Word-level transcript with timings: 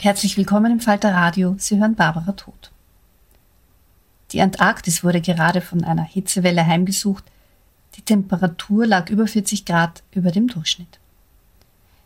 Herzlich 0.00 0.36
willkommen 0.36 0.70
im 0.70 0.78
Falter 0.78 1.12
Radio. 1.12 1.56
Sie 1.58 1.76
hören 1.76 1.96
Barbara 1.96 2.30
Tod. 2.30 2.70
Die 4.30 4.40
Antarktis 4.40 5.02
wurde 5.02 5.20
gerade 5.20 5.60
von 5.60 5.82
einer 5.82 6.04
Hitzewelle 6.04 6.64
heimgesucht. 6.64 7.24
Die 7.96 8.02
Temperatur 8.02 8.86
lag 8.86 9.10
über 9.10 9.26
40 9.26 9.64
Grad 9.64 10.04
über 10.12 10.30
dem 10.30 10.46
Durchschnitt. 10.46 11.00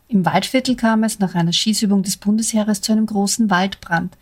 Im 0.07 0.25
Waldviertel 0.25 0.75
kam 0.75 1.03
es 1.03 1.19
nach 1.19 1.35
einer 1.35 1.53
Schießübung 1.53 2.01
des 2.01 2.17
Bundesheeres 2.17 2.81
zu 2.81 2.93
einem 2.93 3.05
großen 3.05 3.51
Waldbrand. 3.51 4.17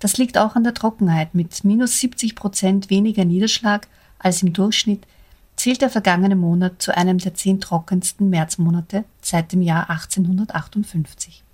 Das 0.00 0.18
liegt 0.18 0.36
auch 0.36 0.56
an 0.56 0.64
der 0.64 0.74
Trockenheit. 0.74 1.32
Mit 1.32 1.62
minus 1.62 2.00
70 2.00 2.34
Prozent 2.34 2.90
weniger 2.90 3.24
Niederschlag 3.24 3.86
als 4.18 4.42
im 4.42 4.52
Durchschnitt 4.52 5.06
zählt 5.54 5.80
der 5.80 5.90
vergangene 5.90 6.34
Monat 6.34 6.82
zu 6.82 6.96
einem 6.96 7.18
der 7.18 7.34
zehn 7.34 7.60
trockensten 7.60 8.30
Märzmonate 8.30 9.04
seit 9.22 9.52
dem 9.52 9.62
Jahr 9.62 9.90
1858. 9.90 11.44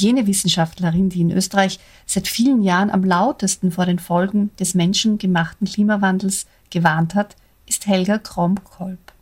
Jene 0.00 0.26
Wissenschaftlerin, 0.26 1.08
die 1.08 1.20
in 1.20 1.32
Österreich 1.32 1.80
seit 2.06 2.28
vielen 2.28 2.62
Jahren 2.62 2.90
am 2.90 3.04
lautesten 3.04 3.72
vor 3.72 3.86
den 3.86 3.98
Folgen 3.98 4.50
des 4.58 4.74
menschengemachten 4.74 5.66
Klimawandels 5.66 6.46
gewarnt 6.70 7.14
hat, 7.14 7.36
ist 7.66 7.86
Helga 7.86 8.18
Kromkolb. 8.18 9.12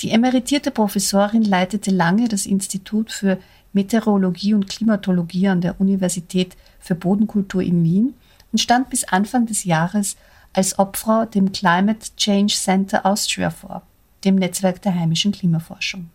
Die 0.00 0.10
emeritierte 0.10 0.70
Professorin 0.70 1.42
leitete 1.42 1.90
lange 1.90 2.28
das 2.28 2.46
Institut 2.46 3.10
für 3.10 3.38
Meteorologie 3.72 4.54
und 4.54 4.68
Klimatologie 4.68 5.48
an 5.48 5.60
der 5.60 5.80
Universität 5.80 6.56
für 6.78 6.94
Bodenkultur 6.94 7.62
in 7.62 7.82
Wien 7.82 8.14
und 8.52 8.58
stand 8.58 8.90
bis 8.90 9.04
Anfang 9.04 9.46
des 9.46 9.64
Jahres 9.64 10.16
als 10.52 10.78
Obfrau 10.78 11.24
dem 11.24 11.50
Climate 11.50 12.14
Change 12.16 12.54
Center 12.54 13.04
Austria 13.04 13.50
vor, 13.50 13.82
dem 14.24 14.36
Netzwerk 14.36 14.80
der 14.82 14.94
heimischen 14.94 15.32
Klimaforschung. 15.32 16.10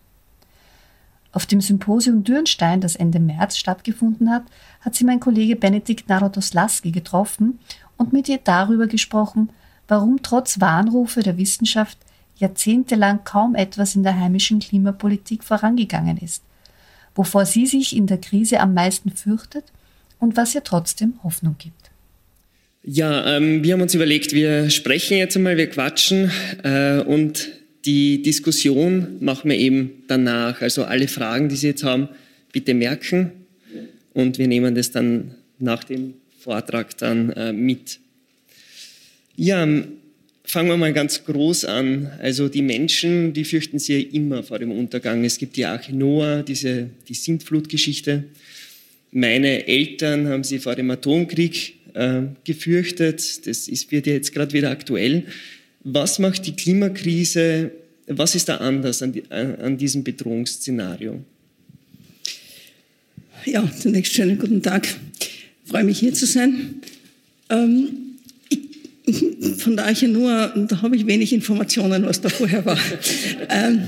Auf 1.32 1.46
dem 1.46 1.60
Symposium 1.60 2.24
Dürnstein, 2.24 2.80
das 2.80 2.96
Ende 2.96 3.20
März 3.20 3.56
stattgefunden 3.56 4.30
hat, 4.30 4.42
hat 4.80 4.94
sie 4.94 5.04
mein 5.04 5.20
Kollege 5.20 5.56
Benedikt 5.56 6.08
Narodoslaski 6.08 6.90
getroffen 6.90 7.60
und 7.96 8.12
mit 8.12 8.28
ihr 8.28 8.40
darüber 8.42 8.86
gesprochen, 8.86 9.50
warum 9.86 10.22
trotz 10.22 10.60
Warnrufe 10.60 11.22
der 11.22 11.36
Wissenschaft 11.38 11.98
jahrzehntelang 12.36 13.22
kaum 13.24 13.54
etwas 13.54 13.94
in 13.94 14.02
der 14.02 14.18
heimischen 14.18 14.58
Klimapolitik 14.58 15.44
vorangegangen 15.44 16.16
ist, 16.16 16.42
wovor 17.14 17.46
sie 17.46 17.66
sich 17.66 17.94
in 17.94 18.06
der 18.06 18.18
Krise 18.18 18.60
am 18.60 18.74
meisten 18.74 19.10
fürchtet 19.10 19.64
und 20.18 20.36
was 20.36 20.54
ihr 20.54 20.64
trotzdem 20.64 21.14
Hoffnung 21.22 21.56
gibt. 21.58 21.90
Ja, 22.82 23.36
ähm, 23.36 23.62
wir 23.62 23.74
haben 23.74 23.82
uns 23.82 23.94
überlegt, 23.94 24.32
wir 24.32 24.70
sprechen 24.70 25.18
jetzt 25.18 25.36
einmal, 25.36 25.58
wir 25.58 25.68
quatschen 25.68 26.30
äh, 26.64 27.00
und 27.00 27.59
die 27.84 28.22
Diskussion 28.22 29.16
machen 29.20 29.50
wir 29.50 29.58
eben 29.58 30.02
danach. 30.06 30.60
Also 30.60 30.84
alle 30.84 31.08
Fragen, 31.08 31.48
die 31.48 31.56
Sie 31.56 31.68
jetzt 31.68 31.84
haben, 31.84 32.08
bitte 32.52 32.74
merken 32.74 33.32
und 34.12 34.38
wir 34.38 34.48
nehmen 34.48 34.74
das 34.74 34.90
dann 34.90 35.34
nach 35.58 35.84
dem 35.84 36.14
Vortrag 36.38 36.96
dann 36.98 37.30
äh, 37.30 37.52
mit. 37.52 38.00
Ja, 39.36 39.66
fangen 40.44 40.68
wir 40.68 40.76
mal 40.76 40.92
ganz 40.92 41.24
groß 41.24 41.64
an. 41.66 42.10
Also 42.18 42.48
die 42.48 42.62
Menschen, 42.62 43.32
die 43.32 43.44
fürchten 43.44 43.78
sich 43.78 44.04
ja 44.04 44.10
immer 44.12 44.42
vor 44.42 44.58
dem 44.58 44.72
Untergang. 44.72 45.24
Es 45.24 45.38
gibt 45.38 45.56
die 45.56 45.64
Arche 45.64 45.94
Noah, 45.94 46.42
diese, 46.42 46.90
die 47.08 47.14
Sintflutgeschichte. 47.14 48.24
Meine 49.12 49.66
Eltern 49.66 50.28
haben 50.28 50.44
sie 50.44 50.58
vor 50.58 50.74
dem 50.74 50.90
Atomkrieg 50.90 51.74
äh, 51.94 52.22
gefürchtet. 52.44 53.46
Das 53.46 53.68
ist, 53.68 53.92
wird 53.92 54.06
ja 54.06 54.14
jetzt 54.14 54.32
gerade 54.32 54.52
wieder 54.52 54.70
aktuell. 54.70 55.24
Was 55.82 56.18
macht 56.18 56.46
die 56.46 56.52
Klimakrise, 56.52 57.72
was 58.06 58.34
ist 58.34 58.48
da 58.48 58.56
anders 58.56 59.02
an, 59.02 59.12
die, 59.12 59.30
an 59.30 59.78
diesem 59.78 60.04
Bedrohungsszenario? 60.04 61.24
Ja, 63.46 63.68
zunächst 63.78 64.12
schönen 64.12 64.38
guten 64.38 64.62
Tag. 64.62 64.86
Ich 65.18 65.70
freue 65.70 65.84
mich 65.84 65.98
hier 65.98 66.12
zu 66.12 66.26
sein. 66.26 66.82
Ähm, 67.48 67.88
ich, 69.06 69.24
von 69.58 69.76
der 69.76 69.86
Arche 69.86 70.08
Noah, 70.08 70.52
da 70.68 70.82
habe 70.82 70.96
ich 70.96 71.06
wenig 71.06 71.32
Informationen, 71.32 72.04
was 72.04 72.20
da 72.20 72.28
vorher 72.28 72.64
war. 72.66 72.78
ähm, 73.48 73.82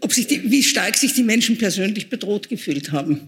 ob 0.00 0.12
sich 0.12 0.26
die, 0.26 0.50
wie 0.50 0.62
stark 0.62 0.96
sich 0.96 1.12
die 1.12 1.22
Menschen 1.22 1.58
persönlich 1.58 2.08
bedroht 2.08 2.48
gefühlt 2.48 2.92
haben. 2.92 3.20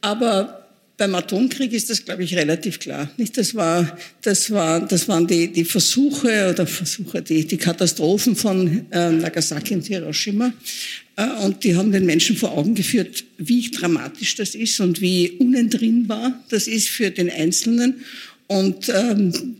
Aber 0.00 0.57
beim 0.98 1.14
Atomkrieg 1.14 1.72
ist 1.72 1.88
das, 1.88 2.04
glaube 2.04 2.24
ich, 2.24 2.34
relativ 2.34 2.80
klar. 2.80 3.08
Nicht? 3.16 3.36
Das, 3.38 3.54
war, 3.54 3.96
das, 4.20 4.50
war, 4.50 4.86
das 4.86 5.08
waren 5.08 5.26
die, 5.26 5.50
die 5.50 5.64
Versuche 5.64 6.50
oder 6.50 6.66
Versuche, 6.66 7.22
die, 7.22 7.46
die 7.46 7.56
Katastrophen 7.56 8.34
von 8.34 8.84
äh, 8.90 9.12
Nagasaki 9.12 9.76
und 9.76 9.86
Hiroshima. 9.86 10.52
Äh, 11.16 11.28
und 11.44 11.62
die 11.62 11.76
haben 11.76 11.92
den 11.92 12.04
Menschen 12.04 12.36
vor 12.36 12.50
Augen 12.50 12.74
geführt, 12.74 13.24
wie 13.38 13.70
dramatisch 13.70 14.34
das 14.34 14.56
ist 14.56 14.80
und 14.80 15.00
wie 15.00 15.30
unentrinnbar 15.38 16.44
das 16.48 16.66
ist 16.66 16.88
für 16.88 17.12
den 17.12 17.30
Einzelnen. 17.30 18.02
Und 18.48 18.88
ähm, 18.88 19.56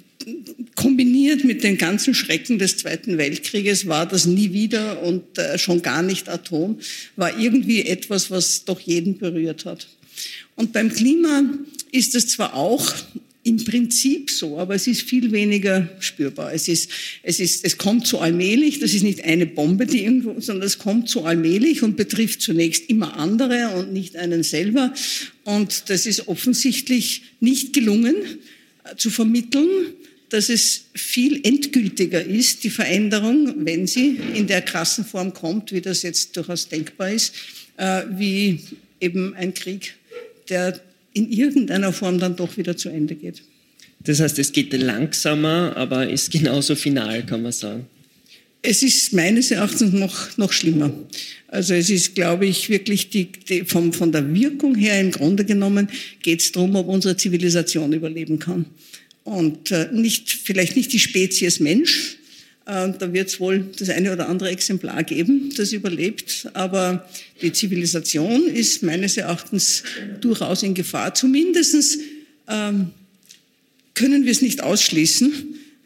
kombiniert 0.75 1.45
mit 1.45 1.63
den 1.63 1.79
ganzen 1.79 2.15
Schrecken 2.15 2.59
des 2.59 2.79
Zweiten 2.79 3.17
Weltkrieges 3.17 3.87
war 3.87 4.07
das 4.07 4.27
nie 4.27 4.53
wieder 4.53 5.03
und 5.05 5.39
äh, 5.39 5.57
schon 5.57 5.83
gar 5.83 6.03
nicht 6.03 6.29
Atom, 6.29 6.81
war 7.15 7.39
irgendwie 7.39 7.87
etwas, 7.87 8.29
was 8.29 8.65
doch 8.65 8.81
jeden 8.81 9.19
berührt 9.19 9.65
hat. 9.65 9.87
Und 10.57 10.73
beim 10.73 10.93
Klima 10.93 11.45
ist 11.93 12.15
es 12.15 12.29
zwar 12.29 12.55
auch 12.55 12.95
im 13.45 13.65
Prinzip 13.65 14.31
so, 14.31 14.59
aber 14.59 14.75
es 14.75 14.87
ist 14.87 15.03
viel 15.03 15.33
weniger 15.33 15.89
spürbar. 16.01 16.53
Es 16.53 16.69
ist, 16.69 16.91
es 17.23 17.41
ist, 17.41 17.65
es 17.65 17.79
kommt 17.79 18.07
so 18.07 18.19
allmählich. 18.19 18.79
Das 18.79 18.93
ist 18.93 19.03
nicht 19.03 19.25
eine 19.25 19.47
Bombe, 19.47 19.87
die 19.87 20.03
irgendwo, 20.03 20.39
sondern 20.41 20.67
es 20.67 20.79
kommt 20.79 21.09
so 21.09 21.25
allmählich 21.25 21.83
und 21.83 21.97
betrifft 21.97 22.43
zunächst 22.43 22.91
immer 22.91 23.17
andere 23.17 23.71
und 23.77 23.93
nicht 23.93 24.17
einen 24.17 24.43
selber. 24.43 24.93
Und 25.45 25.85
das 25.89 26.05
ist 26.05 26.29
offensichtlich 26.29 27.23
nicht 27.41 27.73
gelungen 27.73 28.17
äh, 28.85 28.97
zu 28.97 29.11
vermitteln 29.11 29.69
dass 30.29 30.49
es 30.49 30.85
viel 30.95 31.41
endgültiger 31.45 32.23
ist, 32.23 32.65
die 32.65 32.71
Veränderung, 32.71 33.55
wenn 33.65 33.87
sie 33.87 34.21
in 34.35 34.47
der 34.47 34.63
krassen 34.63 35.05
Form 35.05 35.33
kommt, 35.33 35.73
wie 35.73 35.81
das 35.81 36.03
jetzt 36.03 36.37
durchaus 36.37 36.69
denkbar 36.69 37.13
ist, 37.13 37.35
äh, 37.77 38.03
wie 38.11 38.61
eben 39.01 39.35
ein 39.35 39.55
Krieg, 39.55 39.95
der 40.49 40.81
in 41.13 41.31
irgendeiner 41.31 41.93
Form 41.93 42.19
dann 42.19 42.37
doch 42.37 42.57
wieder 42.57 42.77
zu 42.77 42.89
Ende 42.89 43.15
geht. 43.15 43.43
Das 44.01 44.21
heißt, 44.21 44.39
es 44.39 44.53
geht 44.53 44.73
langsamer, 44.73 45.77
aber 45.77 46.09
ist 46.09 46.31
genauso 46.31 46.77
final, 46.77 47.25
kann 47.27 47.43
man 47.43 47.53
sagen. 47.53 47.87
Es 48.63 48.83
ist 48.83 49.13
meines 49.13 49.51
Erachtens 49.51 49.93
noch, 49.93 50.37
noch 50.37 50.53
schlimmer. 50.53 50.93
Also 51.49 51.75
es 51.75 51.91
ist, 51.91 52.15
glaube 52.15 52.47
ich, 52.47 52.69
wirklich 52.69 53.09
die, 53.11 53.29
die, 53.49 53.65
vom, 53.65 53.93
von 53.93 54.13
der 54.13 54.35
Wirkung 54.35 54.75
her 54.75 55.01
im 55.01 55.11
Grunde 55.11 55.45
genommen 55.45 55.89
geht 56.23 56.41
es 56.41 56.53
darum, 56.53 56.75
ob 56.77 56.89
unsere 56.89 57.17
Zivilisation 57.17 57.93
überleben 57.93 58.39
kann. 58.39 58.67
Und 59.25 59.71
äh, 59.71 59.89
nicht, 59.93 60.31
vielleicht 60.31 60.77
nicht 60.77 60.93
die 60.93 60.99
Spezies 60.99 61.61
Mensch, 61.61 62.17
äh, 62.69 62.93
da 62.99 63.13
wird 63.13 63.29
es 63.29 63.41
wohl 63.41 63.71
das 63.79 63.89
eine 63.89 64.13
oder 64.13 64.29
andere 64.29 64.51
Exemplar 64.51 65.03
geben, 65.03 65.53
das 65.57 65.73
überlebt. 65.73 66.49
Aber 66.53 67.09
die 67.41 67.53
Zivilisation 67.53 68.47
ist 68.47 68.83
meines 68.83 69.17
Erachtens 69.17 69.83
durchaus 70.21 70.63
in 70.63 70.75
Gefahr. 70.75 71.15
Zumindest 71.15 71.99
ähm, 72.47 72.91
können 73.95 74.25
wir 74.25 74.33
es 74.33 74.43
nicht 74.43 74.63
ausschließen. 74.63 75.33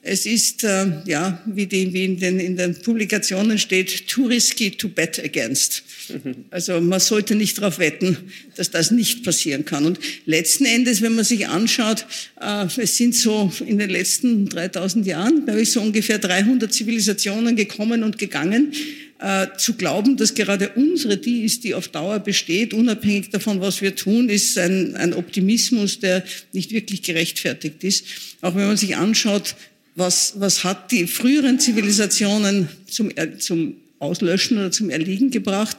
Es 0.05 0.27
ist, 0.27 0.65
äh, 0.65 0.87
ja, 1.07 1.41
wie, 1.47 1.67
die, 1.67 1.93
wie 1.93 2.05
in, 2.05 2.19
den, 2.19 2.41
in 2.41 2.57
den 2.57 2.75
Publikationen 2.75 3.57
steht, 3.57 4.09
too 4.09 4.27
risky 4.27 4.73
to 4.73 4.89
bet 4.89 5.23
against. 5.25 5.85
Also 6.51 6.81
man 6.81 6.99
sollte 6.99 7.37
nicht 7.37 7.59
darauf 7.59 7.79
wetten, 7.79 8.17
dass 8.57 8.71
das 8.71 8.91
nicht 8.91 9.23
passieren 9.23 9.65
kann. 9.65 9.87
Und 9.87 10.01
letzten 10.27 10.65
Endes, 10.65 11.01
wenn 11.01 11.15
man 11.15 11.25
sich 11.25 11.47
anschaut, 11.47 12.05
äh, 12.41 12.67
es 12.77 12.97
sind 12.97 13.15
so 13.15 13.53
in 13.65 13.79
den 13.79 13.91
letzten 13.91 14.49
3000 14.49 15.07
Jahren, 15.07 15.45
glaube 15.45 15.63
ich, 15.63 15.71
so 15.71 15.81
ungefähr 15.81 16.19
300 16.19 16.73
Zivilisationen 16.73 17.55
gekommen 17.55 18.03
und 18.03 18.19
gegangen. 18.19 18.73
Äh, 19.21 19.57
zu 19.57 19.75
glauben, 19.75 20.17
dass 20.17 20.35
gerade 20.35 20.71
unsere 20.71 21.17
die 21.17 21.45
ist, 21.45 21.63
die 21.63 21.75
auf 21.75 21.87
Dauer 21.87 22.19
besteht, 22.19 22.75
unabhängig 22.75 23.31
davon, 23.31 23.61
was 23.61 23.81
wir 23.81 23.95
tun, 23.95 24.29
ist 24.29 24.59
ein, 24.59 24.97
ein 24.97 25.15
Optimismus, 25.15 26.01
der 26.01 26.25
nicht 26.53 26.73
wirklich 26.73 27.03
gerechtfertigt 27.03 27.85
ist. 27.85 28.05
Auch 28.41 28.57
wenn 28.57 28.67
man 28.67 28.77
sich 28.77 28.97
anschaut, 28.97 29.55
was, 29.95 30.35
was 30.39 30.65
hat 30.65 30.91
die 30.91 31.07
früheren 31.07 31.59
Zivilisationen 31.59 32.69
zum, 32.89 33.11
zum 33.39 33.75
Auslöschen 33.99 34.59
oder 34.59 34.71
zum 34.71 34.91
Erliegen 34.91 35.31
gebracht? 35.31 35.77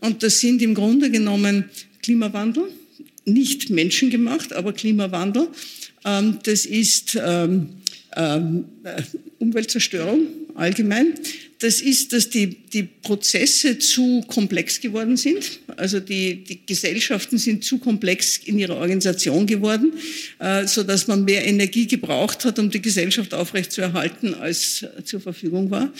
Und 0.00 0.22
das 0.22 0.40
sind 0.40 0.62
im 0.62 0.74
Grunde 0.74 1.10
genommen 1.10 1.64
Klimawandel, 2.02 2.64
nicht 3.24 3.70
menschengemacht, 3.70 4.52
aber 4.52 4.72
Klimawandel. 4.72 5.48
Ähm, 6.04 6.38
das 6.44 6.64
ist 6.64 7.18
ähm, 7.20 7.70
ähm, 8.14 8.64
äh, 8.84 9.02
Umweltzerstörung 9.38 10.26
allgemein 10.54 11.14
das 11.58 11.80
ist, 11.80 12.12
dass 12.12 12.28
die, 12.28 12.48
die 12.48 12.82
Prozesse 12.82 13.78
zu 13.78 14.22
komplex 14.28 14.80
geworden 14.80 15.16
sind. 15.16 15.60
Also 15.76 16.00
die, 16.00 16.44
die 16.44 16.66
Gesellschaften 16.66 17.38
sind 17.38 17.64
zu 17.64 17.78
komplex 17.78 18.38
in 18.44 18.58
ihrer 18.58 18.76
Organisation 18.76 19.46
geworden, 19.46 19.94
äh, 20.38 20.66
so 20.66 20.82
dass 20.82 21.06
man 21.06 21.24
mehr 21.24 21.46
Energie 21.46 21.86
gebraucht 21.86 22.44
hat, 22.44 22.58
um 22.58 22.70
die 22.70 22.82
Gesellschaft 22.82 23.32
aufrechtzuerhalten, 23.32 24.34
als 24.34 24.84
zur 25.04 25.20
Verfügung 25.20 25.70
war. 25.70 25.92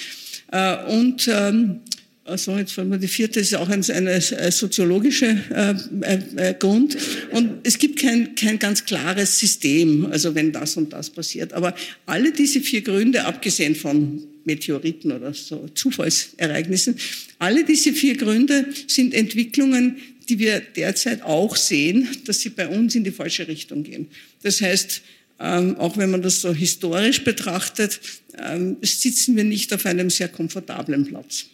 Äh, 0.52 0.92
und 0.92 1.26
ähm, 1.28 1.80
also 2.26 2.56
jetzt 2.56 2.72
fällt 2.72 2.88
mir 2.88 2.98
die 2.98 3.08
vierte, 3.08 3.40
ist 3.40 3.54
auch 3.54 3.68
ein, 3.68 3.84
ein, 3.90 4.08
ein 4.08 4.50
soziologischer 4.50 5.36
äh, 6.00 6.18
äh, 6.36 6.54
Grund. 6.54 6.96
Und 7.30 7.60
es 7.62 7.78
gibt 7.78 8.00
kein, 8.00 8.34
kein 8.34 8.58
ganz 8.58 8.84
klares 8.84 9.38
System, 9.38 10.06
also 10.06 10.34
wenn 10.34 10.52
das 10.52 10.76
und 10.76 10.92
das 10.92 11.10
passiert. 11.10 11.52
Aber 11.52 11.74
alle 12.06 12.32
diese 12.32 12.60
vier 12.60 12.82
Gründe, 12.82 13.24
abgesehen 13.24 13.74
von 13.74 14.22
Meteoriten 14.44 15.12
oder 15.12 15.34
so 15.34 15.68
Zufallsereignissen. 15.74 16.96
Alle 17.38 17.64
diese 17.64 17.92
vier 17.92 18.16
Gründe 18.16 18.66
sind 18.86 19.12
Entwicklungen, 19.12 19.96
die 20.28 20.38
wir 20.38 20.60
derzeit 20.60 21.22
auch 21.22 21.56
sehen, 21.56 22.08
dass 22.24 22.40
sie 22.40 22.50
bei 22.50 22.68
uns 22.68 22.94
in 22.94 23.04
die 23.04 23.10
falsche 23.10 23.46
Richtung 23.48 23.82
gehen. 23.82 24.08
Das 24.42 24.60
heißt, 24.60 25.02
ähm, 25.38 25.76
auch 25.76 25.96
wenn 25.98 26.10
man 26.10 26.22
das 26.22 26.40
so 26.40 26.54
historisch 26.54 27.22
betrachtet, 27.22 28.00
ähm, 28.38 28.76
sitzen 28.82 29.36
wir 29.36 29.44
nicht 29.44 29.72
auf 29.74 29.84
einem 29.84 30.10
sehr 30.10 30.28
komfortablen 30.28 31.04
Platz. 31.04 31.46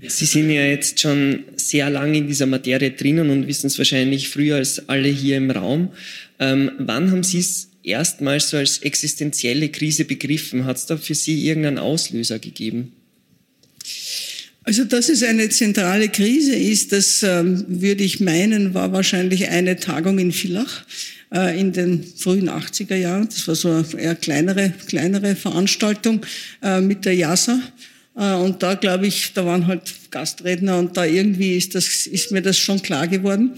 Sie 0.00 0.26
sind 0.26 0.50
ja 0.50 0.64
jetzt 0.64 1.00
schon 1.00 1.44
sehr 1.56 1.88
lange 1.88 2.18
in 2.18 2.26
dieser 2.26 2.46
Materie 2.46 2.90
drinnen 2.90 3.30
und 3.30 3.46
wissen 3.46 3.68
es 3.68 3.78
wahrscheinlich 3.78 4.28
früher 4.28 4.56
als 4.56 4.88
alle 4.88 5.08
hier 5.08 5.36
im 5.36 5.50
Raum. 5.50 5.90
Ähm, 6.38 6.72
wann 6.78 7.10
haben 7.10 7.22
Sie 7.22 7.38
es 7.38 7.70
erstmals 7.82 8.50
so 8.50 8.56
als 8.56 8.78
existenzielle 8.78 9.68
Krise 9.68 10.04
begriffen? 10.04 10.64
Hat 10.64 10.76
es 10.76 10.86
da 10.86 10.96
für 10.96 11.14
Sie 11.14 11.46
irgendeinen 11.46 11.78
Auslöser 11.78 12.38
gegeben? 12.38 12.92
Also, 14.64 14.84
dass 14.84 15.10
es 15.10 15.22
eine 15.22 15.50
zentrale 15.50 16.08
Krise 16.08 16.56
ist, 16.56 16.92
das 16.92 17.22
ähm, 17.22 17.64
würde 17.68 18.02
ich 18.02 18.20
meinen, 18.20 18.72
war 18.72 18.92
wahrscheinlich 18.92 19.48
eine 19.48 19.76
Tagung 19.76 20.18
in 20.18 20.32
Villach 20.32 20.84
äh, 21.34 21.58
in 21.60 21.72
den 21.72 22.02
frühen 22.02 22.48
80er 22.48 22.96
Jahren. 22.96 23.28
Das 23.28 23.46
war 23.46 23.54
so 23.54 23.70
eine 23.70 23.84
eher 23.98 24.14
kleinere, 24.14 24.72
kleinere 24.86 25.36
Veranstaltung 25.36 26.24
äh, 26.62 26.80
mit 26.80 27.04
der 27.04 27.14
JASA. 27.14 27.60
Äh, 28.16 28.34
und 28.34 28.62
da 28.62 28.74
glaube 28.74 29.06
ich, 29.06 29.32
da 29.34 29.44
waren 29.44 29.66
halt 29.66 29.94
Gastredner 30.10 30.78
und 30.78 30.96
da 30.96 31.04
irgendwie 31.04 31.56
ist, 31.56 31.74
das, 31.74 32.06
ist 32.06 32.30
mir 32.30 32.42
das 32.42 32.58
schon 32.58 32.80
klar 32.82 33.08
geworden. 33.08 33.52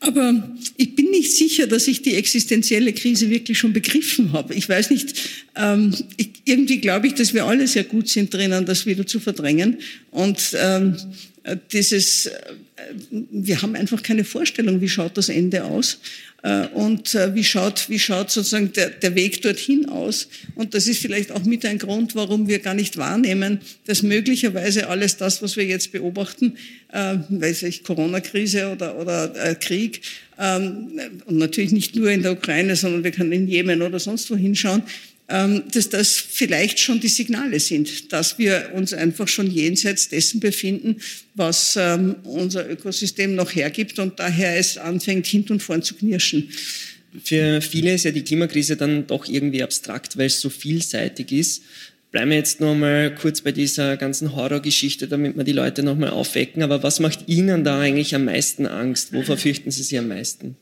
Aber 0.00 0.56
ich 0.76 0.94
bin 0.94 1.10
nicht 1.10 1.36
sicher, 1.36 1.66
dass 1.66 1.88
ich 1.88 2.02
die 2.02 2.14
existenzielle 2.14 2.92
Krise 2.92 3.30
wirklich 3.30 3.58
schon 3.58 3.72
begriffen 3.72 4.32
habe. 4.32 4.54
Ich 4.54 4.68
weiß 4.68 4.90
nicht, 4.90 5.14
ähm, 5.56 5.94
ich, 6.16 6.30
irgendwie 6.44 6.78
glaube 6.78 7.08
ich, 7.08 7.14
dass 7.14 7.34
wir 7.34 7.44
alle 7.44 7.66
sehr 7.66 7.84
gut 7.84 8.08
sind 8.08 8.32
drinnen, 8.32 8.64
das 8.64 8.86
wieder 8.86 9.06
zu 9.06 9.18
verdrängen. 9.18 9.78
Und 10.10 10.56
ähm, 10.56 10.96
dieses, 11.72 12.26
äh, 12.26 12.38
wir 13.10 13.62
haben 13.62 13.74
einfach 13.74 14.02
keine 14.02 14.24
Vorstellung, 14.24 14.80
wie 14.80 14.88
schaut 14.88 15.16
das 15.16 15.28
Ende 15.28 15.64
aus. 15.64 15.98
Äh, 16.42 16.68
und 16.68 17.14
äh, 17.14 17.34
wie 17.34 17.42
schaut, 17.42 17.88
wie 17.88 17.98
schaut 17.98 18.30
sozusagen 18.30 18.72
der, 18.72 18.90
der 18.90 19.14
Weg 19.14 19.42
dorthin 19.42 19.88
aus. 19.88 20.28
Und 20.54 20.74
das 20.74 20.86
ist 20.86 21.00
vielleicht 21.00 21.32
auch 21.32 21.44
mit 21.44 21.64
ein 21.66 21.78
Grund, 21.78 22.14
warum 22.14 22.46
wir 22.46 22.60
gar 22.60 22.74
nicht 22.74 22.96
wahrnehmen, 22.96 23.60
dass 23.86 24.02
möglicherweise 24.02 24.88
alles 24.88 25.16
das, 25.16 25.42
was 25.42 25.56
wir 25.56 25.64
jetzt 25.64 25.90
beobachten, 25.90 26.56
äh, 26.92 27.16
weiß 27.28 27.64
ich, 27.64 27.82
Corona-Krise 27.82 28.70
oder, 28.70 28.96
oder 28.96 29.34
äh, 29.34 29.54
Krieg, 29.56 30.02
ähm, 30.38 31.00
und 31.26 31.38
natürlich 31.38 31.72
nicht 31.72 31.96
nur 31.96 32.10
in 32.10 32.22
der 32.22 32.32
Ukraine, 32.32 32.76
sondern 32.76 33.02
wir 33.02 33.10
können 33.10 33.32
in 33.32 33.48
Jemen 33.48 33.82
oder 33.82 33.98
sonst 33.98 34.30
wo 34.30 34.36
hinschauen, 34.36 34.82
dass 35.28 35.90
das 35.90 36.16
vielleicht 36.16 36.80
schon 36.80 37.00
die 37.00 37.08
Signale 37.08 37.60
sind, 37.60 38.14
dass 38.14 38.38
wir 38.38 38.70
uns 38.74 38.94
einfach 38.94 39.28
schon 39.28 39.50
jenseits 39.50 40.08
dessen 40.08 40.40
befinden, 40.40 40.96
was 41.34 41.76
ähm, 41.76 42.16
unser 42.24 42.68
Ökosystem 42.68 43.34
noch 43.34 43.54
hergibt 43.54 43.98
und 43.98 44.18
daher 44.18 44.56
es 44.56 44.78
anfängt, 44.78 45.26
hinten 45.26 45.52
und 45.52 45.62
vorn 45.62 45.82
zu 45.82 45.94
knirschen. 45.94 46.48
Für 47.22 47.60
viele 47.60 47.94
ist 47.94 48.04
ja 48.04 48.10
die 48.10 48.22
Klimakrise 48.22 48.76
dann 48.76 49.06
doch 49.06 49.28
irgendwie 49.28 49.62
abstrakt, 49.62 50.16
weil 50.16 50.26
es 50.26 50.40
so 50.40 50.48
vielseitig 50.48 51.30
ist. 51.32 51.62
Bleiben 52.10 52.30
wir 52.30 52.38
jetzt 52.38 52.60
noch 52.60 52.74
mal 52.74 53.14
kurz 53.14 53.42
bei 53.42 53.52
dieser 53.52 53.98
ganzen 53.98 54.34
Horrorgeschichte, 54.34 55.08
damit 55.08 55.36
wir 55.36 55.44
die 55.44 55.52
Leute 55.52 55.82
noch 55.82 55.96
mal 55.96 56.08
aufwecken. 56.08 56.62
Aber 56.62 56.82
was 56.82 57.00
macht 57.00 57.28
Ihnen 57.28 57.64
da 57.64 57.80
eigentlich 57.80 58.14
am 58.14 58.24
meisten 58.24 58.64
Angst? 58.64 59.12
Wovor 59.12 59.36
fürchten 59.36 59.70
Sie 59.70 59.82
sich 59.82 59.98
am 59.98 60.08
meisten? 60.08 60.56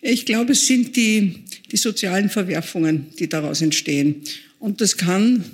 Ich 0.00 0.26
glaube, 0.26 0.52
es 0.52 0.66
sind 0.66 0.96
die, 0.96 1.44
die 1.74 1.78
sozialen 1.78 2.30
Verwerfungen, 2.30 3.06
die 3.18 3.28
daraus 3.28 3.60
entstehen. 3.60 4.22
Und 4.60 4.80
das 4.80 4.96
kann 4.96 5.44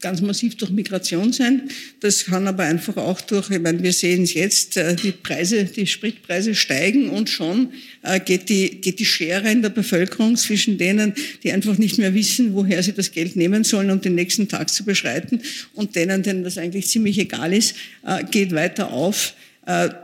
ganz 0.00 0.20
massiv 0.20 0.56
durch 0.56 0.70
Migration 0.70 1.32
sein. 1.32 1.62
Das 1.98 2.26
kann 2.26 2.46
aber 2.46 2.62
einfach 2.62 2.96
auch 2.98 3.20
durch, 3.20 3.50
ich 3.50 3.58
meine, 3.58 3.82
wir 3.82 3.92
sehen 3.92 4.22
es 4.22 4.34
jetzt, 4.34 4.76
äh, 4.76 4.94
die 4.94 5.10
Preise, 5.10 5.64
die 5.64 5.88
Spritpreise 5.88 6.54
steigen 6.54 7.08
und 7.08 7.30
schon 7.30 7.72
äh, 8.02 8.20
geht 8.20 8.48
die, 8.48 8.80
geht 8.80 9.00
die 9.00 9.06
Schere 9.06 9.50
in 9.50 9.60
der 9.60 9.70
Bevölkerung 9.70 10.36
zwischen 10.36 10.78
denen, 10.78 11.14
die 11.42 11.50
einfach 11.50 11.78
nicht 11.78 11.98
mehr 11.98 12.14
wissen, 12.14 12.54
woher 12.54 12.80
sie 12.84 12.92
das 12.92 13.10
Geld 13.10 13.34
nehmen 13.34 13.64
sollen, 13.64 13.90
um 13.90 14.00
den 14.00 14.14
nächsten 14.14 14.46
Tag 14.46 14.70
zu 14.70 14.84
beschreiten 14.84 15.40
und 15.72 15.96
denen, 15.96 16.22
denen 16.22 16.44
das 16.44 16.58
eigentlich 16.58 16.86
ziemlich 16.86 17.18
egal 17.18 17.52
ist, 17.52 17.74
äh, 18.06 18.22
geht 18.22 18.52
weiter 18.52 18.92
auf. 18.92 19.34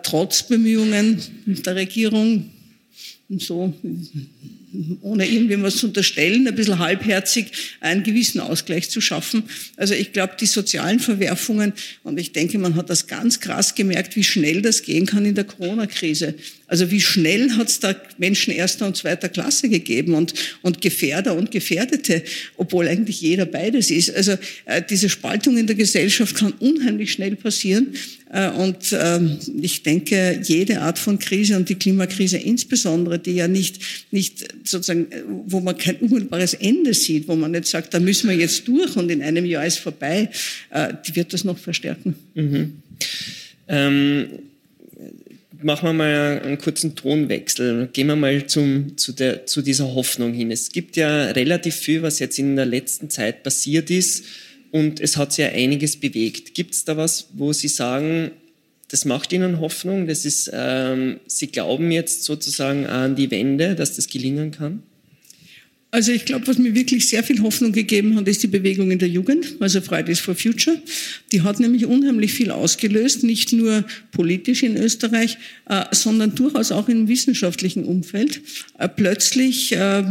Trotz 0.03 0.45
Bemühungen 0.45 1.21
der 1.45 1.77
Regierung, 1.77 2.49
so 3.29 3.75
ohne 5.01 5.27
irgendwem 5.27 5.63
was 5.63 5.77
zu 5.77 5.87
unterstellen, 5.87 6.47
ein 6.47 6.55
bisschen 6.55 6.79
halbherzig 6.79 7.47
einen 7.81 8.03
gewissen 8.03 8.41
Ausgleich 8.41 8.91
zu 8.91 9.01
schaffen. 9.01 9.45
Also 9.77 9.95
ich 9.95 10.13
glaube, 10.13 10.35
die 10.41 10.47
sozialen 10.47 11.01
Verwerfungen, 11.01 11.73
und 12.03 12.19
ich 12.19 12.33
denke, 12.33 12.59
man 12.59 12.77
hat 12.77 12.91
das 12.91 13.07
ganz 13.07 13.41
krass 13.41 13.75
gemerkt, 13.75 14.17
wie 14.17 14.25
schnell 14.25 14.63
das 14.63 14.83
gehen 14.83 15.07
kann 15.07 15.25
in 15.25 15.35
der 15.35 15.45
Corona-Krise. 15.45 16.35
Also 16.71 16.93
wie 16.93 17.01
schnell 17.01 17.51
hat 17.57 17.69
es 17.69 17.81
da 17.81 17.97
Menschen 18.17 18.55
erster 18.55 18.87
und 18.87 18.97
zweiter 18.97 19.29
Klasse 19.29 19.69
gegeben 19.69 20.15
und, 20.15 20.35
und 20.63 20.81
Gefährder 20.81 21.35
und 21.35 21.51
Gefährdete, 21.51 22.23
obwohl 22.57 22.87
eigentlich 22.87 23.21
jeder 23.21 23.45
beides 23.45 23.91
ist. 23.91 24.15
Also 24.15 24.37
äh, 24.67 24.81
diese 24.89 25.09
Spaltung 25.09 25.59
in 25.59 25.67
der 25.67 25.75
Gesellschaft 25.75 26.37
kann 26.37 26.53
unheimlich 26.61 27.11
schnell 27.11 27.35
passieren. 27.35 27.89
Äh, 28.33 28.51
und 28.51 28.93
äh, 28.93 29.19
ich 29.61 29.83
denke, 29.83 30.41
jede 30.45 30.81
Art 30.81 31.01
von 31.01 31.19
Krise 31.19 31.57
und 31.57 31.69
die 31.69 31.75
Klimakrise 31.75 32.37
insbesondere, 32.37 33.19
die 33.19 33.33
ja 33.33 33.49
nicht, 33.49 33.81
nicht 34.13 34.47
sozusagen, 34.63 35.09
wo 35.47 35.59
man 35.59 35.77
kein 35.77 35.97
unmittelbares 35.97 36.55
Ende 36.55 36.95
sieht, 36.95 37.27
wo 37.27 37.35
man 37.35 37.51
nicht 37.51 37.67
sagt, 37.67 37.95
da 37.95 37.99
müssen 37.99 38.31
wir 38.31 38.37
jetzt 38.37 38.69
durch 38.69 38.95
und 38.97 39.11
in 39.11 39.23
einem 39.23 39.45
Jahr 39.45 39.67
ist 39.67 39.79
vorbei, 39.79 40.31
äh, 40.71 40.95
die 41.05 41.17
wird 41.17 41.33
das 41.33 41.43
noch 41.43 41.59
verstärken. 41.59 42.15
Mhm. 42.35 42.75
Ähm 43.67 44.29
machen 45.63 45.89
wir 45.89 45.93
mal 45.93 46.41
einen 46.45 46.59
kurzen 46.59 46.95
Tonwechsel. 46.95 47.89
Gehen 47.93 48.07
wir 48.07 48.17
mal 48.17 48.47
zum, 48.47 48.97
zu, 48.97 49.13
der, 49.13 49.47
zu 49.47 49.63
dieser 49.63 49.95
Hoffnung 49.95 50.33
hin. 50.33 50.51
Es 50.51 50.73
gibt 50.73 50.97
ja 50.97 51.27
relativ 51.31 51.77
viel, 51.77 52.03
was 52.03 52.19
jetzt 52.19 52.39
in 52.39 52.57
der 52.57 52.67
letzten 52.67 53.11
Zeit 53.11 53.43
passiert 53.43 53.91
ist 53.91 54.25
und 54.71 55.01
es 55.01 55.17
hat 55.17 55.33
sich 55.33 55.45
ja 55.45 55.51
einiges 55.51 55.99
bewegt. 55.99 56.55
Gibt 56.55 56.75
es 56.75 56.85
da 56.85 56.97
was, 56.97 57.29
wo 57.33 57.53
Sie 57.53 57.69
sagen, 57.69 58.31
das 58.89 59.05
macht 59.05 59.33
Ihnen 59.33 59.61
Hoffnung? 59.61 60.07
Das 60.07 60.25
ist, 60.25 60.51
ähm, 60.53 61.21
Sie 61.27 61.49
glauben 61.49 61.91
jetzt 61.91 62.25
sozusagen 62.25 62.87
an 62.87 63.17
die 63.17 63.31
Wende, 63.31 63.75
dass 63.75 63.97
das 63.97 64.09
gelingen 64.09 64.51
kann? 64.51 64.83
Also 65.93 66.13
ich 66.13 66.25
glaube, 66.25 66.47
was 66.47 66.59
mir 66.59 66.75
wirklich 66.75 67.09
sehr 67.09 67.25
viel 67.25 67.43
Hoffnung 67.43 67.73
gegeben 67.73 68.15
hat, 68.15 68.29
ist 68.29 68.43
die 68.45 68.47
Bewegung 68.47 68.93
in 68.93 69.01
der 69.01 69.09
Jugend, 69.09 69.57
also 69.59 69.81
Fridays 69.81 70.21
for 70.21 70.37
Future. 70.37 70.81
Die 71.33 71.43
hat 71.43 71.59
nämlich 71.59 71.85
unheimlich 71.85 72.33
viel 72.33 72.53
ausgelöst, 72.53 73.25
nicht 73.25 73.53
nur 73.53 73.85
politisch 74.13 74.63
in 74.63 74.77
Österreich, 74.77 75.37
äh, 75.69 75.85
sondern 75.91 76.37
durchaus 76.37 76.71
auch 76.71 76.89
im 76.89 77.09
wissenschaftlichen 77.09 77.85
Umfeld. 77.85 78.41
Äh, 78.79 78.89
plötzlich 78.89 79.73
äh, 79.73 80.05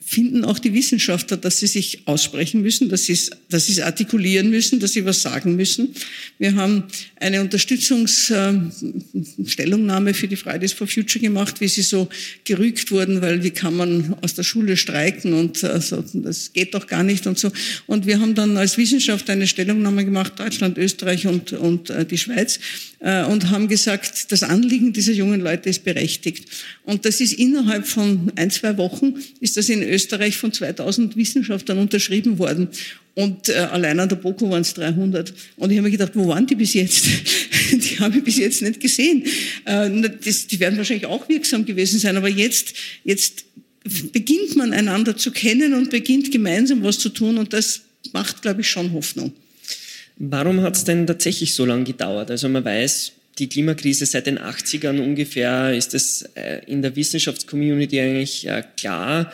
finden 0.00 0.44
auch 0.44 0.58
die 0.58 0.72
Wissenschaftler, 0.72 1.36
dass 1.36 1.58
sie 1.58 1.66
sich 1.66 2.06
aussprechen 2.06 2.62
müssen, 2.62 2.88
dass 2.88 3.04
sie 3.04 3.18
dass 3.48 3.68
es 3.68 3.80
artikulieren 3.80 4.50
müssen, 4.50 4.80
dass 4.80 4.92
sie 4.92 5.04
was 5.04 5.22
sagen 5.22 5.54
müssen. 5.56 5.94
Wir 6.38 6.54
haben 6.56 6.84
eine 7.16 7.40
Unterstützungsstellungnahme 7.40 10.14
für 10.14 10.28
die 10.28 10.36
Fridays 10.36 10.72
for 10.72 10.86
Future 10.86 11.22
gemacht, 11.22 11.60
wie 11.60 11.68
sie 11.68 11.82
so 11.82 12.08
gerügt 12.44 12.90
wurden, 12.90 13.20
weil 13.22 13.42
wie 13.42 13.50
kann 13.50 13.76
man 13.76 14.16
aus 14.22 14.34
der 14.34 14.42
Schule 14.42 14.76
streiken 14.76 15.32
und 15.34 15.64
also, 15.64 16.04
das 16.12 16.52
geht 16.52 16.74
doch 16.74 16.86
gar 16.86 17.02
nicht 17.02 17.26
und 17.26 17.38
so. 17.38 17.50
Und 17.86 18.06
wir 18.06 18.20
haben 18.20 18.34
dann 18.34 18.56
als 18.56 18.78
Wissenschaft 18.78 19.28
eine 19.30 19.46
Stellungnahme 19.46 20.04
gemacht, 20.04 20.34
Deutschland, 20.36 20.78
Österreich 20.78 21.26
und, 21.26 21.52
und 21.52 21.90
äh, 21.90 22.04
die 22.04 22.18
Schweiz, 22.18 22.58
äh, 23.04 23.24
und 23.24 23.50
haben 23.50 23.68
gesagt, 23.68 24.32
das 24.32 24.42
Anliegen 24.42 24.92
dieser 24.92 25.12
jungen 25.12 25.40
Leute 25.40 25.68
ist 25.68 25.84
berechtigt. 25.84 26.48
Und 26.84 27.04
das 27.04 27.20
ist 27.20 27.34
innerhalb 27.34 27.86
von 27.86 28.32
ein, 28.36 28.50
zwei 28.50 28.76
Wochen, 28.78 29.14
ist 29.40 29.56
das 29.56 29.68
in 29.74 29.82
Österreich 29.82 30.36
von 30.36 30.52
2000 30.52 31.16
Wissenschaftlern 31.16 31.78
unterschrieben 31.78 32.38
worden. 32.38 32.68
Und 33.14 33.48
äh, 33.48 33.54
allein 33.54 34.00
an 34.00 34.08
der 34.08 34.16
BOKU 34.16 34.50
waren 34.50 34.62
es 34.62 34.74
300. 34.74 35.32
Und 35.56 35.70
ich 35.70 35.76
habe 35.76 35.86
mir 35.86 35.92
gedacht, 35.92 36.12
wo 36.14 36.28
waren 36.28 36.46
die 36.46 36.54
bis 36.54 36.74
jetzt? 36.74 37.04
die 37.72 37.98
habe 38.00 38.18
ich 38.18 38.24
bis 38.24 38.38
jetzt 38.38 38.62
nicht 38.62 38.80
gesehen. 38.80 39.24
Äh, 39.64 39.90
das, 40.24 40.46
die 40.46 40.58
werden 40.58 40.76
wahrscheinlich 40.76 41.06
auch 41.06 41.28
wirksam 41.28 41.64
gewesen 41.64 41.98
sein. 41.98 42.16
Aber 42.16 42.28
jetzt, 42.28 42.74
jetzt 43.04 43.44
beginnt 44.12 44.56
man 44.56 44.72
einander 44.72 45.16
zu 45.16 45.30
kennen 45.30 45.74
und 45.74 45.90
beginnt 45.90 46.32
gemeinsam 46.32 46.82
was 46.82 46.98
zu 46.98 47.10
tun. 47.10 47.38
Und 47.38 47.52
das 47.52 47.82
macht, 48.12 48.42
glaube 48.42 48.62
ich, 48.62 48.68
schon 48.68 48.92
Hoffnung. 48.92 49.32
Warum 50.16 50.60
hat 50.62 50.76
es 50.76 50.84
denn 50.84 51.06
tatsächlich 51.06 51.54
so 51.54 51.64
lange 51.64 51.84
gedauert? 51.84 52.30
Also 52.30 52.48
man 52.48 52.64
weiß, 52.64 53.12
die 53.38 53.48
Klimakrise 53.48 54.06
seit 54.06 54.26
den 54.26 54.38
80ern 54.38 55.00
ungefähr 55.00 55.74
ist 55.74 55.94
es 55.94 56.22
äh, 56.34 56.60
in 56.66 56.82
der 56.82 56.94
Wissenschaftscommunity 56.94 58.00
eigentlich 58.00 58.46
äh, 58.46 58.62
klar. 58.76 59.32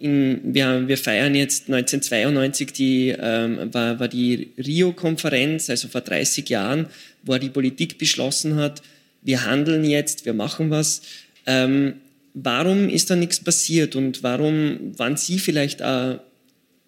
In, 0.00 0.40
wir, 0.42 0.88
wir, 0.88 0.98
feiern 0.98 1.36
jetzt 1.36 1.68
1992 1.68 2.72
die, 2.72 3.14
ähm, 3.16 3.72
war, 3.72 4.00
war 4.00 4.08
die 4.08 4.50
Rio-Konferenz, 4.58 5.70
also 5.70 5.86
vor 5.86 6.00
30 6.00 6.48
Jahren, 6.48 6.86
wo 7.22 7.38
die 7.38 7.50
Politik 7.50 7.96
beschlossen 7.96 8.56
hat, 8.56 8.82
wir 9.22 9.44
handeln 9.44 9.84
jetzt, 9.84 10.26
wir 10.26 10.32
machen 10.32 10.70
was. 10.70 11.02
Ähm, 11.46 11.94
warum 12.34 12.88
ist 12.88 13.10
da 13.10 13.16
nichts 13.16 13.38
passiert 13.38 13.94
und 13.94 14.22
warum 14.22 14.98
waren 14.98 15.16
Sie 15.16 15.38
vielleicht 15.38 15.82
auch 15.82 16.18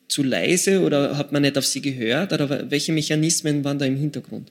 zu 0.09 0.23
leise 0.23 0.81
oder 0.81 1.17
hat 1.17 1.33
man 1.33 1.43
nicht 1.43 1.57
auf 1.57 1.67
Sie 1.67 1.83
gehört 1.83 2.33
oder 2.33 2.71
welche 2.71 2.93
Mechanismen 2.93 3.65
waren 3.65 3.79
da 3.79 3.85
im 3.85 3.97
Hintergrund? 3.97 4.51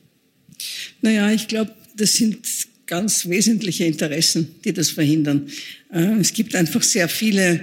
Naja, 1.01 1.31
ich 1.31 1.47
glaube, 1.47 1.73
das 1.97 2.13
sind 2.13 2.47
ganz 2.85 3.27
wesentliche 3.27 3.85
Interessen, 3.85 4.55
die 4.63 4.73
das 4.73 4.89
verhindern. 4.89 5.49
Äh, 5.91 6.19
es 6.19 6.33
gibt 6.33 6.55
einfach 6.55 6.83
sehr 6.83 7.07
viele 7.07 7.61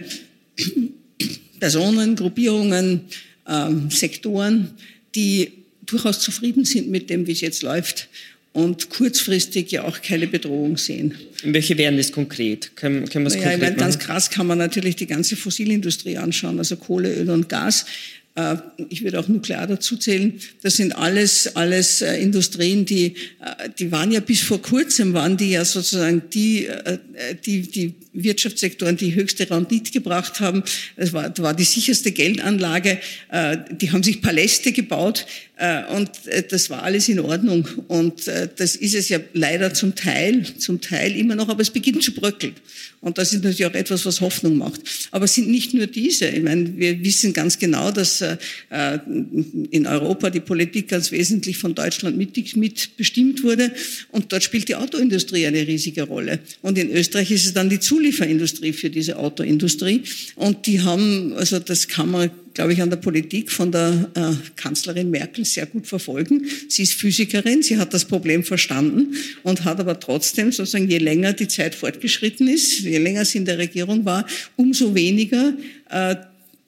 Personen, 1.61 2.17
Gruppierungen, 2.17 3.03
ähm, 3.49 3.91
Sektoren, 3.91 4.71
die 5.15 5.53
durchaus 5.87 6.21
zufrieden 6.21 6.65
sind 6.65 6.91
mit 6.91 7.11
dem, 7.11 7.27
wie 7.27 7.33
es 7.33 7.41
jetzt 7.41 7.63
läuft 7.63 8.09
und 8.53 8.91
kurzfristig 8.91 9.71
ja 9.71 9.85
auch 9.85 10.03
keine 10.03 10.27
Bedrohung 10.27 10.77
sehen. 10.77 11.15
Welche 11.45 11.79
wären 11.79 11.97
das 11.97 12.13
konkret? 12.13 12.77
Können, 12.77 13.09
können 13.09 13.25
wir 13.25 13.31
naja, 13.31 13.43
konkret 13.43 13.55
ich 13.55 13.63
meine, 13.63 13.77
Ganz 13.77 13.99
krass 13.99 14.31
kann 14.31 14.47
man 14.47 14.59
natürlich 14.59 14.97
die 14.97 15.07
ganze 15.07 15.37
Fossilindustrie 15.37 16.17
anschauen, 16.19 16.59
also 16.59 16.77
Kohle, 16.77 17.15
Öl 17.15 17.31
und 17.31 17.49
Gas. 17.49 17.87
Äh, 18.39 18.57
ich 18.89 19.03
würde 19.03 19.19
auch 19.19 19.27
Nuklear 19.27 19.67
dazu 19.67 19.97
zählen. 19.97 20.41
Das 20.63 20.77
sind 20.77 20.93
alles, 20.93 21.57
alles 21.57 22.03
äh, 22.03 22.15
Industrien, 22.23 22.85
die, 22.85 23.15
äh, 23.41 23.69
die 23.77 23.91
waren 23.91 24.13
ja 24.13 24.21
bis 24.21 24.43
vor 24.43 24.63
kurzem, 24.63 25.13
waren 25.13 25.37
die 25.37 25.51
ja 25.51 25.65
sozusagen 25.65 26.23
die, 26.33 26.69
die, 27.45 27.63
die 27.63 27.95
Wirtschaftssektoren, 28.13 28.97
die 28.97 29.15
höchste 29.15 29.51
Rendite 29.51 29.91
gebracht 29.91 30.39
haben. 30.39 30.63
Das 30.97 31.13
war, 31.13 31.31
das 31.31 31.43
war 31.43 31.55
die 31.55 31.65
sicherste 31.65 32.13
Geldanlage. 32.13 32.99
Die 33.73 33.91
haben 33.91 34.03
sich 34.03 34.21
Paläste 34.21 34.73
gebaut 34.73 35.27
und 35.95 36.11
das 36.51 36.71
war 36.71 36.83
alles 36.83 37.09
in 37.09 37.21
Ordnung. 37.21 37.69
Und 37.89 38.27
das 38.27 38.77
ist 38.77 38.95
es 38.95 39.09
ja 39.09 39.19
leider 39.35 39.75
zum 39.75 39.95
Teil, 39.95 40.45
zum 40.59 40.81
Teil 40.81 41.17
immer 41.17 41.35
noch, 41.35 41.49
aber 41.49 41.63
es 41.63 41.71
beginnt 41.71 42.03
zu 42.03 42.13
bröckeln. 42.13 42.55
Und 43.01 43.19
das 43.19 43.33
ist 43.33 43.45
natürlich 43.45 43.65
auch 43.65 43.75
etwas, 43.75 44.05
was 44.07 44.21
Hoffnung 44.21 44.59
macht. 44.59 44.81
Aber 45.13 45.27
es 45.27 45.35
sind 45.35 45.49
nicht 45.49 45.73
nur 45.73 45.87
diese. 45.87 46.29
Ich 46.29 46.43
meine, 46.43 46.77
wir 46.77 47.03
wissen 47.05 47.33
ganz 47.33 47.59
genau, 47.59 47.93
dass 47.93 48.21
äh, 48.21 48.37
in 49.71 49.87
Europa 49.87 50.31
die 50.31 50.41
Politik 50.41 50.89
ganz 50.89 51.13
wesentlich 51.13 51.59
von 51.59 51.75
Deutschland 51.75 52.17
mitbestimmt 52.17 53.45
wurde. 53.45 53.73
Und 54.11 54.33
dort 54.33 54.43
spielt 54.43 54.69
die 54.69 54.75
Autoindustrie 54.75 55.47
eine 55.47 55.67
riesige 55.67 56.03
Rolle. 56.03 56.41
Und 56.63 56.77
in 56.77 56.91
Österreich 56.91 57.31
ist 57.31 57.47
es 57.47 57.55
dann 57.55 57.71
die 57.71 57.79
Zulieferindustrie 57.79 58.73
für 58.73 58.91
diese 58.91 59.17
Autoindustrie. 59.17 60.03
Und 60.35 60.67
die 60.67 60.81
haben, 60.81 61.33
also 61.35 61.61
das 61.61 61.87
kann 61.87 62.11
man 62.11 62.31
glaube 62.59 62.73
ich, 62.73 62.83
an 62.83 62.91
der 62.91 62.97
Politik 62.97 63.53
von 63.53 63.71
der 63.71 64.11
äh, 64.15 64.33
Kanzlerin 64.57 65.13
Merkel 65.13 65.45
sehr 65.45 65.67
gut 65.67 65.87
verfolgen. 65.87 66.45
Sie 66.69 66.83
ist 66.83 66.95
Physikerin, 66.95 67.63
sie 67.63 67.79
hat 67.79 67.95
das 67.95 68.05
Problem 68.05 68.43
verstanden 68.43 69.15
und 69.45 69.65
hat 69.65 69.79
aber 69.79 70.01
trotzdem 70.01 70.51
sozusagen, 70.51 70.91
je 70.91 70.99
länger 70.99 71.35
die 71.35 71.47
Zeit 71.47 71.77
fortgeschritten 71.77 72.49
ist, 72.49 72.81
je 72.81 72.99
länger 72.99 73.25
sie 73.25 73.39
in 73.39 73.45
der 73.45 73.59
Regierung 73.59 74.05
war, 74.05 74.27
umso 74.57 74.93
weniger 74.97 75.55
äh, 75.89 76.17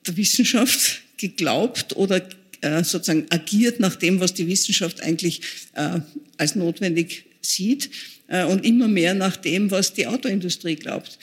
der 0.06 0.16
Wissenschaft 0.16 1.00
geglaubt 1.16 1.96
oder 1.96 2.22
äh, 2.60 2.84
sozusagen 2.84 3.26
agiert 3.30 3.80
nach 3.80 3.96
dem, 3.96 4.20
was 4.20 4.32
die 4.32 4.46
Wissenschaft 4.46 5.02
eigentlich 5.02 5.40
äh, 5.74 5.98
als 6.36 6.54
notwendig 6.54 7.24
sieht 7.40 7.90
äh, 8.28 8.44
und 8.44 8.64
immer 8.64 8.86
mehr 8.86 9.14
nach 9.14 9.36
dem, 9.36 9.72
was 9.72 9.92
die 9.92 10.06
Autoindustrie 10.06 10.76
glaubt 10.76 11.18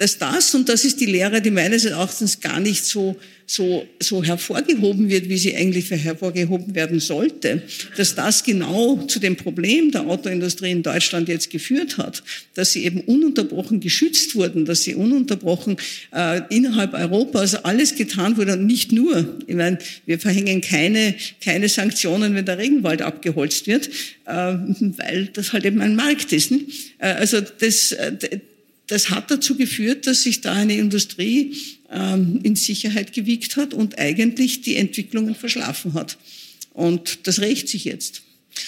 dass 0.00 0.16
das, 0.16 0.54
und 0.54 0.66
das 0.70 0.86
ist 0.86 0.98
die 0.98 1.04
Lehre, 1.04 1.42
die 1.42 1.50
meines 1.50 1.84
Erachtens 1.84 2.40
gar 2.40 2.58
nicht 2.58 2.86
so, 2.86 3.16
so, 3.44 3.86
so 4.00 4.24
hervorgehoben 4.24 5.10
wird, 5.10 5.28
wie 5.28 5.36
sie 5.36 5.54
eigentlich 5.54 5.90
hervorgehoben 5.90 6.74
werden 6.74 7.00
sollte, 7.00 7.62
dass 7.98 8.14
das 8.14 8.42
genau 8.42 8.96
zu 9.08 9.18
dem 9.18 9.36
Problem 9.36 9.90
der 9.90 10.06
Autoindustrie 10.06 10.70
in 10.70 10.82
Deutschland 10.82 11.28
jetzt 11.28 11.50
geführt 11.50 11.98
hat, 11.98 12.22
dass 12.54 12.72
sie 12.72 12.84
eben 12.84 13.02
ununterbrochen 13.02 13.80
geschützt 13.80 14.34
wurden, 14.36 14.64
dass 14.64 14.84
sie 14.84 14.94
ununterbrochen 14.94 15.76
äh, 16.14 16.40
innerhalb 16.48 16.94
Europas 16.94 17.54
alles 17.56 17.94
getan 17.94 18.38
wurde 18.38 18.54
und 18.54 18.64
nicht 18.64 18.92
nur. 18.92 19.36
Ich 19.46 19.54
meine, 19.54 19.76
wir 20.06 20.18
verhängen 20.18 20.62
keine, 20.62 21.14
keine 21.44 21.68
Sanktionen, 21.68 22.34
wenn 22.34 22.46
der 22.46 22.56
Regenwald 22.56 23.02
abgeholzt 23.02 23.66
wird, 23.66 23.90
äh, 24.24 24.32
weil 24.32 25.28
das 25.34 25.52
halt 25.52 25.66
eben 25.66 25.82
ein 25.82 25.94
Markt 25.94 26.32
ist. 26.32 26.52
Ne? 26.52 26.60
Also 27.00 27.42
das, 27.42 27.92
äh, 27.92 28.40
das 28.90 29.10
hat 29.10 29.30
dazu 29.30 29.56
geführt, 29.56 30.08
dass 30.08 30.24
sich 30.24 30.40
da 30.40 30.52
eine 30.52 30.74
Industrie 30.74 31.54
ähm, 31.92 32.40
in 32.42 32.56
Sicherheit 32.56 33.12
gewiegt 33.12 33.56
hat 33.56 33.72
und 33.72 33.98
eigentlich 34.00 34.62
die 34.62 34.74
Entwicklungen 34.74 35.36
verschlafen 35.36 35.94
hat. 35.94 36.18
Und 36.72 37.26
das 37.28 37.38
rächt 37.38 37.68
sich 37.68 37.84
jetzt. 37.84 38.22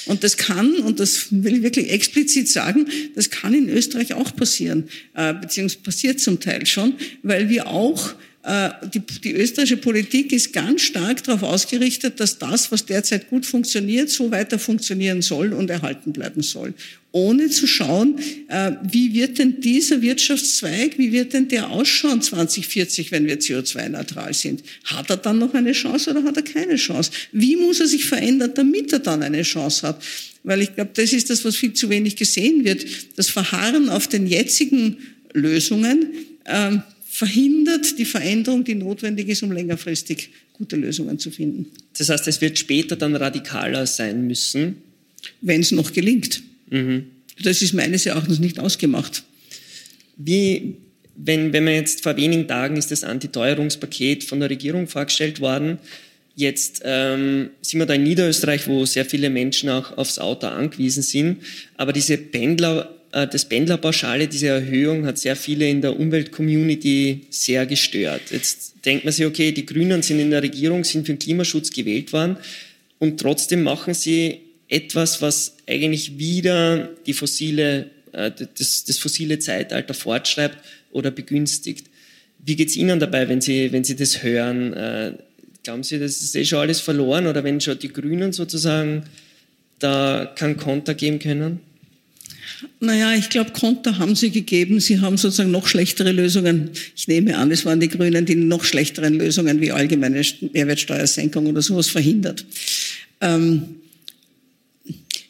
Und 0.07 0.23
das 0.23 0.37
kann, 0.37 0.75
und 0.77 1.01
das 1.01 1.27
will 1.31 1.57
ich 1.57 1.63
wirklich 1.63 1.91
explizit 1.91 2.49
sagen, 2.49 2.87
das 3.17 3.31
kann 3.31 3.53
in 3.53 3.69
Österreich 3.69 4.15
auch 4.15 4.35
passieren, 4.37 4.89
äh, 5.15 5.35
beziehungsweise 5.35 5.83
passiert 5.83 6.21
zum 6.21 6.39
Teil 6.39 6.67
schon, 6.67 6.95
weil 7.25 7.49
wir 7.49 7.67
auch 7.67 8.15
die, 8.93 8.99
die 9.23 9.35
österreichische 9.35 9.77
Politik 9.77 10.33
ist 10.33 10.53
ganz 10.53 10.83
stark 10.83 11.23
darauf 11.23 11.45
ausgerichtet, 11.45 12.19
dass 12.19 12.39
das, 12.39 12.73
was 12.73 12.85
derzeit 12.85 13.31
gut 13.31 13.47
funktioniert, 13.47 14.11
so 14.11 14.33
weiter 14.33 14.59
funktionieren 14.59 15.23
soll 15.23 15.53
und 15.53 15.71
erhalten 15.71 16.13
bleiben 16.13 16.43
soll. 16.43 16.75
Ohne 17.13 17.51
zu 17.51 17.69
schauen, 17.69 18.19
äh, 18.49 18.73
wie 18.83 19.15
wird 19.15 19.39
denn 19.39 19.61
dieser 19.61 20.03
Wirtschaftszweig, 20.03 20.99
wie 20.99 21.13
wird 21.13 21.35
denn 21.35 21.47
der 21.47 21.71
ausschauen 21.71 22.21
2040, 22.21 23.13
wenn 23.13 23.27
wir 23.27 23.39
CO2-neutral 23.39 24.35
sind? 24.35 24.65
Hat 24.85 25.11
er 25.11 25.19
dann 25.19 25.39
noch 25.39 25.55
eine 25.55 25.73
Chance 25.73 26.11
oder 26.11 26.25
hat 26.25 26.37
er 26.37 26.43
keine 26.43 26.75
Chance? 26.77 27.13
Wie 27.31 27.55
muss 27.55 27.79
er 27.79 27.87
sich 27.87 28.07
verändern, 28.07 28.53
damit 28.55 28.93
er 28.93 28.99
dann 28.99 29.23
eine 29.23 29.43
Chance 29.43 29.87
hat? 29.87 30.03
Weil 30.43 30.63
ich 30.63 30.75
glaube, 30.75 30.91
das 30.95 31.13
ist 31.13 31.31
das, 31.31 31.45
was 31.45 31.55
viel 31.55 31.75
zu 31.75 31.91
wenig 31.91 32.17
gesehen 32.17 32.65
wird. 32.65 32.85
Das 33.15 33.29
Verharren 33.29 33.89
auf 33.89 34.09
den 34.09 34.27
jetzigen 34.27 34.97
Lösungen, 35.33 36.09
ähm, 36.47 36.83
verhindert 37.15 37.99
die 37.99 38.07
Veränderung, 38.07 38.65
die 38.65 38.75
notwendig 38.75 39.29
ist, 39.29 39.43
um 39.43 39.53
längerfristig 39.53 40.31
gute 40.55 40.77
Lösungen 40.77 41.19
zu 41.19 41.31
finden. 41.31 41.67
Das 41.99 42.09
heißt, 42.09 42.27
es 42.27 42.41
wird 42.41 42.59
später 42.59 42.97
dann 42.97 43.15
radikaler 43.15 43.87
sein 43.87 44.27
müssen? 44.27 44.77
Wenn 45.43 45.61
es 45.61 45.73
noch 45.73 45.93
gelingt. 45.93 46.43
Mhm. 46.71 47.05
Das 47.43 47.61
ist 47.61 47.75
meines 47.75 48.07
Erachtens 48.07 48.39
nicht 48.39 48.59
ausgemacht. 48.59 49.25
Wie, 50.17 50.77
wenn, 51.15 51.53
wenn 51.53 51.65
man 51.65 51.75
jetzt 51.75 52.03
vor 52.03 52.17
wenigen 52.17 52.49
Tagen 52.49 52.79
ist 52.79 52.91
das 52.91 53.05
Antiteuerungspaket 53.05 54.25
von 54.25 54.41
der 54.41 54.49
Regierung 54.49 54.89
vorgestellt 54.89 55.41
worden. 55.41 55.79
Jetzt 56.35 56.81
ähm, 56.83 57.51
sind 57.61 57.79
wir 57.79 57.85
da 57.85 57.93
in 57.93 58.05
Niederösterreich, 58.05 58.67
wo 58.69 58.87
sehr 58.87 59.05
viele 59.05 59.29
Menschen 59.29 59.69
auch 59.69 59.99
aufs 59.99 60.19
Auto 60.19 60.47
angewiesen 60.47 61.03
sind. 61.03 61.43
Aber 61.77 61.93
diese 61.93 62.17
Pendler 62.17 63.02
das 63.13 63.45
Pendlerpauschale, 63.45 64.27
diese 64.27 64.49
Erhöhung 64.49 65.05
hat 65.05 65.19
sehr 65.19 65.37
viele 65.37 65.69
in 65.69 65.83
der 65.83 66.01
Umweltcommunity 66.01 67.27
sehr 67.29 67.67
gestört. 67.67 68.23
Jetzt 68.31 68.75
denkt 68.87 69.05
man 69.05 69.13
sich, 69.13 69.27
okay, 69.27 69.53
die 69.53 69.67
Grünen 69.67 70.03
sind 70.03 70.19
in 70.19 70.31
der 70.31 70.43
Regierung, 70.43 70.83
sind 70.83 71.07
für 71.07 71.13
den 71.13 71.19
Klimaschutz 71.19 71.71
gewählt 71.71 72.13
worden 72.13 72.39
und 72.99 73.21
trotzdem 73.21 73.63
machen 73.63 73.93
sie 73.93 74.41
etwas, 74.69 75.21
was 75.21 75.57
eigentlich 75.69 76.19
wieder 76.19 76.89
die 77.05 77.13
fossile, 77.13 77.91
äh, 78.13 78.31
das, 78.59 78.85
das 78.85 78.97
fossile 78.99 79.39
Zeitalter 79.39 79.93
fortschreibt 79.93 80.57
oder 80.91 81.11
begünstigt. 81.11 81.89
Wie 82.39 82.57
geht's 82.57 82.77
Ihnen 82.77 82.99
dabei, 82.99 83.29
wenn 83.29 83.43
Sie, 83.43 83.71
wenn 83.73 83.85
Sie 83.85 83.95
das 83.95 84.23
hören? 84.23 84.73
Äh, 84.73 85.13
glauben 85.63 85.83
Sie, 85.83 85.99
das 85.99 86.23
ist 86.23 86.35
eh 86.35 86.45
schon 86.45 86.61
alles 86.61 86.81
verloren 86.81 87.27
oder 87.27 87.45
wenn 87.45 87.61
schon 87.61 87.79
die 87.79 87.93
Grünen 87.93 88.33
sozusagen 88.33 89.05
da 89.79 90.33
keinen 90.35 90.57
Konter 90.57 90.95
geben 90.95 91.19
können? 91.19 91.61
Naja, 92.81 93.15
ich 93.15 93.29
glaube, 93.29 93.53
Konter 93.53 93.99
haben 93.99 94.17
sie 94.17 94.31
gegeben. 94.31 94.81
Sie 94.81 95.01
haben 95.01 95.17
sozusagen 95.17 95.51
noch 95.51 95.67
schlechtere 95.67 96.13
Lösungen. 96.13 96.71
Ich 96.97 97.09
nehme 97.09 97.37
an, 97.37 97.51
es 97.51 97.65
waren 97.65 97.81
die 97.81 97.89
Grünen, 97.89 98.27
die 98.27 98.35
noch 98.35 98.65
schlechteren 98.65 99.15
Lösungen 99.15 99.61
wie 99.61 99.73
allgemeine 99.73 100.23
Mehrwertsteuersenkung 100.53 101.47
oder 101.47 101.63
sowas 101.63 101.89
verhindert. 101.89 102.45
Ähm, 103.21 103.77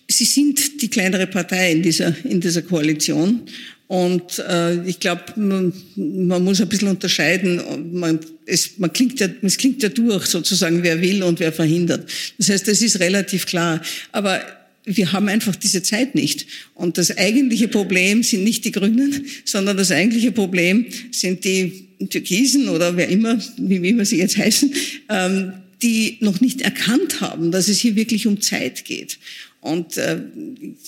sie 0.09 0.25
sind 0.25 0.83
die 0.83 0.89
kleinere 0.89 1.27
Partei 1.27 1.73
in 1.73 1.83
dieser, 1.83 2.15
in 2.25 2.41
dieser 2.41 2.63
Koalition. 2.63 3.43
Und 3.89 4.39
äh, 4.39 4.83
ich 4.89 5.01
glaube, 5.01 5.23
man, 5.37 5.73
man, 5.97 6.43
muss 6.43 6.63
ein 6.63 6.69
bisschen 6.69 6.89
unterscheiden. 6.89 7.61
Man, 7.93 8.21
es, 8.47 8.79
man 8.79 8.91
klingt 8.91 9.21
ja, 9.21 9.29
es 9.43 9.59
klingt 9.59 9.83
ja 9.83 9.91
durch, 9.91 10.25
sozusagen, 10.27 10.83
wer 10.83 11.03
will 11.03 11.23
und 11.23 11.41
wer 11.41 11.53
verhindert. 11.53 12.11
Das 12.39 12.49
heißt, 12.49 12.69
das 12.69 12.81
ist 12.81 13.01
relativ 13.01 13.45
klar. 13.45 13.83
Aber 14.11 14.41
wir 14.85 15.13
haben 15.13 15.29
einfach 15.29 15.55
diese 15.57 15.83
Zeit 15.83 16.15
nicht. 16.15 16.47
Und 16.75 16.99
das 16.99 17.17
eigentliche 17.17 17.69
Problem 17.69 18.23
sind 18.23 18.45
nicht 18.45 18.65
die 18.65 18.73
Grünen, 18.73 19.27
sondern 19.45 19.77
das 19.77 19.91
eigentliche 19.91 20.33
Problem 20.33 20.87
sind 21.13 21.45
die 21.45 21.89
Türkisen 22.11 22.69
oder 22.69 22.97
wer 22.97 23.09
immer, 23.09 23.39
wie 23.59 23.89
immer 23.89 24.05
sie 24.05 24.19
jetzt 24.19 24.37
heißen, 24.37 24.75
ähm, 25.09 25.53
die 25.83 26.19
noch 26.21 26.41
nicht 26.41 26.63
erkannt 26.63 27.21
haben, 27.21 27.51
dass 27.51 27.69
es 27.69 27.79
hier 27.79 27.97
wirklich 27.97 28.27
um 28.27 28.41
Zeit 28.41 28.85
geht. 28.85 29.19
Und 29.63 29.97
äh, 29.97 30.19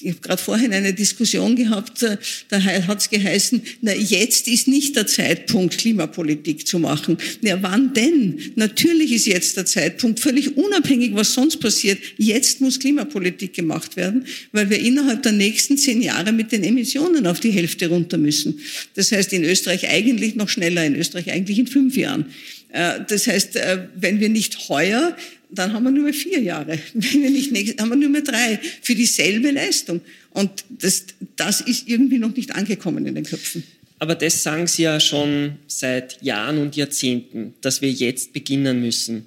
ich 0.03 0.11
habe 0.11 0.21
gerade 0.21 0.43
vorhin 0.43 0.73
eine 0.73 0.93
Diskussion 0.93 1.55
gehabt, 1.55 2.03
äh, 2.03 2.17
da 2.49 2.61
hat 2.61 2.99
es 2.99 3.09
geheißen, 3.09 3.63
na 3.83 3.95
jetzt 3.95 4.49
ist 4.49 4.67
nicht 4.67 4.97
der 4.97 5.07
Zeitpunkt, 5.07 5.79
Klimapolitik 5.79 6.67
zu 6.67 6.81
machen. 6.81 7.17
Na 7.41 7.63
wann 7.63 7.95
denn? 7.95 8.53
Natürlich 8.57 9.13
ist 9.13 9.27
jetzt 9.27 9.57
der 9.57 9.65
Zeitpunkt, 9.65 10.19
völlig 10.19 10.57
unabhängig, 10.57 11.15
was 11.15 11.35
sonst 11.35 11.59
passiert. 11.59 12.01
Jetzt 12.19 12.61
muss 12.61 12.81
Klimapolitik 12.81 13.55
gemacht 13.55 13.97
werden, 13.97 14.27
weil 14.51 14.69
wir 14.69 14.81
innerhalb 14.81 15.23
der 15.23 15.31
nächsten 15.33 15.79
zehn 15.79 16.03
Jahre 16.03 16.33
mit 16.33 16.51
den 16.51 16.65
Emissionen 16.65 17.29
auf 17.29 17.39
die 17.39 17.53
Hälfte 17.53 17.87
runter 17.87 18.19
müssen. 18.19 18.59
Das 18.95 19.13
heißt 19.13 19.33
in 19.35 19.45
Österreich 19.45 19.89
eigentlich 19.89 20.35
noch 20.35 20.49
schneller, 20.49 20.85
in 20.85 20.97
Österreich 20.97 21.31
eigentlich 21.31 21.61
in 21.61 21.69
fünf 21.69 21.97
Jahren. 21.97 22.27
Äh, 22.75 23.03
das 23.09 23.29
heißt, 23.29 23.55
äh, 23.55 23.87
wenn 23.95 24.19
wir 24.19 24.31
nicht 24.31 24.69
heuer 24.69 25.17
dann 25.55 25.73
haben 25.73 25.85
wir 25.85 25.91
nur 25.91 26.05
mehr 26.05 26.15
vier 26.15 26.41
Jahre. 26.41 26.79
Wenn 26.95 27.23
wir 27.23 27.31
nicht 27.31 27.53
nächstes, 27.53 27.81
haben 27.81 27.91
wir 27.91 27.97
nur 27.97 28.11
mehr 28.11 28.23
drei 28.23 28.59
für 28.83 28.95
dieselbe 28.95 29.51
Leistung. 29.51 30.01
Und 30.31 30.65
das, 30.69 31.05
das 31.37 31.61
ist 31.61 31.89
irgendwie 31.89 32.19
noch 32.19 32.35
nicht 32.35 32.55
angekommen 32.55 33.07
in 33.07 33.15
den 33.15 33.25
Köpfen. 33.25 33.63
Aber 33.99 34.15
das 34.15 34.43
sagen 34.43 34.67
Sie 34.67 34.83
ja 34.83 35.01
schon 35.01 35.57
seit 35.67 36.21
Jahren 36.23 36.59
und 36.59 36.77
Jahrzehnten, 36.77 37.55
dass 37.61 37.81
wir 37.81 37.91
jetzt 37.91 38.33
beginnen 38.33 38.81
müssen. 38.81 39.27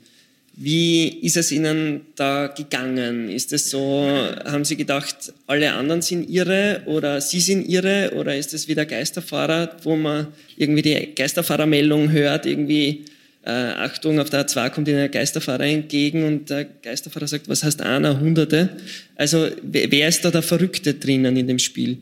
Wie 0.59 1.07
ist 1.07 1.37
es 1.37 1.51
Ihnen 1.51 2.01
da 2.15 2.47
gegangen? 2.47 3.29
Ist 3.29 3.53
es 3.53 3.69
so, 3.69 4.07
haben 4.43 4.65
Sie 4.65 4.75
gedacht, 4.75 5.31
alle 5.45 5.73
anderen 5.73 6.01
sind 6.01 6.27
irre 6.29 6.81
oder 6.87 7.21
Sie 7.21 7.39
sind 7.39 7.69
irre 7.69 8.13
oder 8.15 8.35
ist 8.35 8.55
es 8.55 8.67
wieder 8.67 8.85
Geisterfahrer, 8.85 9.77
wo 9.83 9.95
man 9.95 10.27
irgendwie 10.57 10.81
die 10.81 11.13
Geisterfahrermeldung 11.15 12.11
hört, 12.11 12.47
irgendwie 12.47 13.05
äh, 13.47 13.49
Achtung, 13.49 14.19
auf 14.19 14.29
der 14.29 14.45
A2 14.45 14.69
kommt 14.71 14.89
Ihnen 14.89 14.99
ein 14.99 15.09
Geisterfahrer 15.09 15.63
entgegen 15.63 16.23
und 16.23 16.49
der 16.49 16.65
Geisterfahrer 16.65 17.27
sagt, 17.27 17.47
was 17.47 17.63
heißt 17.63 17.81
einer, 17.81 18.19
Hunderte? 18.19 18.77
Also 19.15 19.47
wer 19.61 20.09
ist 20.09 20.25
da 20.25 20.31
der 20.31 20.41
Verrückte 20.41 20.95
drinnen 20.95 21.37
in 21.37 21.47
dem 21.47 21.57
Spiel? 21.57 21.99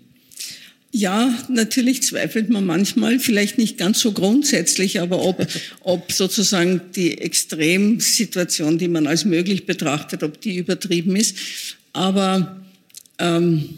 Ja, 0.92 1.32
natürlich 1.48 2.02
zweifelt 2.02 2.50
man 2.50 2.66
manchmal, 2.66 3.20
vielleicht 3.20 3.60
nicht 3.60 3.78
ganz 3.78 4.00
so 4.00 4.12
grundsätzlich, 4.12 5.00
aber 5.02 5.22
ob, 5.22 5.46
ob 5.82 6.12
sozusagen 6.12 6.82
die 6.96 7.22
Extremsituation, 7.22 8.80
die 8.80 8.88
man 8.88 9.06
als 9.06 9.24
möglich 9.24 9.68
betrachtet, 9.68 10.24
ob 10.24 10.42
die 10.42 10.56
übertrieben 10.58 11.16
ist. 11.16 11.38
Aber 11.94 12.60
ähm, 13.20 13.70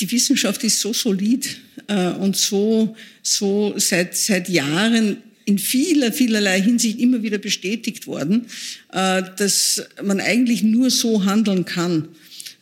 die 0.00 0.10
Wissenschaft 0.10 0.64
ist 0.64 0.80
so 0.80 0.94
solid 0.94 1.58
äh, 1.88 2.08
und 2.12 2.36
so, 2.36 2.96
so 3.22 3.74
seit, 3.76 4.16
seit 4.16 4.48
Jahren 4.48 5.18
in 5.46 5.58
vieler, 5.58 6.12
vielerlei 6.12 6.60
Hinsicht 6.60 6.98
immer 6.98 7.22
wieder 7.22 7.38
bestätigt 7.38 8.06
worden, 8.06 8.46
äh, 8.92 9.22
dass 9.36 9.82
man 10.02 10.20
eigentlich 10.20 10.62
nur 10.62 10.90
so 10.90 11.24
handeln 11.24 11.64
kann. 11.64 12.08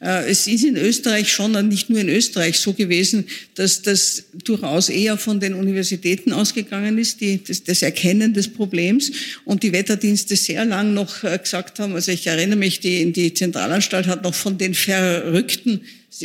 Äh, 0.01 0.31
es 0.31 0.47
ist 0.47 0.65
in 0.65 0.77
Österreich 0.77 1.33
schon, 1.33 1.53
nicht 1.69 1.89
nur 1.89 1.99
in 1.99 2.11
Österreich 2.11 2.59
so 2.59 2.75
gewesen, 2.75 3.25
dass 3.55 3.81
das 3.81 4.25
durchaus 4.45 4.91
eher 4.91 5.17
von 5.17 5.41
den 5.41 5.55
Universitäten 5.55 6.35
ausgegangen 6.35 6.99
ist, 6.99 7.23
die, 7.23 7.43
das, 7.43 7.65
das 7.65 7.81
Erkennen 7.81 8.35
des 8.35 8.49
Problems 8.49 9.11
und 9.47 9.63
die 9.63 9.73
Wetterdienste 9.73 10.37
sehr 10.37 10.67
lang 10.67 10.93
noch 10.93 11.25
äh, 11.25 11.39
gesagt 11.39 11.79
haben, 11.79 11.95
also 11.95 12.13
ich 12.13 12.27
erinnere 12.27 12.59
mich, 12.59 12.81
die, 12.81 13.11
die 13.13 13.33
Zentralanstalt 13.33 14.07
hat 14.07 14.23
noch 14.23 14.35
von 14.35 14.59
den 14.59 14.75
Verrückten 14.75 15.81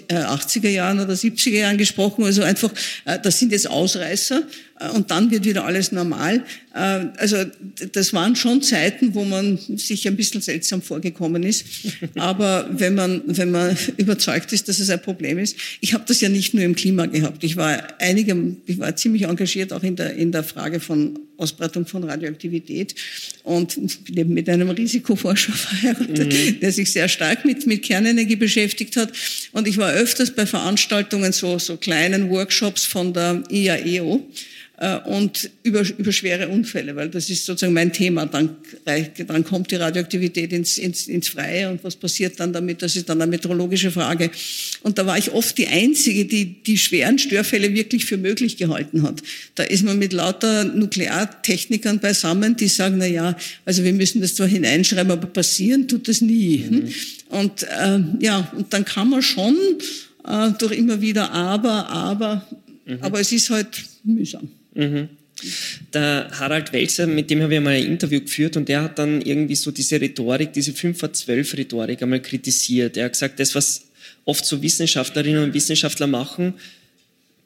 80er 0.08 0.70
Jahren 0.70 1.00
oder 1.00 1.14
70er 1.14 1.50
Jahren 1.50 1.78
gesprochen, 1.80 2.24
also 2.24 2.44
einfach, 2.44 2.72
das 3.24 3.40
sind 3.40 3.52
jetzt 3.52 3.68
Ausreißer 3.68 4.44
und 4.94 5.12
dann 5.12 5.30
wird 5.30 5.46
wieder 5.46 5.66
alles 5.66 5.92
normal. 5.92 6.44
Äh, 6.74 7.08
also 7.18 7.38
das 7.92 8.14
waren 8.14 8.36
schon 8.36 8.62
Zeiten, 8.62 9.14
wo 9.14 9.26
man 9.26 9.58
sich 9.58 10.08
ein 10.08 10.16
bisschen 10.16 10.42
seltsam 10.42 10.82
vorgekommen 10.82 11.44
ist. 11.44 11.66
Aber 12.16 12.70
wenn 12.72 12.96
man, 12.96 13.22
wenn 13.26 13.52
man 13.52 13.78
überzeugt 13.98 14.54
ist, 14.54 14.70
dass 14.70 14.80
es 14.80 14.90
ein 14.90 15.02
Problem 15.02 15.38
ist, 15.38 15.58
ich 15.82 15.94
habe 15.94 16.04
das 16.08 16.22
ja 16.22 16.30
nicht 16.30 16.54
nur 16.54 16.64
im 16.64 16.76
Klima 16.76 17.06
gehabt. 17.08 17.44
Ich 17.44 17.58
war 17.58 17.84
einige, 18.00 18.56
ich 18.66 18.80
war 18.80 18.96
ziemlich 18.96 19.24
engagiert 19.24 19.74
auch 19.74 19.84
in 19.84 19.96
der, 19.96 20.16
in 20.16 20.32
der 20.32 20.44
Frage 20.44 20.80
von 20.80 21.20
Ausbreitung 21.38 21.86
von 21.86 22.04
Radioaktivität 22.04 22.96
und 23.44 23.78
bin 24.14 24.30
mit 24.34 24.50
einem 24.50 24.70
Risikoforscher 24.70 25.54
verheiratet, 25.54 26.34
mhm. 26.34 26.60
der 26.60 26.72
sich 26.72 26.92
sehr 26.92 27.08
stark 27.08 27.46
mit, 27.46 27.66
mit 27.66 27.84
Kernenergie 27.84 28.36
beschäftigt 28.36 28.98
hat. 28.98 29.12
Und 29.52 29.68
ich 29.68 29.78
war 29.78 29.92
öfters 29.92 30.32
bei 30.32 30.46
Veranstaltungen, 30.46 31.32
so, 31.32 31.58
so 31.58 31.78
kleinen 31.78 32.30
Workshops 32.30 32.86
von 32.86 33.14
der 33.14 33.44
IAEO 33.50 34.16
äh, 34.18 34.69
und 35.06 35.50
über, 35.64 35.84
über 35.98 36.12
schwere 36.14 36.48
Unfälle, 36.48 36.96
weil 36.96 37.10
das 37.10 37.30
ist 37.30 37.46
sozusagen 37.46 37.74
mein 37.74 37.92
Thema. 37.92 38.26
Dann, 38.26 38.56
dann 39.28 39.44
kommt 39.44 39.72
die 39.72 39.76
Radioaktivität 39.76 40.54
ins, 40.54 40.78
ins, 40.78 41.08
ins 41.08 41.28
Freie 41.28 41.70
und 41.70 41.84
was 41.84 41.98
passiert 41.98 42.40
dann 42.40 42.54
damit? 42.54 42.82
Das 42.82 42.96
ist 42.96 43.10
dann 43.10 43.22
eine 43.22 43.30
meteorologische 43.30 43.92
Frage. 43.92 44.32
Und 44.82 44.98
da 44.98 45.06
war 45.06 45.18
ich 45.18 45.32
oft 45.32 45.58
die 45.58 45.68
Einzige, 45.68 46.24
die 46.24 46.64
die 46.64 46.78
schweren 46.78 47.20
Störfälle 47.20 47.74
wirklich 47.74 48.06
für 48.06 48.16
möglich 48.16 48.56
gehalten 48.56 49.04
hat. 49.04 49.22
Da 49.56 49.64
ist 49.64 49.84
man 49.84 50.00
mit 50.00 50.14
lauter 50.14 50.64
Nukleartechnikern 50.64 52.00
beisammen, 52.00 52.56
die 52.56 52.70
sagen, 52.70 53.00
na 53.00 53.06
ja, 53.06 53.36
also 53.66 53.84
wir 53.84 53.92
müssen 53.92 54.22
das 54.22 54.36
zwar 54.36 54.48
hineinschreiben, 54.48 55.12
aber 55.12 55.28
passieren 55.28 55.90
tut 55.90 56.08
das 56.08 56.22
nie. 56.22 56.66
Mhm. 56.70 56.94
Und 57.30 57.64
äh, 57.64 58.00
ja, 58.22 58.50
und 58.56 58.74
dann 58.74 58.86
kann 58.86 59.10
man 59.10 59.22
schon 59.22 59.58
äh, 60.26 60.52
durch 60.58 60.72
immer 60.72 61.02
wieder 61.02 61.32
aber, 61.32 61.90
aber, 61.90 62.48
mhm. 62.86 63.00
aber 63.02 63.20
es 63.20 63.34
ist 63.34 63.50
halt 63.50 63.68
mühsam. 64.06 64.50
Mhm. 64.74 65.10
Der 65.94 66.30
Harald 66.34 66.74
Welzer, 66.74 67.08
mit 67.08 67.30
dem 67.30 67.42
habe 67.42 67.56
ich 67.56 67.62
mal 67.62 67.74
ein 67.74 67.86
Interview 67.86 68.20
geführt 68.20 68.58
und 68.58 68.68
der 68.68 68.82
hat 68.84 69.00
dann 69.00 69.22
irgendwie 69.22 69.56
so 69.56 69.72
diese 69.72 70.00
Rhetorik, 70.02 70.52
diese 70.52 70.74
5 70.74 71.00
vor 71.00 71.14
12 71.14 71.58
Rhetorik 71.58 72.02
einmal 72.02 72.22
kritisiert. 72.22 72.98
Er 72.98 73.06
hat 73.06 73.14
gesagt, 73.14 73.40
das, 73.40 73.56
was 73.56 73.86
oft 74.26 74.46
so 74.46 74.62
Wissenschaftlerinnen 74.62 75.44
und 75.44 75.54
Wissenschaftler 75.54 76.08
machen, 76.08 76.56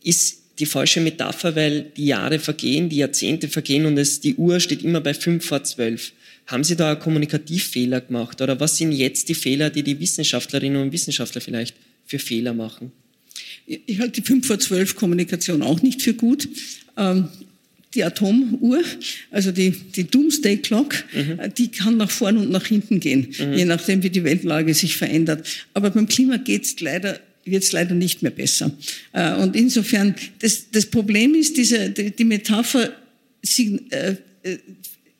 ist 0.04 0.40
die 0.60 0.66
falsche 0.66 1.02
Metapher, 1.02 1.56
weil 1.56 1.92
die 1.96 2.06
Jahre 2.06 2.40
vergehen, 2.40 2.90
die 2.90 2.98
Jahrzehnte 2.98 3.48
vergehen 3.48 3.86
und 3.86 3.98
es, 3.98 4.20
die 4.20 4.36
Uhr 4.36 4.60
steht 4.60 4.84
immer 4.84 5.02
bei 5.02 5.14
5 5.14 5.46
vor 5.46 5.64
12. 5.64 6.14
Haben 6.48 6.64
Sie 6.64 6.76
da 6.76 6.92
einen 6.92 7.00
Kommunikativfehler 7.00 8.02
gemacht 8.02 8.42
oder 8.42 8.60
was 8.60 8.78
sind 8.78 8.92
jetzt 8.92 9.30
die 9.30 9.36
Fehler, 9.36 9.70
die 9.70 9.84
die 9.84 10.00
Wissenschaftlerinnen 10.00 10.82
und 10.82 10.92
Wissenschaftler 10.92 11.42
vielleicht 11.42 11.76
für 12.06 12.20
Fehler 12.20 12.54
machen? 12.54 12.92
Ich 13.66 14.00
halte 14.00 14.22
die 14.22 14.28
5 14.28 14.46
vor 14.46 14.60
12 14.60 14.96
Kommunikation 14.96 15.62
auch 15.62 15.82
nicht 15.82 16.02
für 16.02 16.14
gut. 16.14 16.48
Ähm, 16.97 17.27
die 17.93 18.03
Atomuhr, 18.03 18.82
also 19.29 19.51
die, 19.51 19.71
die 19.71 20.06
Doomsday 20.06 20.58
Clock, 20.58 21.03
mhm. 21.13 21.39
Äh, 21.39 21.49
die 21.49 21.69
kann 21.69 21.97
nach 21.97 22.10
vorn 22.10 22.38
und 22.38 22.49
nach 22.49 22.65
hinten 22.65 22.99
gehen, 22.99 23.34
mhm. 23.38 23.53
je 23.53 23.65
nachdem, 23.65 24.03
wie 24.03 24.10
die 24.10 24.23
Weltlage 24.23 24.73
sich 24.73 24.97
verändert. 24.97 25.45
Aber 25.73 25.91
beim 25.91 26.08
Klima 26.08 26.38
geht's 26.38 26.79
leider 26.79 27.19
wird 27.45 27.63
es 27.63 27.71
leider 27.71 27.93
nicht 27.93 28.21
mehr 28.21 28.32
besser. 28.32 28.71
Äh, 29.12 29.34
und 29.36 29.56
insofern, 29.56 30.15
das, 30.39 30.71
das 30.71 30.86
Problem 30.86 31.36
ist, 31.36 31.58
diese, 31.58 31.89
die, 31.89 32.12
die 32.12 32.23
Metapher 32.23 32.93
äh, 33.41 34.15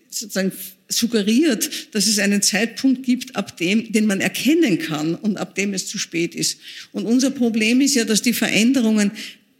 sozusagen 0.10 0.52
suggeriert, 0.88 1.70
dass 1.92 2.08
es 2.08 2.20
einen 2.20 2.42
Zeitpunkt 2.42 3.04
gibt, 3.04 3.36
ab 3.36 3.58
dem, 3.58 3.92
den 3.92 4.06
man 4.06 4.22
erkennen 4.22 4.80
kann 4.80 5.16
und 5.16 5.38
ab 5.38 5.56
dem 5.56 5.74
es 5.74 5.88
zu 5.88 5.98
spät 5.98 6.36
ist. 6.36 6.60
Und 6.92 7.06
unser 7.06 7.32
Problem 7.32 7.82
ist 7.82 7.96
ja, 7.96 8.06
dass 8.06 8.22
die 8.22 8.34
Veränderungen 8.34 9.12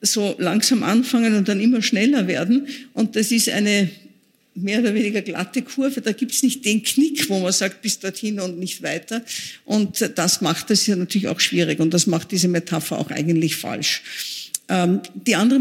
so 0.04 0.36
langsam 0.38 0.84
anfangen 0.84 1.36
und 1.36 1.48
dann 1.48 1.60
immer 1.60 1.82
schneller 1.82 2.28
werden. 2.28 2.68
Und 2.94 3.16
das 3.16 3.32
ist 3.32 3.50
eine 3.50 3.90
mehr 4.56 4.80
oder 4.80 4.94
weniger 4.94 5.22
glatte 5.22 5.62
Kurve. 5.62 6.02
Da 6.02 6.12
gibt 6.12 6.34
es 6.34 6.44
nicht 6.44 6.64
den 6.66 6.84
Knick, 6.84 7.30
wo 7.30 7.40
man 7.40 7.52
sagt, 7.52 7.82
bis 7.82 8.00
dorthin 8.00 8.40
und 8.40 8.60
nicht 8.60 8.84
weiter. 8.84 9.24
Und 9.66 10.12
das 10.16 10.42
macht 10.42 10.70
es 10.70 10.86
ja 10.86 10.96
natürlich 10.96 11.28
auch 11.28 11.40
schwierig. 11.40 11.80
Und 11.80 11.94
das 11.94 12.06
macht 12.06 12.32
diese 12.32 12.48
Metapher 12.48 13.00
auch 13.00 13.10
eigentlich 13.10 13.56
falsch. 13.56 14.04
Ähm, 14.70 15.02
die 15.14 15.36
andere, 15.36 15.60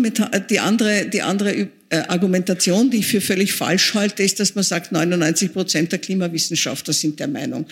die 0.51 0.61
andere, 0.61 1.07
die 1.07 1.23
andere 1.23 1.69
äh, 1.89 1.97
Argumentation, 2.09 2.91
die 2.91 2.99
ich 2.99 3.07
für 3.07 3.21
völlig 3.21 3.53
falsch 3.53 3.95
halte, 3.95 4.23
ist, 4.23 4.39
dass 4.41 4.55
man 4.55 4.65
sagt, 4.65 4.93
99 4.93 5.53
Prozent 5.53 5.93
der 5.93 5.99
Klimawissenschaftler 5.99 6.95
sind 6.95 7.19
der 7.19 7.29
Meinung. 7.29 7.67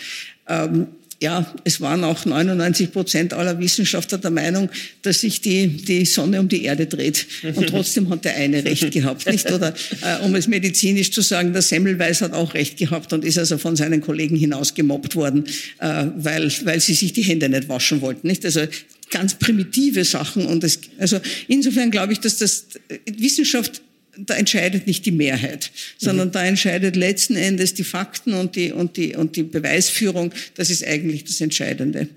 Ähm, 0.48 0.86
ja, 1.22 1.52
es 1.64 1.82
waren 1.82 2.02
auch 2.02 2.24
99 2.24 2.92
Prozent 2.92 3.34
aller 3.34 3.58
Wissenschaftler 3.58 4.16
der 4.16 4.30
Meinung, 4.30 4.70
dass 5.02 5.20
sich 5.20 5.42
die, 5.42 5.68
die 5.68 6.06
Sonne 6.06 6.40
um 6.40 6.48
die 6.48 6.64
Erde 6.64 6.86
dreht. 6.86 7.26
Und 7.54 7.66
trotzdem 7.68 8.08
hat 8.08 8.24
der 8.24 8.36
eine 8.36 8.64
recht 8.64 8.90
gehabt, 8.90 9.26
nicht? 9.26 9.50
Oder 9.52 9.74
äh, 10.00 10.24
um 10.24 10.34
es 10.34 10.48
medizinisch 10.48 11.12
zu 11.12 11.20
sagen, 11.20 11.52
der 11.52 11.60
Semmelweis 11.60 12.22
hat 12.22 12.32
auch 12.32 12.54
recht 12.54 12.78
gehabt 12.78 13.12
und 13.12 13.24
ist 13.24 13.36
also 13.36 13.58
von 13.58 13.76
seinen 13.76 14.00
Kollegen 14.00 14.34
hinaus 14.34 14.72
gemobbt 14.74 15.14
worden, 15.14 15.44
äh, 15.78 16.06
weil, 16.16 16.50
weil 16.64 16.80
sie 16.80 16.94
sich 16.94 17.12
die 17.12 17.22
Hände 17.22 17.50
nicht 17.50 17.68
waschen 17.68 18.00
wollten, 18.00 18.26
nicht? 18.26 18.44
Also 18.46 18.62
ganz 19.10 19.34
primitive 19.34 20.04
Sachen. 20.04 20.46
Und 20.46 20.62
das, 20.62 20.80
also 20.98 21.20
insofern 21.48 21.90
glaube 21.90 22.14
ich, 22.14 22.20
dass 22.20 22.38
das 22.38 22.66
Wissenschaft 23.04 23.82
da 24.26 24.34
entscheidet 24.34 24.86
nicht 24.86 25.06
die 25.06 25.12
Mehrheit, 25.12 25.70
sondern 25.98 26.28
mhm. 26.28 26.32
da 26.32 26.44
entscheidet 26.44 26.96
letzten 26.96 27.36
Endes 27.36 27.74
die 27.74 27.84
Fakten 27.84 28.34
und 28.34 28.56
die, 28.56 28.72
und, 28.72 28.96
die, 28.96 29.14
und 29.14 29.36
die 29.36 29.42
Beweisführung. 29.42 30.32
Das 30.54 30.70
ist 30.70 30.84
eigentlich 30.84 31.24
das 31.24 31.40
Entscheidende. 31.40 32.08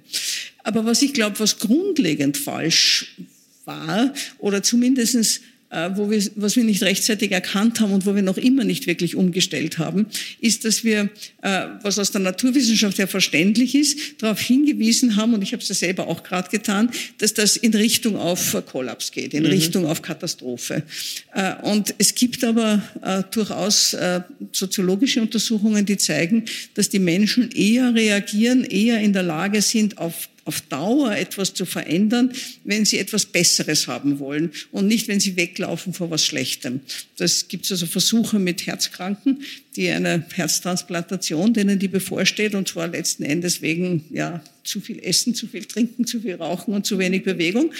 Aber 0.63 0.85
was 0.85 1.01
ich 1.01 1.13
glaube, 1.13 1.39
was 1.39 1.59
grundlegend 1.59 2.37
falsch 2.37 3.15
war 3.65 4.13
oder 4.39 4.63
zumindestens 4.63 5.41
wo 5.95 6.09
wir, 6.09 6.23
was 6.35 6.55
wir 6.55 6.63
nicht 6.63 6.83
rechtzeitig 6.83 7.31
erkannt 7.31 7.79
haben 7.79 7.93
und 7.93 8.05
wo 8.05 8.15
wir 8.15 8.21
noch 8.21 8.37
immer 8.37 8.63
nicht 8.63 8.87
wirklich 8.87 9.15
umgestellt 9.15 9.77
haben, 9.77 10.05
ist, 10.39 10.65
dass 10.65 10.83
wir, 10.83 11.09
äh, 11.41 11.67
was 11.81 11.97
aus 11.99 12.11
der 12.11 12.21
Naturwissenschaft 12.21 12.97
ja 12.97 13.07
verständlich 13.07 13.75
ist, 13.75 14.21
darauf 14.21 14.39
hingewiesen 14.39 15.15
haben, 15.15 15.33
und 15.33 15.41
ich 15.41 15.53
habe 15.53 15.63
es 15.63 15.69
ja 15.69 15.75
selber 15.75 16.07
auch 16.07 16.23
gerade 16.23 16.49
getan, 16.49 16.89
dass 17.17 17.33
das 17.33 17.57
in 17.57 17.73
Richtung 17.73 18.15
auf 18.15 18.55
Kollaps 18.65 19.11
geht, 19.11 19.33
in 19.33 19.43
mhm. 19.43 19.49
Richtung 19.49 19.85
auf 19.85 20.01
Katastrophe. 20.01 20.83
Äh, 21.33 21.55
und 21.63 21.95
es 21.97 22.15
gibt 22.15 22.43
aber 22.43 22.81
durchaus 23.31 23.95
soziologische 24.51 25.21
Untersuchungen, 25.21 25.85
die 25.85 25.97
zeigen, 25.97 26.45
dass 26.73 26.89
die 26.89 26.99
Menschen 26.99 27.51
eher 27.51 27.93
reagieren, 27.93 28.63
eher 28.63 28.99
in 28.99 29.13
der 29.13 29.23
Lage 29.23 29.61
sind, 29.61 29.97
auf 29.97 30.29
auf 30.45 30.61
Dauer 30.61 31.15
etwas 31.15 31.53
zu 31.53 31.65
verändern, 31.65 32.33
wenn 32.63 32.85
sie 32.85 32.99
etwas 32.99 33.25
Besseres 33.25 33.87
haben 33.87 34.19
wollen 34.19 34.51
und 34.71 34.87
nicht, 34.87 35.07
wenn 35.07 35.19
sie 35.19 35.35
weglaufen 35.37 35.93
vor 35.93 36.09
was 36.09 36.25
Schlechtem. 36.25 36.81
Das 37.17 37.47
gibt 37.47 37.69
also 37.71 37.85
Versuche 37.85 38.39
mit 38.39 38.65
Herzkranken, 38.65 39.43
die 39.75 39.89
eine 39.89 40.23
Herztransplantation, 40.33 41.53
denen 41.53 41.79
die 41.79 41.87
bevorsteht, 41.87 42.55
und 42.55 42.67
zwar 42.67 42.87
letzten 42.87 43.23
Endes 43.23 43.61
wegen 43.61 44.05
ja, 44.11 44.41
zu 44.63 44.79
viel 44.79 44.99
Essen, 45.03 45.35
zu 45.35 45.47
viel 45.47 45.65
Trinken, 45.65 46.05
zu 46.05 46.21
viel 46.21 46.35
Rauchen 46.35 46.73
und 46.73 46.85
zu 46.85 46.97
wenig 46.97 47.23
Bewegung. 47.23 47.71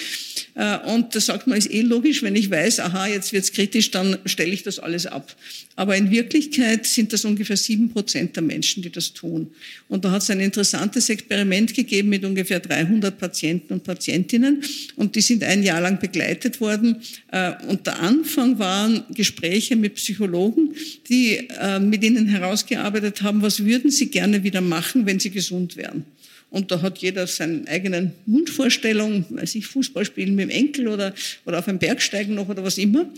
Äh, 0.54 0.78
und 0.90 1.14
da 1.14 1.20
sagt 1.20 1.46
man, 1.46 1.56
ist 1.56 1.70
eh 1.70 1.80
logisch, 1.80 2.22
wenn 2.22 2.36
ich 2.36 2.50
weiß, 2.50 2.80
aha, 2.80 3.06
jetzt 3.06 3.32
wird's 3.32 3.52
kritisch, 3.52 3.90
dann 3.90 4.18
stelle 4.26 4.52
ich 4.52 4.62
das 4.62 4.78
alles 4.78 5.06
ab. 5.06 5.34
Aber 5.76 5.96
in 5.96 6.10
Wirklichkeit 6.10 6.86
sind 6.86 7.12
das 7.12 7.24
ungefähr 7.24 7.56
sieben 7.56 7.90
Prozent 7.90 8.36
der 8.36 8.42
Menschen, 8.42 8.82
die 8.82 8.90
das 8.90 9.12
tun. 9.12 9.50
Und 9.88 10.04
da 10.04 10.12
hat 10.12 10.22
es 10.22 10.30
ein 10.30 10.40
interessantes 10.40 11.08
Experiment 11.08 11.74
gegeben 11.74 12.10
mit 12.10 12.24
ungefähr 12.24 12.60
300 12.60 13.18
Patienten 13.18 13.74
und 13.74 13.84
Patientinnen. 13.84 14.62
Und 14.96 15.16
die 15.16 15.20
sind 15.20 15.42
ein 15.42 15.62
Jahr 15.62 15.80
lang 15.80 15.98
begleitet 15.98 16.60
worden. 16.60 17.02
Äh, 17.32 17.52
und 17.68 17.86
der 17.86 18.00
Anfang 18.00 18.58
waren 18.58 19.04
Gespräche 19.14 19.74
mit 19.74 19.94
Psychologen, 19.94 20.74
die 21.08 21.48
ähm, 21.84 21.90
mit 21.90 22.02
ihnen 22.02 22.26
herausgearbeitet 22.26 23.22
haben, 23.22 23.42
was 23.42 23.64
würden 23.64 23.90
sie 23.90 24.06
gerne 24.06 24.42
wieder 24.42 24.60
machen, 24.60 25.06
wenn 25.06 25.20
sie 25.20 25.30
gesund 25.30 25.76
wären. 25.76 26.04
Und 26.50 26.70
da 26.70 26.82
hat 26.82 26.98
jeder 26.98 27.26
seine 27.26 27.66
eigenen 27.66 28.12
Wunschvorstellungen, 28.26 29.24
weiß 29.30 29.56
ich, 29.56 29.66
Fußball 29.66 30.04
spielen 30.04 30.36
mit 30.36 30.44
dem 30.44 30.50
Enkel 30.50 30.88
oder, 30.88 31.12
oder 31.44 31.58
auf 31.58 31.68
einen 31.68 31.80
Berg 31.80 32.00
steigen 32.00 32.34
noch 32.34 32.48
oder 32.48 32.62
was 32.62 32.78
immer. 32.78 33.10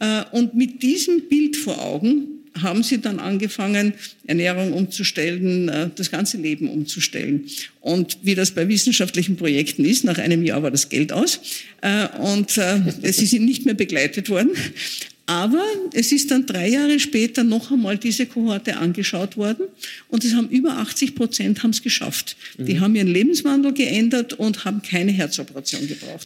Äh, 0.00 0.24
und 0.32 0.54
mit 0.54 0.82
diesem 0.82 1.28
Bild 1.28 1.56
vor 1.56 1.80
Augen 1.80 2.26
haben 2.60 2.82
sie 2.82 3.00
dann 3.00 3.20
angefangen, 3.20 3.92
Ernährung 4.26 4.72
umzustellen, 4.72 5.68
äh, 5.68 5.90
das 5.94 6.10
ganze 6.10 6.38
Leben 6.38 6.68
umzustellen. 6.68 7.46
Und 7.80 8.18
wie 8.22 8.34
das 8.34 8.50
bei 8.50 8.66
wissenschaftlichen 8.66 9.36
Projekten 9.36 9.84
ist, 9.84 10.02
nach 10.02 10.18
einem 10.18 10.42
Jahr 10.42 10.64
war 10.64 10.72
das 10.72 10.88
Geld 10.88 11.12
aus 11.12 11.40
äh, 11.82 12.08
und 12.18 12.50
sie 12.50 13.26
sind 13.26 13.44
nicht 13.44 13.66
mehr 13.66 13.74
begleitet 13.74 14.30
worden. 14.30 14.50
Aber 15.30 15.64
es 15.92 16.10
ist 16.10 16.32
dann 16.32 16.44
drei 16.44 16.66
Jahre 16.66 16.98
später 16.98 17.44
noch 17.44 17.70
einmal 17.70 17.96
diese 17.96 18.26
Kohorte 18.26 18.78
angeschaut 18.78 19.36
worden 19.36 19.68
und 20.08 20.24
es 20.24 20.34
haben 20.34 20.48
über 20.48 20.78
80 20.78 21.14
Prozent 21.14 21.62
haben 21.62 21.70
es 21.70 21.82
geschafft. 21.82 22.36
Mhm. 22.58 22.66
Die 22.66 22.80
haben 22.80 22.96
ihren 22.96 23.06
Lebenswandel 23.06 23.72
geändert 23.72 24.32
und 24.32 24.64
haben 24.64 24.82
keine 24.82 25.12
Herzoperation 25.12 25.86
gebraucht. 25.86 26.24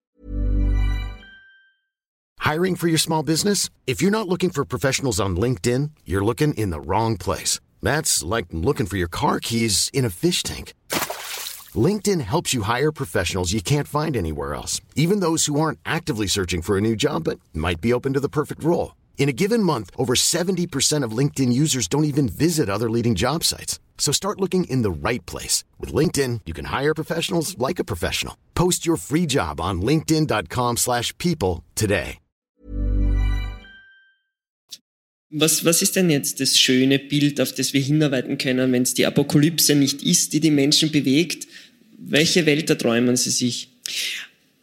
Hiring 2.41 2.77
for 2.77 2.89
your 2.89 2.97
small 2.97 3.23
business? 3.23 3.69
If 3.87 4.01
you're 4.01 4.11
not 4.11 4.27
looking 4.27 4.51
for 4.51 4.65
professionals 4.65 5.21
on 5.21 5.37
LinkedIn, 5.37 5.91
you're 6.07 6.25
looking 6.25 6.55
in 6.55 6.71
the 6.71 6.81
wrong 6.81 7.19
place. 7.19 7.61
That's 7.83 8.23
like 8.23 8.47
looking 8.53 8.87
for 8.87 8.97
your 8.97 9.11
car 9.11 9.39
keys 9.39 9.91
in 9.93 10.07
a 10.07 10.11
fish 10.11 10.43
tank. 10.43 10.73
LinkedIn 11.75 12.21
helps 12.21 12.53
you 12.53 12.63
hire 12.63 12.93
professionals 12.93 13.55
you 13.55 13.63
can't 13.63 13.89
find 13.89 14.17
anywhere 14.17 14.55
else, 14.55 14.83
even 14.95 15.21
those 15.21 15.47
who 15.47 15.59
aren't 15.59 15.79
actively 15.87 16.27
searching 16.27 16.61
for 16.61 16.77
a 16.77 16.83
new 16.83 16.95
job 16.95 17.25
but 17.25 17.41
might 17.55 17.81
be 17.81 17.95
open 17.95 18.13
to 18.13 18.21
the 18.21 18.29
perfect 18.29 18.63
role. 18.63 18.95
In 19.17 19.31
a 19.31 19.33
given 19.33 19.63
month, 19.63 19.91
over 19.97 20.15
70% 20.15 21.03
of 21.03 21.17
LinkedIn 21.17 21.51
users 21.51 21.89
don't 21.89 22.05
even 22.05 22.29
visit 22.29 22.69
other 22.69 22.91
leading 22.91 23.15
job 23.15 23.43
sites. 23.43 23.81
So 23.97 24.13
start 24.13 24.41
looking 24.41 24.65
in 24.65 24.83
the 24.83 25.09
right 25.09 25.25
place. 25.25 25.65
With 25.81 25.95
LinkedIn, 25.95 26.41
you 26.45 26.53
can 26.53 26.67
hire 26.67 26.95
professionals 26.95 27.57
like 27.57 27.79
a 27.79 27.85
professional. 27.85 28.37
Post 28.55 28.85
your 28.85 28.97
free 28.97 29.25
job 29.25 29.61
on 29.63 29.81
linkedin.com 29.81 30.77
slash 30.77 31.17
people 31.17 31.65
today. 31.75 32.19
Was, 35.37 35.65
was 35.65 35.83
ist 35.83 35.97
denn 35.97 36.11
jetzt 36.11 36.39
das 36.39 36.57
schöne 36.57 37.01
Bild, 37.01 37.41
auf 37.41 37.53
das 37.53 37.73
wir 37.73 37.81
hinarbeiten 37.81 38.39
können, 38.39 38.71
wenn 38.71 38.83
es 38.83 38.95
die 38.95 39.05
Apokalypse 39.05 39.75
nicht 39.75 40.01
ist, 40.05 40.33
die 40.33 40.39
die 40.39 40.53
Menschen 40.53 40.93
bewegt? 40.93 41.49
Welche 42.07 42.45
Welt 42.47 42.69
erträumen 42.69 43.17
Sie 43.17 43.31
sich? 43.31 43.69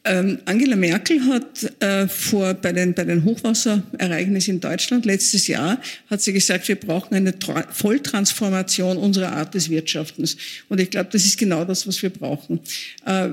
Ähm, 0.03 0.39
Angela 0.45 0.75
Merkel 0.75 1.23
hat 1.25 1.79
äh, 1.79 2.07
vor, 2.07 2.55
bei, 2.55 2.73
den, 2.73 2.95
bei 2.95 3.03
den 3.03 3.23
Hochwasserereignissen 3.23 4.55
in 4.55 4.59
Deutschland 4.59 5.05
letztes 5.05 5.45
Jahr, 5.45 5.79
hat 6.07 6.23
sie 6.23 6.33
gesagt, 6.33 6.67
wir 6.67 6.75
brauchen 6.75 7.13
eine 7.13 7.37
Tra 7.37 7.67
Volltransformation 7.71 8.97
unserer 8.97 9.33
Art 9.33 9.53
des 9.53 9.69
Wirtschaftens. 9.69 10.37
Und 10.69 10.79
ich 10.79 10.89
glaube, 10.89 11.09
das 11.11 11.25
ist 11.25 11.37
genau 11.37 11.65
das, 11.65 11.85
was 11.85 12.01
wir 12.01 12.09
brauchen. 12.09 12.59
Äh, 13.05 13.29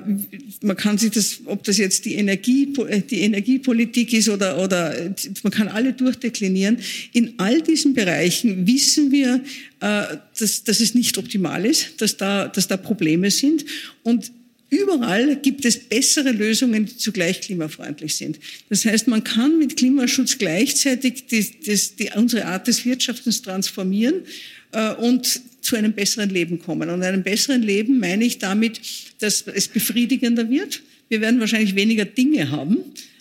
man 0.60 0.76
kann 0.76 0.98
sich 0.98 1.10
das, 1.10 1.40
ob 1.46 1.64
das 1.64 1.78
jetzt 1.78 2.04
die, 2.04 2.16
Energie, 2.16 2.70
äh, 2.86 3.00
die 3.00 3.22
Energiepolitik 3.22 4.12
ist 4.12 4.28
oder, 4.28 4.58
oder 4.58 4.94
man 5.42 5.52
kann 5.52 5.68
alle 5.68 5.94
durchdeklinieren. 5.94 6.78
In 7.14 7.32
all 7.38 7.62
diesen 7.62 7.94
Bereichen 7.94 8.66
wissen 8.66 9.10
wir, 9.10 9.40
äh, 9.80 10.18
dass, 10.38 10.64
dass 10.64 10.80
es 10.80 10.94
nicht 10.94 11.16
optimal 11.16 11.64
ist, 11.64 12.02
dass 12.02 12.18
da, 12.18 12.48
dass 12.48 12.68
da 12.68 12.76
Probleme 12.76 13.30
sind. 13.30 13.64
Und 14.02 14.32
Überall 14.70 15.36
gibt 15.36 15.64
es 15.64 15.78
bessere 15.78 16.30
Lösungen, 16.30 16.84
die 16.84 16.96
zugleich 16.96 17.40
klimafreundlich 17.40 18.16
sind. 18.16 18.38
Das 18.68 18.84
heißt, 18.84 19.08
man 19.08 19.24
kann 19.24 19.58
mit 19.58 19.76
Klimaschutz 19.76 20.36
gleichzeitig 20.36 21.26
die, 21.26 21.42
die, 21.42 21.80
die, 21.98 22.10
unsere 22.14 22.44
Art 22.44 22.68
des 22.68 22.84
Wirtschaftens 22.84 23.40
transformieren 23.40 24.24
äh, 24.72 24.92
und 24.94 25.40
zu 25.62 25.76
einem 25.76 25.92
besseren 25.92 26.28
Leben 26.28 26.58
kommen. 26.58 26.90
Und 26.90 27.02
einem 27.02 27.22
besseren 27.22 27.62
Leben 27.62 27.98
meine 27.98 28.24
ich 28.24 28.38
damit, 28.38 28.80
dass 29.20 29.44
es 29.46 29.68
befriedigender 29.68 30.50
wird. 30.50 30.82
Wir 31.08 31.22
werden 31.22 31.40
wahrscheinlich 31.40 31.74
weniger 31.74 32.04
Dinge 32.04 32.50
haben, 32.50 32.78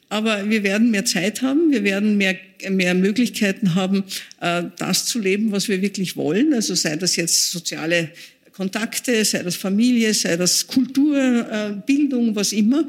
aber 0.09 0.49
wir 0.49 0.63
werden 0.63 0.91
mehr 0.91 1.05
Zeit 1.05 1.41
haben, 1.41 1.71
wir 1.71 1.83
werden 1.83 2.17
mehr, 2.17 2.37
mehr 2.69 2.93
Möglichkeiten 2.93 3.75
haben, 3.75 4.03
äh, 4.41 4.63
das 4.77 5.05
zu 5.05 5.19
leben, 5.19 5.53
was 5.53 5.69
wir 5.69 5.81
wirklich 5.81 6.17
wollen. 6.17 6.53
Also 6.53 6.75
sei 6.75 6.97
das 6.97 7.15
jetzt 7.15 7.51
soziale 7.51 8.09
Kontakte, 8.57 9.23
sei 9.23 9.43
das 9.43 9.55
Familie, 9.55 10.15
sei 10.15 10.35
das 10.35 10.65
Kultur, 10.65 11.15
äh, 11.15 11.73
Bildung, 11.85 12.35
was 12.35 12.53
immer. 12.53 12.87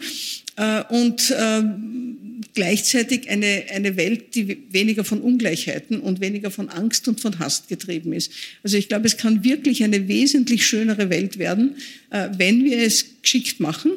Äh, 0.56 0.82
und 0.88 1.30
äh, 1.30 1.62
gleichzeitig 2.54 3.28
eine, 3.28 3.64
eine 3.74 3.98
Welt, 3.98 4.34
die 4.34 4.56
weniger 4.70 5.04
von 5.04 5.20
Ungleichheiten 5.20 6.00
und 6.00 6.22
weniger 6.22 6.50
von 6.50 6.70
Angst 6.70 7.06
und 7.06 7.20
von 7.20 7.38
Hass 7.38 7.66
getrieben 7.68 8.14
ist. 8.14 8.32
Also 8.62 8.78
ich 8.78 8.88
glaube, 8.88 9.06
es 9.06 9.18
kann 9.18 9.44
wirklich 9.44 9.84
eine 9.84 10.08
wesentlich 10.08 10.64
schönere 10.64 11.10
Welt 11.10 11.38
werden, 11.38 11.76
wenn 12.36 12.64
wir 12.64 12.78
es 12.78 13.04
geschickt 13.22 13.60
machen. 13.60 13.92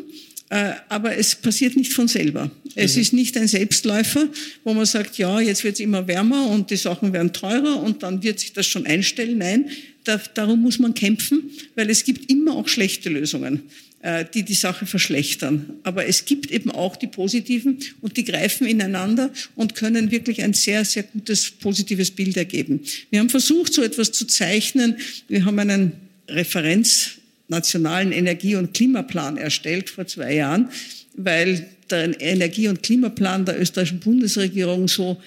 Aber 0.89 1.17
es 1.17 1.33
passiert 1.33 1.77
nicht 1.77 1.93
von 1.93 2.07
selber. 2.07 2.51
Es 2.75 2.95
mhm. 2.95 3.01
ist 3.01 3.13
nicht 3.13 3.37
ein 3.37 3.47
Selbstläufer, 3.47 4.27
wo 4.63 4.73
man 4.73 4.85
sagt, 4.85 5.17
ja, 5.17 5.39
jetzt 5.39 5.63
wird 5.63 5.75
es 5.75 5.79
immer 5.79 6.07
wärmer 6.07 6.47
und 6.47 6.69
die 6.69 6.75
Sachen 6.77 7.13
werden 7.13 7.33
teurer 7.33 7.81
und 7.81 8.03
dann 8.03 8.21
wird 8.21 8.39
sich 8.39 8.53
das 8.53 8.67
schon 8.67 8.85
einstellen. 8.85 9.39
Nein, 9.39 9.69
da, 10.03 10.21
darum 10.33 10.61
muss 10.61 10.79
man 10.79 10.93
kämpfen, 10.93 11.51
weil 11.75 11.89
es 11.89 12.03
gibt 12.03 12.29
immer 12.31 12.55
auch 12.55 12.67
schlechte 12.67 13.09
Lösungen, 13.09 13.63
äh, 14.01 14.25
die 14.33 14.43
die 14.43 14.53
Sache 14.53 14.85
verschlechtern. 14.85 15.73
Aber 15.83 16.07
es 16.07 16.25
gibt 16.25 16.51
eben 16.51 16.71
auch 16.71 16.95
die 16.95 17.07
positiven 17.07 17.79
und 18.01 18.17
die 18.17 18.25
greifen 18.25 18.65
ineinander 18.65 19.31
und 19.55 19.75
können 19.75 20.11
wirklich 20.11 20.41
ein 20.41 20.53
sehr, 20.53 20.85
sehr 20.85 21.03
gutes 21.03 21.51
positives 21.51 22.11
Bild 22.11 22.37
ergeben. 22.37 22.81
Wir 23.09 23.19
haben 23.19 23.29
versucht, 23.29 23.73
so 23.73 23.83
etwas 23.83 24.11
zu 24.11 24.25
zeichnen. 24.25 24.97
Wir 25.27 25.45
haben 25.45 25.59
einen 25.59 25.91
Referenz 26.27 27.11
nationalen 27.47 28.11
Energie- 28.11 28.55
und 28.55 28.73
Klimaplan 28.73 29.37
erstellt 29.37 29.89
vor 29.89 30.07
zwei 30.07 30.35
Jahren, 30.35 30.69
weil 31.15 31.69
der 31.89 32.19
Energie- 32.21 32.69
und 32.69 32.81
Klimaplan 32.81 33.45
der 33.45 33.59
österreichischen 33.59 33.99
Bundesregierung 33.99 34.87
so 34.87 35.21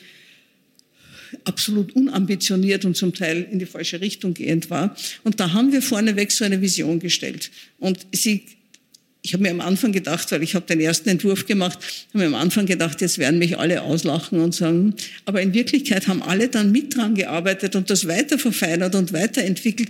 absolut 1.44 1.94
unambitioniert 1.94 2.84
und 2.84 2.96
zum 2.96 3.14
Teil 3.14 3.46
in 3.50 3.58
die 3.58 3.66
falsche 3.66 4.00
Richtung 4.00 4.34
gehend 4.34 4.70
war. 4.70 4.96
Und 5.22 5.40
da 5.40 5.52
haben 5.52 5.72
wir 5.72 5.82
vorneweg 5.82 6.30
so 6.32 6.44
eine 6.44 6.60
Vision 6.60 7.00
gestellt. 7.00 7.50
Und 7.78 8.06
sie 8.12 8.42
ich 9.24 9.32
habe 9.32 9.42
mir 9.42 9.52
am 9.52 9.62
Anfang 9.62 9.90
gedacht, 9.90 10.30
weil 10.32 10.42
ich 10.42 10.54
habe 10.54 10.66
den 10.66 10.80
ersten 10.80 11.08
Entwurf 11.08 11.46
gemacht, 11.46 11.78
habe 12.10 12.18
mir 12.18 12.26
am 12.26 12.34
Anfang 12.34 12.66
gedacht, 12.66 13.00
jetzt 13.00 13.16
werden 13.16 13.38
mich 13.38 13.58
alle 13.58 13.80
auslachen 13.80 14.38
und 14.38 14.54
sagen, 14.54 14.94
aber 15.24 15.40
in 15.40 15.54
Wirklichkeit 15.54 16.08
haben 16.08 16.22
alle 16.22 16.48
dann 16.48 16.72
mit 16.72 16.94
dran 16.94 17.14
gearbeitet 17.14 17.74
und 17.74 17.88
das 17.88 18.06
weiter 18.06 18.38
verfeinert 18.38 18.94
und 18.94 19.14
weiterentwickelt. 19.14 19.88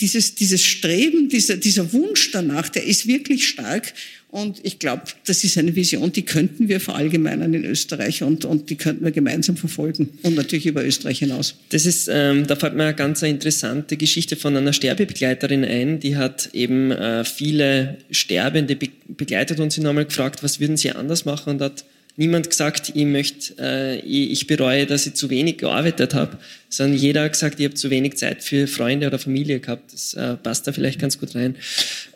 Dieses, 0.00 0.34
dieses 0.34 0.64
Streben, 0.64 1.28
dieser, 1.28 1.58
dieser 1.58 1.92
Wunsch 1.92 2.32
danach, 2.32 2.68
der 2.70 2.84
ist 2.84 3.06
wirklich 3.06 3.46
stark 3.46 3.94
und 4.32 4.60
ich 4.62 4.78
glaube, 4.78 5.02
das 5.26 5.44
ist 5.44 5.58
eine 5.58 5.76
Vision, 5.76 6.10
die 6.10 6.22
könnten 6.22 6.66
wir 6.66 6.80
verallgemeinern 6.80 7.52
in 7.52 7.66
Österreich 7.66 8.22
und, 8.22 8.46
und 8.46 8.70
die 8.70 8.76
könnten 8.76 9.04
wir 9.04 9.10
gemeinsam 9.10 9.58
verfolgen 9.58 10.08
und 10.22 10.36
natürlich 10.36 10.64
über 10.64 10.82
Österreich 10.82 11.18
hinaus. 11.18 11.56
Das 11.68 11.84
ist, 11.84 12.08
ähm, 12.10 12.46
da 12.46 12.56
fällt 12.56 12.74
mir 12.74 12.84
eine 12.84 12.94
ganz 12.94 13.20
interessante 13.20 13.98
Geschichte 13.98 14.36
von 14.36 14.56
einer 14.56 14.72
Sterbebegleiterin 14.72 15.66
ein, 15.66 16.00
die 16.00 16.16
hat 16.16 16.48
eben 16.54 16.92
äh, 16.92 17.24
viele 17.24 17.98
Sterbende 18.10 18.74
be 18.74 18.88
begleitet 19.06 19.60
und 19.60 19.70
sie 19.70 19.82
nochmal 19.82 20.06
gefragt, 20.06 20.42
was 20.42 20.60
würden 20.60 20.78
sie 20.78 20.92
anders 20.92 21.26
machen 21.26 21.50
und 21.50 21.60
hat 21.60 21.84
niemand 22.16 22.48
gesagt, 22.48 22.92
ich 22.94 23.04
möchte, 23.04 23.54
äh, 23.58 23.98
ich 23.98 24.46
bereue, 24.46 24.86
dass 24.86 25.06
ich 25.06 25.12
zu 25.12 25.28
wenig 25.28 25.58
gearbeitet 25.58 26.14
habe, 26.14 26.38
sondern 26.70 26.98
jeder 26.98 27.24
hat 27.24 27.32
gesagt, 27.32 27.60
ich 27.60 27.66
habe 27.66 27.74
zu 27.74 27.90
wenig 27.90 28.16
Zeit 28.16 28.42
für 28.42 28.66
Freunde 28.66 29.08
oder 29.08 29.18
Familie 29.18 29.60
gehabt. 29.60 29.92
Das 29.92 30.14
äh, 30.14 30.36
passt 30.36 30.66
da 30.66 30.72
vielleicht 30.72 30.98
ganz 30.98 31.18
gut 31.18 31.34
rein. 31.34 31.56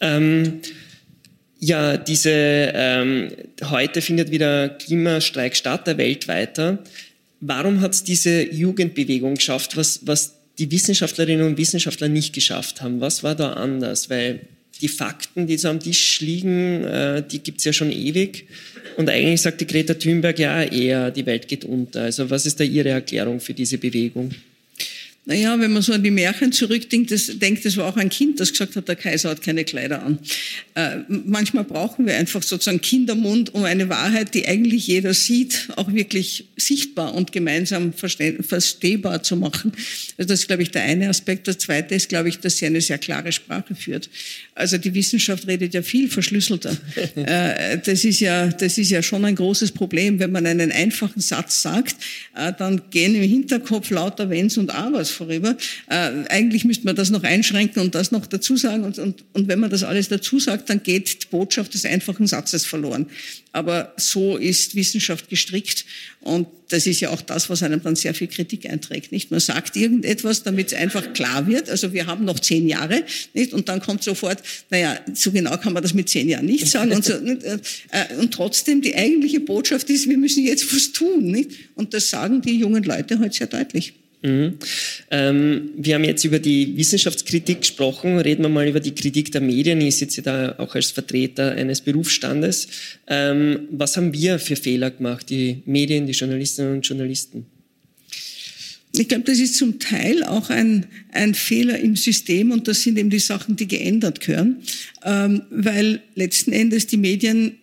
Ähm, 0.00 0.60
ja, 1.58 1.96
diese, 1.96 2.30
ähm, 2.32 3.28
heute 3.64 4.02
findet 4.02 4.30
wieder 4.30 4.68
Klimastreik 4.68 5.56
statt, 5.56 5.86
der 5.86 5.98
weltweiter. 5.98 6.78
Warum 7.40 7.80
hat 7.80 7.92
es 7.94 8.04
diese 8.04 8.42
Jugendbewegung 8.42 9.36
geschafft, 9.36 9.76
was, 9.76 10.00
was 10.04 10.34
die 10.58 10.70
Wissenschaftlerinnen 10.70 11.46
und 11.46 11.58
Wissenschaftler 11.58 12.08
nicht 12.08 12.34
geschafft 12.34 12.82
haben? 12.82 13.00
Was 13.00 13.22
war 13.22 13.34
da 13.34 13.54
anders? 13.54 14.10
Weil 14.10 14.40
die 14.80 14.88
Fakten, 14.88 15.46
die 15.46 15.56
so 15.56 15.68
am 15.68 15.80
Tisch 15.80 16.20
liegen, 16.20 16.84
äh, 16.84 17.22
die 17.22 17.38
gibt's 17.38 17.64
ja 17.64 17.72
schon 17.72 17.90
ewig. 17.90 18.46
Und 18.96 19.08
eigentlich 19.08 19.42
sagt 19.42 19.60
die 19.60 19.66
Greta 19.66 19.94
Thunberg 19.94 20.38
ja 20.38 20.62
eher, 20.62 21.10
die 21.10 21.26
Welt 21.26 21.48
geht 21.48 21.64
unter. 21.64 22.02
Also 22.02 22.28
was 22.30 22.46
ist 22.46 22.60
da 22.60 22.64
Ihre 22.64 22.90
Erklärung 22.90 23.40
für 23.40 23.54
diese 23.54 23.78
Bewegung? 23.78 24.30
Naja, 25.28 25.58
wenn 25.58 25.72
man 25.72 25.82
so 25.82 25.92
an 25.92 26.04
die 26.04 26.12
Märchen 26.12 26.52
zurückdenkt, 26.52 27.10
das, 27.10 27.26
denkt, 27.26 27.64
das 27.64 27.76
war 27.76 27.88
auch 27.88 27.96
ein 27.96 28.10
Kind, 28.10 28.38
das 28.38 28.52
gesagt 28.52 28.76
hat, 28.76 28.86
der 28.86 28.94
Kaiser 28.94 29.30
hat 29.30 29.42
keine 29.42 29.64
Kleider 29.64 30.04
an. 30.04 30.20
Äh, 30.76 30.98
manchmal 31.08 31.64
brauchen 31.64 32.06
wir 32.06 32.14
einfach 32.14 32.44
sozusagen 32.44 32.80
Kindermund, 32.80 33.52
um 33.52 33.64
eine 33.64 33.88
Wahrheit, 33.88 34.34
die 34.34 34.46
eigentlich 34.46 34.86
jeder 34.86 35.14
sieht, 35.14 35.68
auch 35.74 35.92
wirklich 35.92 36.46
sichtbar 36.56 37.12
und 37.12 37.32
gemeinsam 37.32 37.92
verstehbar 37.92 39.24
zu 39.24 39.34
machen. 39.34 39.72
Also 40.16 40.28
das 40.28 40.40
ist, 40.40 40.46
glaube 40.46 40.62
ich, 40.62 40.70
der 40.70 40.82
eine 40.82 41.08
Aspekt. 41.08 41.48
Der 41.48 41.58
zweite 41.58 41.96
ist, 41.96 42.08
glaube 42.08 42.28
ich, 42.28 42.38
dass 42.38 42.58
sie 42.58 42.66
eine 42.66 42.80
sehr 42.80 42.98
klare 42.98 43.32
Sprache 43.32 43.74
führt. 43.74 44.08
Also 44.54 44.78
die 44.78 44.94
Wissenschaft 44.94 45.48
redet 45.48 45.74
ja 45.74 45.82
viel 45.82 46.08
verschlüsselter. 46.08 46.76
äh, 47.16 47.78
das 47.84 48.04
ist 48.04 48.20
ja, 48.20 48.46
das 48.46 48.78
ist 48.78 48.90
ja 48.90 49.02
schon 49.02 49.24
ein 49.24 49.34
großes 49.34 49.72
Problem. 49.72 50.20
Wenn 50.20 50.30
man 50.30 50.46
einen 50.46 50.70
einfachen 50.70 51.20
Satz 51.20 51.62
sagt, 51.62 51.96
äh, 52.36 52.52
dann 52.56 52.82
gehen 52.90 53.16
im 53.16 53.28
Hinterkopf 53.28 53.90
lauter 53.90 54.30
Wenns 54.30 54.56
und 54.56 54.70
Abers 54.70 55.15
vorüber. 55.16 55.56
Äh, 55.88 55.94
eigentlich 56.28 56.64
müsste 56.64 56.84
man 56.84 56.94
das 56.94 57.10
noch 57.10 57.24
einschränken 57.24 57.82
und 57.82 57.94
das 57.94 58.12
noch 58.12 58.26
dazu 58.26 58.56
sagen. 58.56 58.84
Und, 58.84 58.98
und, 58.98 59.24
und 59.32 59.48
wenn 59.48 59.58
man 59.58 59.70
das 59.70 59.82
alles 59.82 60.08
dazu 60.08 60.38
sagt, 60.38 60.70
dann 60.70 60.82
geht 60.82 61.24
die 61.24 61.26
Botschaft 61.30 61.74
des 61.74 61.84
einfachen 61.84 62.26
Satzes 62.26 62.64
verloren. 62.64 63.06
Aber 63.52 63.94
so 63.96 64.36
ist 64.36 64.74
Wissenschaft 64.74 65.28
gestrickt. 65.30 65.86
Und 66.20 66.46
das 66.68 66.86
ist 66.86 67.00
ja 67.00 67.10
auch 67.10 67.22
das, 67.22 67.48
was 67.48 67.62
einem 67.62 67.82
dann 67.82 67.96
sehr 67.96 68.12
viel 68.12 68.26
Kritik 68.26 68.68
einträgt. 68.68 69.12
Nicht? 69.12 69.30
Man 69.30 69.40
sagt 69.40 69.76
irgendetwas, 69.76 70.42
damit 70.42 70.72
es 70.72 70.78
einfach 70.78 71.12
klar 71.14 71.46
wird. 71.46 71.70
Also 71.70 71.92
wir 71.92 72.06
haben 72.06 72.24
noch 72.24 72.40
zehn 72.40 72.68
Jahre, 72.68 73.04
nicht? 73.32 73.54
Und 73.54 73.68
dann 73.68 73.80
kommt 73.80 74.02
sofort, 74.02 74.42
naja, 74.70 74.98
so 75.14 75.30
genau 75.30 75.56
kann 75.56 75.72
man 75.72 75.82
das 75.82 75.94
mit 75.94 76.08
zehn 76.08 76.28
Jahren 76.28 76.46
nicht 76.46 76.66
sagen. 76.66 76.92
Und, 76.92 77.04
so, 77.04 77.14
äh, 77.14 77.58
und 78.18 78.34
trotzdem, 78.34 78.82
die 78.82 78.94
eigentliche 78.94 79.40
Botschaft 79.40 79.88
ist, 79.88 80.08
wir 80.08 80.18
müssen 80.18 80.44
jetzt 80.44 80.74
was 80.74 80.92
tun. 80.92 81.26
Nicht? 81.30 81.52
Und 81.76 81.94
das 81.94 82.10
sagen 82.10 82.42
die 82.42 82.58
jungen 82.58 82.82
Leute 82.82 83.14
heute 83.14 83.20
halt 83.20 83.34
sehr 83.34 83.46
deutlich. 83.46 83.94
Mhm. 84.22 84.58
Ähm, 85.10 85.70
wir 85.76 85.94
haben 85.94 86.04
jetzt 86.04 86.24
über 86.24 86.38
die 86.38 86.76
Wissenschaftskritik 86.76 87.60
gesprochen. 87.60 88.18
Reden 88.18 88.42
wir 88.42 88.48
mal 88.48 88.66
über 88.66 88.80
die 88.80 88.94
Kritik 88.94 89.30
der 89.32 89.40
Medien. 89.40 89.80
Ich 89.80 89.96
sitze 89.96 90.22
da 90.22 90.54
auch 90.58 90.74
als 90.74 90.90
Vertreter 90.90 91.52
eines 91.52 91.80
Berufsstandes. 91.80 92.68
Ähm, 93.06 93.68
was 93.70 93.96
haben 93.96 94.12
wir 94.12 94.38
für 94.38 94.56
Fehler 94.56 94.90
gemacht, 94.90 95.30
die 95.30 95.62
Medien, 95.66 96.06
die 96.06 96.12
Journalistinnen 96.12 96.76
und 96.76 96.86
Journalisten? 96.86 97.46
Ich 98.98 99.08
glaube, 99.08 99.24
das 99.24 99.38
ist 99.38 99.56
zum 99.56 99.78
Teil 99.78 100.24
auch 100.24 100.48
ein, 100.48 100.86
ein 101.12 101.34
Fehler 101.34 101.78
im 101.78 101.96
System 101.96 102.50
und 102.50 102.66
das 102.66 102.82
sind 102.82 102.98
eben 102.98 103.10
die 103.10 103.18
Sachen, 103.18 103.56
die 103.56 103.68
geändert 103.68 104.20
gehören, 104.20 104.62
ähm, 105.04 105.42
weil 105.50 106.00
letzten 106.14 106.52
Endes 106.52 106.86
die 106.86 106.96
Medien 106.96 107.58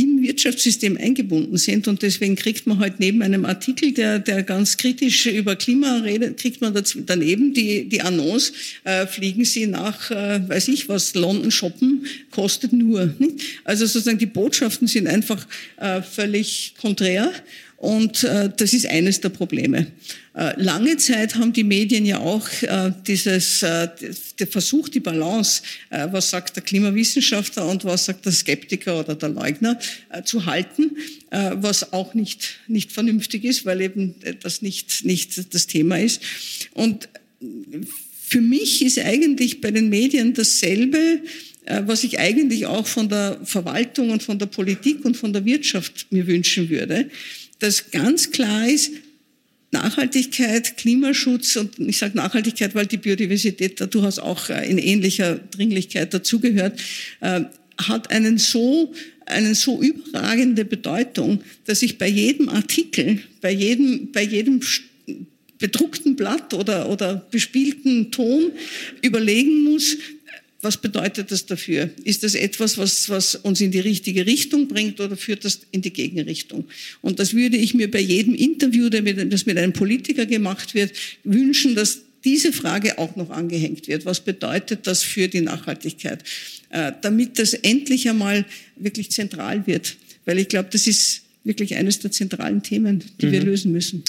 im 0.00 0.22
Wirtschaftssystem 0.22 0.96
eingebunden 0.96 1.56
sind. 1.56 1.88
Und 1.88 2.02
deswegen 2.02 2.36
kriegt 2.36 2.66
man 2.66 2.78
halt 2.78 3.00
neben 3.00 3.22
einem 3.22 3.44
Artikel, 3.44 3.92
der, 3.92 4.18
der 4.18 4.42
ganz 4.42 4.76
kritisch 4.76 5.26
über 5.26 5.56
Klima 5.56 5.98
redet, 5.98 6.38
kriegt 6.38 6.60
man 6.60 6.74
daneben 7.06 7.52
die, 7.52 7.88
die 7.88 8.00
Annonce, 8.00 8.52
äh, 8.84 9.06
fliegen 9.06 9.44
Sie 9.44 9.66
nach, 9.66 10.10
äh, 10.10 10.48
weiß 10.48 10.68
ich 10.68 10.88
was, 10.88 11.14
London 11.14 11.50
shoppen, 11.50 12.06
kostet 12.30 12.72
nur. 12.72 13.14
Nicht? 13.18 13.40
Also 13.64 13.86
sozusagen 13.86 14.18
die 14.18 14.26
Botschaften 14.26 14.88
sind 14.88 15.06
einfach 15.06 15.46
äh, 15.76 16.02
völlig 16.02 16.74
konträr. 16.80 17.32
Und 17.76 18.24
äh, 18.24 18.50
das 18.54 18.74
ist 18.74 18.86
eines 18.86 19.20
der 19.20 19.30
Probleme. 19.30 19.86
Äh, 20.40 20.54
lange 20.56 20.96
Zeit 20.96 21.34
haben 21.34 21.52
die 21.52 21.64
Medien 21.64 22.06
ja 22.06 22.18
auch 22.18 22.48
äh, 22.62 22.92
dieses, 23.06 23.62
äh, 23.62 23.88
der 24.38 24.46
Versuch, 24.46 24.88
die 24.88 25.00
Balance, 25.00 25.60
was 25.90 26.30
sagt 26.30 26.56
der 26.56 26.62
Klimawissenschaftler 26.62 27.68
und 27.68 27.84
was 27.84 28.06
sagt 28.06 28.24
der 28.24 28.32
Skeptiker 28.32 28.98
oder 29.00 29.14
der 29.14 29.28
Leugner, 29.28 29.78
zu 30.24 30.46
halten, 30.46 30.96
was 31.30 31.92
auch 31.92 32.14
nicht, 32.14 32.58
nicht 32.68 32.90
vernünftig 32.90 33.44
ist, 33.44 33.66
weil 33.66 33.82
eben 33.82 34.14
das 34.42 34.62
nicht, 34.62 35.04
nicht 35.04 35.52
das 35.54 35.66
Thema 35.66 35.98
ist. 35.98 36.22
Und 36.72 37.10
für 38.22 38.40
mich 38.40 38.82
ist 38.82 38.98
eigentlich 38.98 39.60
bei 39.60 39.70
den 39.70 39.90
Medien 39.90 40.32
dasselbe, 40.32 41.20
was 41.66 42.02
ich 42.02 42.18
eigentlich 42.18 42.64
auch 42.64 42.86
von 42.86 43.10
der 43.10 43.40
Verwaltung 43.44 44.10
und 44.10 44.22
von 44.22 44.38
der 44.38 44.46
Politik 44.46 45.04
und 45.04 45.18
von 45.18 45.34
der 45.34 45.44
Wirtschaft 45.44 46.06
mir 46.10 46.26
wünschen 46.26 46.70
würde, 46.70 47.10
dass 47.58 47.90
ganz 47.90 48.30
klar 48.30 48.66
ist, 48.66 48.90
Nachhaltigkeit, 49.72 50.76
Klimaschutz 50.76 51.56
und 51.56 51.78
ich 51.78 51.98
sage 51.98 52.16
Nachhaltigkeit, 52.16 52.74
weil 52.74 52.86
die 52.86 52.96
Biodiversität 52.96 53.80
da 53.80 53.86
durchaus 53.86 54.18
auch 54.18 54.50
äh, 54.50 54.68
in 54.68 54.78
ähnlicher 54.78 55.36
Dringlichkeit 55.36 56.12
dazugehört, 56.12 56.80
äh, 57.20 57.42
hat 57.78 58.10
einen 58.10 58.38
so 58.38 58.92
einen 59.26 59.54
so 59.54 59.80
überragende 59.80 60.64
Bedeutung, 60.64 61.42
dass 61.64 61.82
ich 61.82 61.98
bei 61.98 62.08
jedem 62.08 62.48
Artikel, 62.48 63.20
bei 63.40 63.52
jedem, 63.52 64.10
bei 64.12 64.22
jedem 64.22 64.60
bedruckten 65.58 66.16
Blatt 66.16 66.52
oder, 66.52 66.88
oder 66.88 67.26
bespielten 67.30 68.10
Ton 68.10 68.50
überlegen 69.02 69.62
muss, 69.64 69.96
was 70.62 70.76
bedeutet 70.76 71.30
das 71.30 71.46
dafür? 71.46 71.90
Ist 72.04 72.22
das 72.22 72.34
etwas, 72.34 72.76
was, 72.76 73.08
was 73.08 73.34
uns 73.34 73.60
in 73.60 73.70
die 73.70 73.80
richtige 73.80 74.26
Richtung 74.26 74.68
bringt 74.68 75.00
oder 75.00 75.16
führt 75.16 75.44
das 75.44 75.60
in 75.70 75.80
die 75.80 75.92
Gegenrichtung? 75.92 76.66
Und 77.00 77.18
das 77.18 77.32
würde 77.34 77.56
ich 77.56 77.72
mir 77.72 77.90
bei 77.90 78.00
jedem 78.00 78.34
Interview, 78.34 78.90
das 78.90 79.46
mit 79.46 79.56
einem 79.56 79.72
Politiker 79.72 80.26
gemacht 80.26 80.74
wird, 80.74 80.92
wünschen, 81.24 81.74
dass 81.74 82.00
diese 82.24 82.52
Frage 82.52 82.98
auch 82.98 83.16
noch 83.16 83.30
angehängt 83.30 83.88
wird. 83.88 84.04
Was 84.04 84.20
bedeutet 84.20 84.86
das 84.86 85.02
für 85.02 85.28
die 85.28 85.40
Nachhaltigkeit? 85.40 86.22
Äh, 86.68 86.92
damit 87.00 87.38
das 87.38 87.54
endlich 87.54 88.08
einmal 88.08 88.44
wirklich 88.76 89.10
zentral 89.10 89.66
wird. 89.66 89.96
Weil 90.26 90.38
ich 90.38 90.48
glaube, 90.48 90.68
das 90.70 90.86
ist 90.86 91.22
wirklich 91.44 91.76
eines 91.76 92.00
der 92.00 92.12
zentralen 92.12 92.62
Themen, 92.62 93.02
die 93.20 93.26
mhm. 93.26 93.32
wir 93.32 93.42
lösen 93.42 93.72
müssen. 93.72 94.04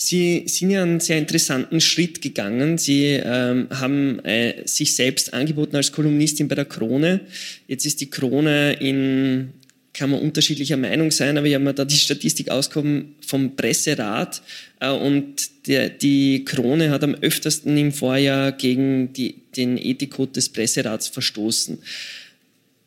Sie 0.00 0.44
sind 0.46 0.70
ja 0.70 0.84
einen 0.84 1.00
sehr 1.00 1.18
interessanten 1.18 1.80
Schritt 1.80 2.22
gegangen. 2.22 2.78
Sie 2.78 3.20
ähm, 3.20 3.66
haben 3.70 4.24
äh, 4.24 4.62
sich 4.64 4.94
selbst 4.94 5.34
angeboten 5.34 5.74
als 5.74 5.90
Kolumnistin 5.90 6.46
bei 6.46 6.54
der 6.54 6.66
Krone. 6.66 7.22
Jetzt 7.66 7.84
ist 7.84 8.00
die 8.00 8.08
Krone 8.08 8.74
in, 8.74 9.54
kann 9.92 10.10
man 10.10 10.20
unterschiedlicher 10.20 10.76
Meinung 10.76 11.10
sein, 11.10 11.36
aber 11.36 11.48
ich 11.48 11.54
habe 11.54 11.64
mir 11.64 11.74
da 11.74 11.84
die 11.84 11.96
Statistik 11.96 12.48
ausgekommen 12.48 13.16
vom 13.26 13.56
Presserat 13.56 14.40
äh, 14.78 14.88
und 14.88 15.66
der, 15.66 15.88
die 15.88 16.44
Krone 16.44 16.90
hat 16.90 17.02
am 17.02 17.16
öftersten 17.16 17.76
im 17.76 17.90
Vorjahr 17.90 18.52
gegen 18.52 19.12
die, 19.14 19.42
den 19.56 19.76
Ethikcode 19.76 20.36
des 20.36 20.48
Presserats 20.48 21.08
verstoßen. 21.08 21.76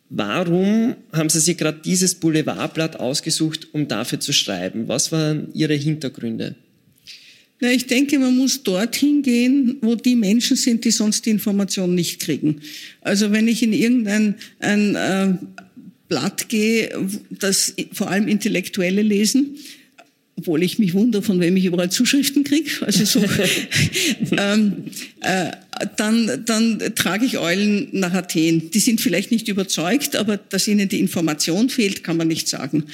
Warum 0.09 0.95
haben 1.11 1.29
Sie 1.29 1.41
sich 1.41 1.57
gerade 1.57 1.81
dieses 1.83 2.15
Boulevardblatt 2.15 3.01
ausgesucht, 3.01 3.67
um 3.73 3.89
dafür 3.89 4.21
zu 4.21 4.31
schreiben? 4.31 4.87
Was 4.87 5.11
waren 5.11 5.49
Ihre 5.53 5.73
Hintergründe? 5.73 6.55
Na, 7.61 7.71
ich 7.71 7.85
denke, 7.85 8.17
man 8.17 8.35
muss 8.35 8.63
dorthin 8.63 9.21
gehen, 9.21 9.77
wo 9.81 9.93
die 9.93 10.15
Menschen 10.15 10.57
sind, 10.57 10.83
die 10.83 10.89
sonst 10.89 11.27
die 11.27 11.29
Information 11.29 11.93
nicht 11.93 12.19
kriegen. 12.19 12.61
Also 13.01 13.31
wenn 13.31 13.47
ich 13.47 13.61
in 13.61 13.71
irgendein 13.71 14.35
ein, 14.59 14.95
äh, 14.95 15.33
Blatt 16.09 16.49
gehe, 16.49 16.89
das 17.29 17.73
vor 17.93 18.09
allem 18.09 18.27
Intellektuelle 18.27 19.03
lesen, 19.03 19.57
obwohl 20.35 20.63
ich 20.63 20.79
mich 20.79 20.95
wundere, 20.95 21.21
von 21.21 21.39
wem 21.39 21.55
ich 21.55 21.65
überall 21.65 21.91
Zuschriften 21.91 22.43
kriege. 22.43 22.69
Also 22.81 23.05
so, 23.05 23.23
ähm, 24.37 24.85
äh, 25.21 25.51
dann, 25.97 26.43
dann 26.45 26.79
trage 26.95 27.25
ich 27.25 27.37
Eulen 27.37 27.89
nach 27.91 28.13
Athen. 28.13 28.71
Die 28.71 28.79
sind 28.79 29.01
vielleicht 29.01 29.31
nicht 29.31 29.47
überzeugt, 29.47 30.15
aber 30.15 30.37
dass 30.37 30.67
ihnen 30.67 30.89
die 30.89 30.99
Information 30.99 31.69
fehlt, 31.69 32.03
kann 32.03 32.17
man 32.17 32.27
nicht 32.27 32.47
sagen. 32.47 32.85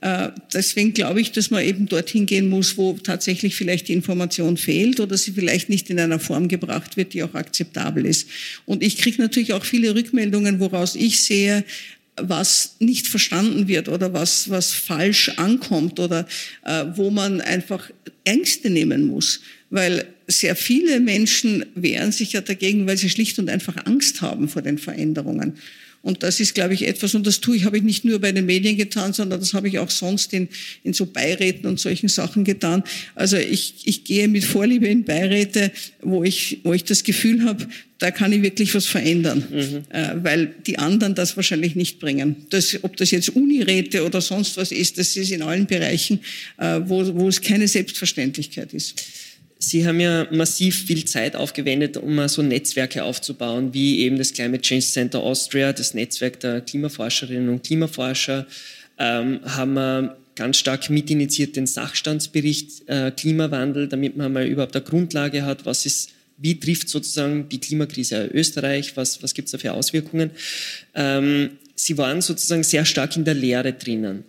Äh, 0.00 0.30
deswegen 0.52 0.94
glaube 0.94 1.20
ich, 1.20 1.32
dass 1.32 1.50
man 1.50 1.64
eben 1.64 1.86
dorthin 1.86 2.26
gehen 2.26 2.48
muss, 2.48 2.78
wo 2.78 2.94
tatsächlich 2.94 3.54
vielleicht 3.54 3.88
die 3.88 3.92
Information 3.92 4.56
fehlt 4.56 4.98
oder 4.98 5.16
sie 5.16 5.32
vielleicht 5.32 5.68
nicht 5.68 5.90
in 5.90 6.00
einer 6.00 6.18
Form 6.18 6.48
gebracht 6.48 6.96
wird, 6.96 7.12
die 7.12 7.22
auch 7.22 7.34
akzeptabel 7.34 8.06
ist. 8.06 8.28
Und 8.64 8.82
ich 8.82 8.96
kriege 8.96 9.20
natürlich 9.20 9.52
auch 9.52 9.64
viele 9.64 9.94
Rückmeldungen, 9.94 10.60
woraus 10.60 10.94
ich 10.94 11.20
sehe, 11.20 11.64
was 12.16 12.76
nicht 12.78 13.06
verstanden 13.06 13.68
wird 13.68 13.88
oder 13.88 14.12
was, 14.12 14.50
was 14.50 14.72
falsch 14.72 15.30
ankommt 15.36 15.98
oder 16.00 16.26
äh, 16.64 16.86
wo 16.94 17.10
man 17.10 17.40
einfach 17.40 17.90
Ängste 18.24 18.70
nehmen 18.70 19.06
muss. 19.06 19.40
Weil 19.70 20.06
sehr 20.26 20.56
viele 20.56 21.00
Menschen 21.00 21.66
wehren 21.74 22.12
sich 22.12 22.32
ja 22.32 22.40
dagegen, 22.40 22.86
weil 22.86 22.96
sie 22.96 23.10
schlicht 23.10 23.38
und 23.38 23.48
einfach 23.48 23.86
Angst 23.86 24.22
haben 24.22 24.48
vor 24.48 24.62
den 24.62 24.78
Veränderungen. 24.78 25.54
Und 26.02 26.22
das 26.22 26.40
ist, 26.40 26.54
glaube 26.54 26.72
ich, 26.72 26.86
etwas, 26.86 27.14
und 27.14 27.26
das 27.26 27.40
tue 27.40 27.56
ich, 27.56 27.64
habe 27.64 27.76
ich 27.76 27.82
nicht 27.82 28.06
nur 28.06 28.18
bei 28.20 28.32
den 28.32 28.46
Medien 28.46 28.76
getan, 28.78 29.12
sondern 29.12 29.38
das 29.38 29.52
habe 29.52 29.68
ich 29.68 29.78
auch 29.78 29.90
sonst 29.90 30.32
in, 30.32 30.48
in 30.82 30.94
so 30.94 31.04
Beiräten 31.04 31.66
und 31.66 31.78
solchen 31.78 32.08
Sachen 32.08 32.44
getan. 32.44 32.82
Also 33.14 33.36
ich, 33.36 33.74
ich 33.84 34.04
gehe 34.04 34.26
mit 34.26 34.44
Vorliebe 34.44 34.86
in 34.86 35.04
Beiräte, 35.04 35.70
wo 36.00 36.24
ich, 36.24 36.60
wo 36.64 36.72
ich 36.72 36.84
das 36.84 37.04
Gefühl 37.04 37.44
habe, 37.44 37.66
da 37.98 38.10
kann 38.10 38.32
ich 38.32 38.40
wirklich 38.40 38.74
was 38.74 38.86
verändern, 38.86 39.44
mhm. 39.50 39.94
äh, 39.94 40.24
weil 40.24 40.54
die 40.66 40.78
anderen 40.78 41.14
das 41.14 41.36
wahrscheinlich 41.36 41.76
nicht 41.76 42.00
bringen. 42.00 42.46
Das, 42.48 42.82
ob 42.82 42.96
das 42.96 43.10
jetzt 43.10 43.28
Uniräte 43.36 44.02
oder 44.06 44.22
sonst 44.22 44.56
was 44.56 44.72
ist, 44.72 44.96
das 44.96 45.14
ist 45.16 45.30
in 45.30 45.42
allen 45.42 45.66
Bereichen, 45.66 46.20
äh, 46.56 46.80
wo, 46.86 47.14
wo 47.14 47.28
es 47.28 47.42
keine 47.42 47.68
Selbstverständlichkeit 47.68 48.72
ist. 48.72 48.94
Sie 49.62 49.86
haben 49.86 50.00
ja 50.00 50.26
massiv 50.30 50.86
viel 50.86 51.04
Zeit 51.04 51.36
aufgewendet, 51.36 51.98
um 51.98 52.26
so 52.28 52.40
Netzwerke 52.40 53.04
aufzubauen, 53.04 53.74
wie 53.74 54.00
eben 54.00 54.16
das 54.16 54.32
Climate 54.32 54.62
Change 54.62 54.86
Center 54.86 55.20
Austria, 55.20 55.74
das 55.74 55.92
Netzwerk 55.92 56.40
der 56.40 56.62
Klimaforscherinnen 56.62 57.50
und 57.50 57.62
Klimaforscher, 57.62 58.46
ähm, 58.98 59.40
haben 59.44 59.74
wir 59.74 60.16
ganz 60.34 60.56
stark 60.56 60.88
mitinitiiert 60.88 61.56
den 61.56 61.66
Sachstandsbericht 61.66 62.88
äh, 62.88 63.12
Klimawandel, 63.14 63.86
damit 63.86 64.16
man 64.16 64.32
mal 64.32 64.46
überhaupt 64.46 64.74
eine 64.74 64.84
Grundlage 64.84 65.44
hat, 65.44 65.66
was 65.66 65.84
ist, 65.84 66.12
wie 66.38 66.58
trifft 66.58 66.88
sozusagen 66.88 67.50
die 67.50 67.60
Klimakrise 67.60 68.30
Österreich, 68.32 68.96
was, 68.96 69.22
was 69.22 69.34
gibt 69.34 69.46
es 69.46 69.52
da 69.52 69.58
für 69.58 69.74
Auswirkungen. 69.74 70.30
Ähm, 70.94 71.50
Sie 71.74 71.98
waren 71.98 72.22
sozusagen 72.22 72.62
sehr 72.62 72.86
stark 72.86 73.14
in 73.16 73.24
der 73.24 73.34
Lehre 73.34 73.74
drinnen. 73.74 74.24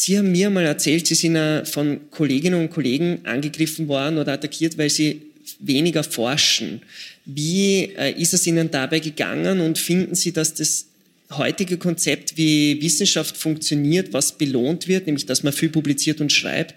Sie 0.00 0.16
haben 0.16 0.30
mir 0.30 0.48
mal 0.48 0.64
erzählt, 0.64 1.08
Sie 1.08 1.16
sind 1.16 1.66
von 1.66 2.08
Kolleginnen 2.12 2.60
und 2.60 2.70
Kollegen 2.70 3.18
angegriffen 3.24 3.88
worden 3.88 4.18
oder 4.18 4.34
attackiert, 4.34 4.78
weil 4.78 4.90
Sie 4.90 5.22
weniger 5.58 6.04
forschen. 6.04 6.82
Wie 7.24 7.96
äh, 7.96 8.12
ist 8.12 8.32
es 8.32 8.46
Ihnen 8.46 8.70
dabei 8.70 9.00
gegangen 9.00 9.58
und 9.58 9.76
finden 9.76 10.14
Sie, 10.14 10.30
dass 10.30 10.54
das 10.54 10.86
heutige 11.32 11.78
Konzept, 11.78 12.36
wie 12.36 12.80
Wissenschaft 12.80 13.36
funktioniert, 13.36 14.12
was 14.12 14.38
belohnt 14.38 14.86
wird, 14.86 15.06
nämlich 15.06 15.26
dass 15.26 15.42
man 15.42 15.52
viel 15.52 15.68
publiziert 15.68 16.20
und 16.20 16.30
schreibt, 16.30 16.76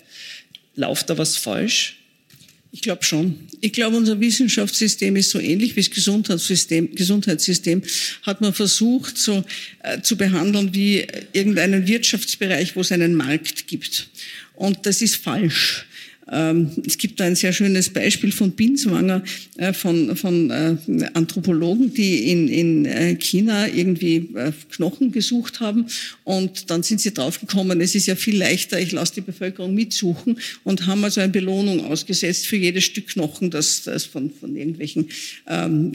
läuft 0.76 1.12
da 1.12 1.16
was 1.20 1.38
falsch? 1.38 2.01
Ich 2.74 2.82
glaube 2.82 3.04
schon. 3.04 3.36
Ich 3.60 3.74
glaube, 3.74 3.98
unser 3.98 4.20
Wissenschaftssystem 4.20 5.18
ist 5.18 5.32
so 5.32 5.40
ähnlich 5.40 5.76
wie 5.76 5.82
das 5.82 5.92
Gesundheitssystem. 5.92 6.96
Gesundheitssystem 6.96 7.84
hat 8.24 8.40
man 8.40 8.54
versucht, 8.54 9.18
so 9.18 9.44
äh, 9.84 10.02
zu 10.02 10.16
behandeln 10.16 10.74
wie 10.74 11.06
irgendeinen 11.34 11.86
Wirtschaftsbereich, 11.86 12.76
wo 12.78 12.82
es 12.82 12.94
einen 12.94 13.16
Markt 13.16 13.68
gibt. 13.68 14.08
Und 14.56 14.86
das 14.86 15.02
ist 15.02 15.18
falsch. 15.18 15.86
Ähm, 16.32 16.72
es 16.86 16.98
gibt 16.98 17.20
da 17.20 17.26
ein 17.26 17.36
sehr 17.36 17.54
schönes 17.54 17.90
Beispiel 17.90 18.32
von 18.32 18.52
Binswanger, 18.52 19.24
äh, 19.58 19.74
von, 19.74 20.16
von 20.16 20.50
äh, 20.50 20.76
Anthropologen, 21.14 21.94
die 21.94 22.32
in, 22.32 22.48
in 22.48 22.86
äh, 22.86 23.16
China 23.16 23.68
irgendwie 23.68 24.30
Knochen 24.72 25.12
gesucht 25.12 25.60
haben. 25.60 25.86
Und 26.24 26.70
dann 26.70 26.84
sind 26.84 27.02
sie 27.02 27.14
draufgekommen, 27.14 27.82
es 27.82 27.96
ist 27.96 28.08
ja 28.08 28.16
viel 28.16 28.38
leichter, 28.38 28.80
ich 28.80 28.92
lasse 28.92 29.16
die 29.16 29.22
Bevölkerung 29.22 29.74
mitsuchen 29.74 30.40
und 30.64 30.88
haben 30.88 31.04
also 31.04 31.22
eine 31.22 31.32
Belohnung 31.32 31.86
ausgesetzt 31.86 32.48
für 32.48 32.56
jedes 32.56 32.86
Stück 32.86 33.08
Knochen, 33.08 33.52
das, 33.52 33.84
das 33.84 34.06
von, 34.06 34.32
von 34.32 34.56
irgendwelchen 34.56 35.10
ähm, 35.48 35.92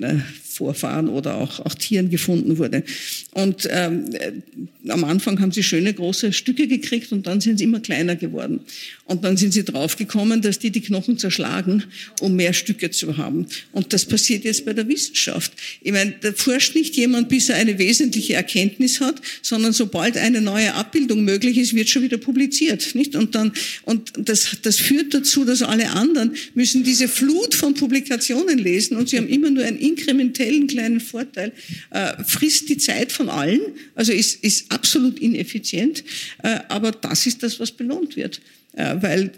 Vorfahren 0.56 1.08
oder 1.08 1.36
auch, 1.36 1.60
auch 1.60 1.74
Tieren 1.74 2.08
gefunden 2.08 2.56
wurde. 2.56 2.82
Und 3.32 3.68
ähm, 3.70 4.06
äh, 4.14 4.32
am 4.90 5.04
Anfang 5.04 5.40
haben 5.40 5.52
sie 5.52 5.62
schöne 5.62 5.92
große 5.92 6.32
Stücke 6.32 6.66
gekriegt 6.66 7.12
und 7.12 7.26
dann 7.26 7.40
sind 7.40 7.58
sie 7.58 7.64
immer 7.64 7.80
kleiner 7.80 8.16
geworden. 8.16 8.60
Und 9.04 9.24
dann 9.24 9.36
sind 9.36 9.52
sie 9.52 9.64
draufgekommen, 9.64 10.40
dass 10.40 10.58
die 10.58 10.70
die 10.70 10.80
Knochen 10.80 11.18
zerschlagen, 11.18 11.84
um 12.20 12.34
mehr 12.34 12.52
Stücke 12.52 12.90
zu 12.90 13.16
haben. 13.18 13.46
Und 13.72 13.92
das 13.92 14.04
passiert 14.04 14.44
jetzt 14.44 14.64
bei 14.64 14.72
der 14.72 14.88
Wissenschaft. 14.88 15.52
Ich 15.82 15.92
meine, 15.92 16.14
da 16.20 16.32
forscht 16.32 16.74
nicht 16.74 16.96
jemand, 16.96 17.28
bis 17.28 17.48
er 17.48 17.56
eine 17.56 17.78
wesentliche 17.78 18.34
Erkenntnis 18.34 19.00
hat, 19.00 19.20
sondern 19.42 19.72
sobald 19.72 20.16
eine 20.16 20.40
neue 20.40 20.74
Abbildung 20.74 21.24
möglich 21.24 21.58
ist, 21.58 21.74
wird 21.74 21.88
schon 21.88 22.02
wieder 22.02 22.18
publiziert. 22.18 22.94
Nicht? 22.94 23.14
Und, 23.14 23.34
dann, 23.34 23.52
und 23.82 24.12
das, 24.16 24.56
das 24.62 24.78
führt 24.78 25.12
dazu, 25.12 25.44
dass 25.44 25.62
alle 25.62 25.90
anderen 25.90 26.32
müssen 26.54 26.82
diese 26.82 27.08
Flut 27.08 27.54
von 27.54 27.74
Publikationen 27.74 28.58
lesen 28.58 28.96
und 28.96 29.08
sie 29.08 29.18
haben 29.18 29.28
immer 29.28 29.50
nur 29.50 29.64
ein 29.64 29.76
inkrementelles 29.76 30.45
potenziellen 30.46 30.66
kleinen 30.66 31.00
Vorteil, 31.00 31.52
äh, 31.90 32.22
frisst 32.24 32.68
die 32.68 32.78
Zeit 32.78 33.12
von 33.12 33.28
allen, 33.28 33.60
also 33.94 34.12
ist, 34.12 34.42
ist 34.44 34.70
absolut 34.70 35.18
ineffizient, 35.18 36.04
äh, 36.42 36.60
aber 36.68 36.92
das 36.92 37.26
ist 37.26 37.42
das, 37.42 37.58
was 37.60 37.72
belohnt 37.72 38.16
wird, 38.16 38.40
äh, 38.74 38.96
weil 39.00 39.32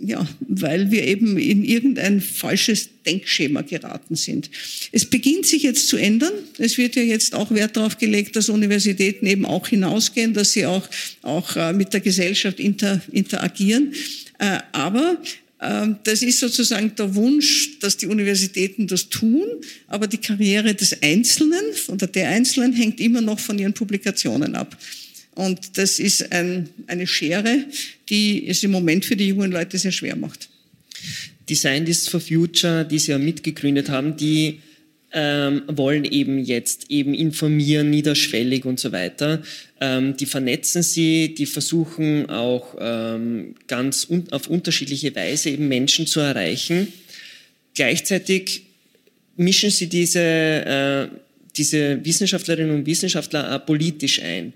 ja, 0.00 0.28
weil 0.40 0.92
wir 0.92 1.02
eben 1.04 1.38
in 1.38 1.64
irgendein 1.64 2.20
falsches 2.20 2.88
Denkschema 3.04 3.62
geraten 3.62 4.14
sind. 4.14 4.48
Es 4.92 5.06
beginnt 5.06 5.46
sich 5.46 5.64
jetzt 5.64 5.88
zu 5.88 5.96
ändern. 5.96 6.34
Es 6.58 6.78
wird 6.78 6.94
ja 6.94 7.02
jetzt 7.02 7.34
auch 7.34 7.50
Wert 7.50 7.76
darauf 7.76 7.98
gelegt, 7.98 8.36
dass 8.36 8.48
Universitäten 8.48 9.26
eben 9.26 9.44
auch 9.44 9.66
hinausgehen, 9.66 10.34
dass 10.34 10.52
sie 10.52 10.66
auch, 10.66 10.86
auch 11.22 11.56
äh, 11.56 11.72
mit 11.72 11.94
der 11.94 12.00
Gesellschaft 12.00 12.60
inter, 12.60 13.00
interagieren. 13.10 13.92
Äh, 14.38 14.58
aber 14.70 15.20
das 15.58 16.22
ist 16.22 16.38
sozusagen 16.38 16.94
der 16.94 17.14
Wunsch, 17.16 17.80
dass 17.80 17.96
die 17.96 18.06
Universitäten 18.06 18.86
das 18.86 19.08
tun, 19.08 19.44
aber 19.88 20.06
die 20.06 20.18
Karriere 20.18 20.74
des 20.74 21.02
Einzelnen 21.02 21.64
oder 21.88 22.06
der 22.06 22.28
Einzelnen 22.28 22.72
hängt 22.72 23.00
immer 23.00 23.20
noch 23.20 23.40
von 23.40 23.58
ihren 23.58 23.74
Publikationen 23.74 24.54
ab. 24.54 24.76
Und 25.34 25.76
das 25.76 25.98
ist 25.98 26.32
ein, 26.32 26.68
eine 26.86 27.06
Schere, 27.06 27.64
die 28.08 28.46
es 28.46 28.62
im 28.62 28.70
Moment 28.70 29.04
für 29.04 29.16
die 29.16 29.28
jungen 29.28 29.50
Leute 29.50 29.78
sehr 29.78 29.92
schwer 29.92 30.16
macht. 30.16 30.48
Die 31.48 31.54
Scientists 31.54 32.08
for 32.08 32.20
Future, 32.20 32.84
die 32.84 32.98
Sie 32.98 33.10
ja 33.10 33.18
mitgegründet 33.18 33.88
haben, 33.88 34.16
die 34.16 34.60
ähm, 35.12 35.62
wollen 35.68 36.04
eben 36.04 36.38
jetzt 36.38 36.90
eben 36.90 37.14
informieren, 37.14 37.90
niederschwellig 37.90 38.64
und 38.64 38.78
so 38.78 38.92
weiter. 38.92 39.42
Ähm, 39.80 40.16
die 40.16 40.26
vernetzen 40.26 40.82
sie, 40.82 41.34
die 41.34 41.46
versuchen 41.46 42.28
auch 42.28 42.76
ähm, 42.78 43.54
ganz 43.66 44.06
un 44.08 44.24
auf 44.30 44.48
unterschiedliche 44.48 45.14
Weise 45.14 45.50
eben 45.50 45.68
Menschen 45.68 46.06
zu 46.06 46.20
erreichen. 46.20 46.92
Gleichzeitig 47.74 48.62
mischen 49.36 49.70
sie 49.70 49.88
diese, 49.88 50.20
äh, 50.20 51.08
diese 51.56 52.04
Wissenschaftlerinnen 52.04 52.74
und 52.74 52.86
Wissenschaftler 52.86 53.54
auch 53.54 53.64
politisch 53.64 54.20
ein 54.22 54.52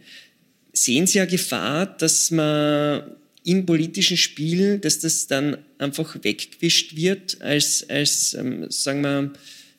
sehen 0.73 1.07
Sie 1.07 1.19
ja 1.19 1.25
Gefahr, 1.25 1.87
dass 1.87 2.31
man 2.31 3.03
im 3.45 3.67
politischen 3.67 4.17
Spiel, 4.17 4.79
dass 4.79 5.01
das 5.01 5.27
dann 5.27 5.59
einfach 5.79 6.17
weggewischt 6.23 6.97
wird, 6.97 7.41
als, 7.41 7.89
als 7.89 8.35
ähm, 8.35 8.71
sagen 8.71 9.03
wir, 9.03 9.33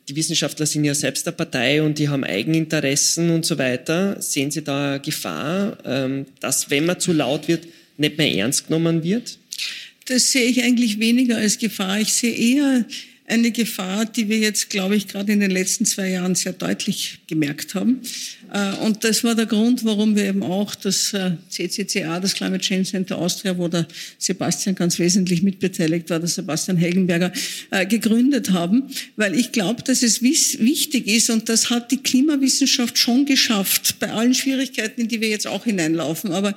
die 0.10 0.16
Wissenschaftler 0.16 0.66
sind 0.66 0.84
ja 0.84 0.94
selbst 0.94 1.28
eine 1.28 1.36
Partei 1.36 1.82
und 1.82 1.98
die 1.98 2.10
haben 2.10 2.24
Eigeninteressen 2.24 3.30
und 3.30 3.46
so 3.46 3.58
weiter. 3.58 4.22
Sehen 4.22 4.52
Sie 4.52 4.64
da 4.64 4.98
Gefahr, 4.98 5.78
ähm, 5.86 6.26
dass, 6.40 6.70
wenn 6.70 6.86
man 6.86 7.00
zu 7.00 7.14
laut 7.14 7.48
wird, 7.48 7.68
nicht 7.98 8.18
mehr 8.18 8.32
ernst 8.34 8.68
genommen 8.68 9.04
wird? 9.04 9.38
Das 10.06 10.32
sehe 10.32 10.46
ich 10.46 10.64
eigentlich 10.64 11.00
weniger 11.00 11.38
als 11.38 11.58
Gefahr. 11.58 12.02
Ich 12.02 12.14
sehe 12.14 12.34
eher 12.34 12.86
eine 13.26 13.52
Gefahr, 13.52 14.06
die 14.06 14.28
wir 14.28 14.38
jetzt, 14.38 14.70
glaube 14.70 14.96
ich, 14.96 15.08
gerade 15.08 15.32
in 15.32 15.40
den 15.40 15.52
letzten 15.52 15.86
zwei 15.86 16.10
Jahren 16.10 16.36
sehr 16.36 16.54
deutlich 16.54 17.20
gemerkt 17.28 17.74
haben. 17.74 18.02
Äh, 18.54 18.76
und 18.86 19.04
das 19.04 19.24
war 19.24 19.36
der 19.36 19.48
Grund, 19.48 19.84
warum 19.84 20.16
wir 20.16 20.26
eben 20.26 20.44
auch 20.44 20.76
das 20.76 21.14
CCCA, 21.50 22.18
äh, 22.18 22.22
das 22.22 22.36
Climate 22.36 22.62
Change 22.64 22.84
Center 22.84 23.18
Austria, 23.18 23.58
wo 23.58 23.68
der 23.68 23.88
Sebastian 24.18 24.76
ganz 24.76 25.00
wesentlich 25.00 25.42
mitbeteiligt 25.42 26.10
war, 26.10 26.20
der 26.20 26.30
Sebastian 26.30 26.78
Helgenberger, 26.78 27.32
äh, 27.72 27.86
gegründet 27.86 28.52
haben, 28.52 28.90
weil 29.16 29.38
ich 29.38 29.52
glaube, 29.52 29.82
dass 29.84 30.04
es 30.04 30.22
wichtig 30.22 31.08
ist 31.08 31.30
und 31.30 31.50
das 31.50 31.70
hat 31.70 31.92
die 31.92 31.98
Klimawissenschaft 31.98 32.98
schon 32.98 33.26
geschafft, 33.26 34.00
bei 34.00 34.12
allen 34.12 34.36
Schwierigkeiten, 34.36 35.02
in 35.02 35.08
die 35.08 35.20
wir 35.20 35.30
jetzt 35.30 35.48
auch 35.48 35.64
hineinlaufen, 35.64 36.32
aber 36.32 36.56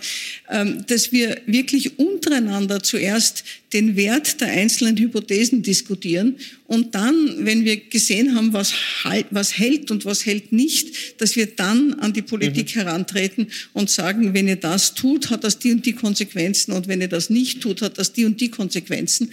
ähm, 0.51 0.85
dass 0.87 1.13
wir 1.13 1.41
wirklich 1.47 1.99
untereinander 1.99 2.83
zuerst 2.83 3.45
den 3.77 3.95
Wert 3.95 4.41
der 4.41 4.49
einzelnen 4.49 4.97
Hypothesen 4.97 5.63
diskutieren 5.63 6.37
und 6.67 6.95
dann, 6.95 7.45
wenn 7.45 7.67
wir 7.67 7.77
gesehen 7.77 8.35
haben, 8.35 8.55
was, 8.55 8.73
halt, 9.05 9.27
was 9.31 9.59
hält 9.59 9.91
und 9.91 10.07
was 10.07 10.25
hält 10.25 10.51
nicht, 10.51 11.21
dass 11.21 11.37
wir 11.37 11.45
dann 11.45 11.93
an 11.95 12.15
die 12.15 12.23
Politik 12.23 12.75
mhm. 12.75 12.81
herantreten 12.81 13.49
und 13.75 13.91
sagen, 13.91 14.33
wenn 14.33 14.49
ihr 14.49 14.57
das 14.57 14.95
tut, 14.95 15.29
hat 15.29 15.45
das 15.45 15.59
die 15.59 15.73
und 15.73 15.85
die 15.85 15.93
Konsequenzen 15.93 16.73
und 16.73 16.89
wenn 16.89 17.03
ihr 17.03 17.09
das 17.09 17.29
nicht 17.29 17.61
tut, 17.61 17.83
hat 17.83 17.99
das 17.99 18.15
die 18.15 18.25
und 18.25 18.41
die 18.41 18.51
Konsequenzen. 18.51 19.31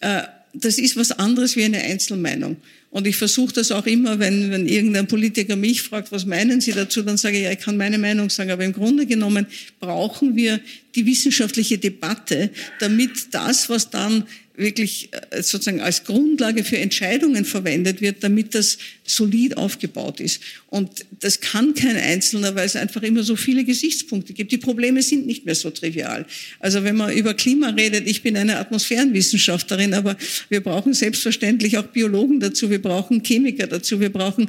Äh, 0.00 0.22
das 0.54 0.78
ist 0.78 0.96
was 0.96 1.12
anderes 1.12 1.56
wie 1.56 1.64
eine 1.64 1.82
Einzelmeinung. 1.82 2.56
Und 2.90 3.08
ich 3.08 3.16
versuche 3.16 3.52
das 3.52 3.72
auch 3.72 3.86
immer, 3.86 4.20
wenn, 4.20 4.52
wenn 4.52 4.68
irgendein 4.68 5.08
Politiker 5.08 5.56
mich 5.56 5.82
fragt, 5.82 6.12
was 6.12 6.26
meinen 6.26 6.60
Sie 6.60 6.70
dazu, 6.70 7.02
dann 7.02 7.16
sage 7.16 7.38
ich, 7.38 7.42
ja, 7.42 7.50
ich 7.50 7.58
kann 7.58 7.76
meine 7.76 7.98
Meinung 7.98 8.30
sagen. 8.30 8.52
Aber 8.52 8.64
im 8.64 8.72
Grunde 8.72 9.04
genommen 9.04 9.46
brauchen 9.80 10.36
wir 10.36 10.60
die 10.94 11.04
wissenschaftliche 11.04 11.78
Debatte, 11.78 12.50
damit 12.78 13.34
das, 13.34 13.68
was 13.68 13.90
dann 13.90 14.24
wirklich 14.56 15.10
äh, 15.12 15.42
sozusagen 15.42 15.80
als 15.80 16.04
Grundlage 16.04 16.62
für 16.62 16.78
Entscheidungen 16.78 17.44
verwendet 17.44 18.00
wird, 18.00 18.22
damit 18.22 18.54
das 18.54 18.78
solid 19.04 19.56
aufgebaut 19.56 20.20
ist. 20.20 20.40
Und 20.68 20.90
das 21.20 21.40
kann 21.40 21.74
kein 21.74 21.96
Einzelner, 21.96 22.54
weil 22.54 22.66
es 22.66 22.76
einfach 22.76 23.02
immer 23.02 23.24
so 23.24 23.36
viele 23.36 23.64
Gesichtspunkte 23.64 24.32
gibt. 24.32 24.52
Die 24.52 24.58
Probleme 24.58 25.02
sind 25.02 25.26
nicht 25.26 25.44
mehr 25.44 25.56
so 25.56 25.70
trivial. 25.70 26.24
Also 26.60 26.84
wenn 26.84 26.96
man 26.96 27.12
über 27.12 27.34
Klima 27.34 27.70
redet, 27.70 28.08
ich 28.08 28.22
bin 28.22 28.36
eine 28.36 28.58
Atmosphärenwissenschaftlerin, 28.58 29.92
aber 29.92 30.16
wir 30.48 30.60
brauchen 30.60 30.94
selbstverständlich 30.94 31.76
auch 31.78 31.86
Biologen 31.86 32.38
dazu, 32.38 32.70
wir 32.70 32.80
brauchen 32.80 33.22
Chemiker 33.24 33.66
dazu, 33.66 33.98
wir 33.98 34.10
brauchen 34.10 34.48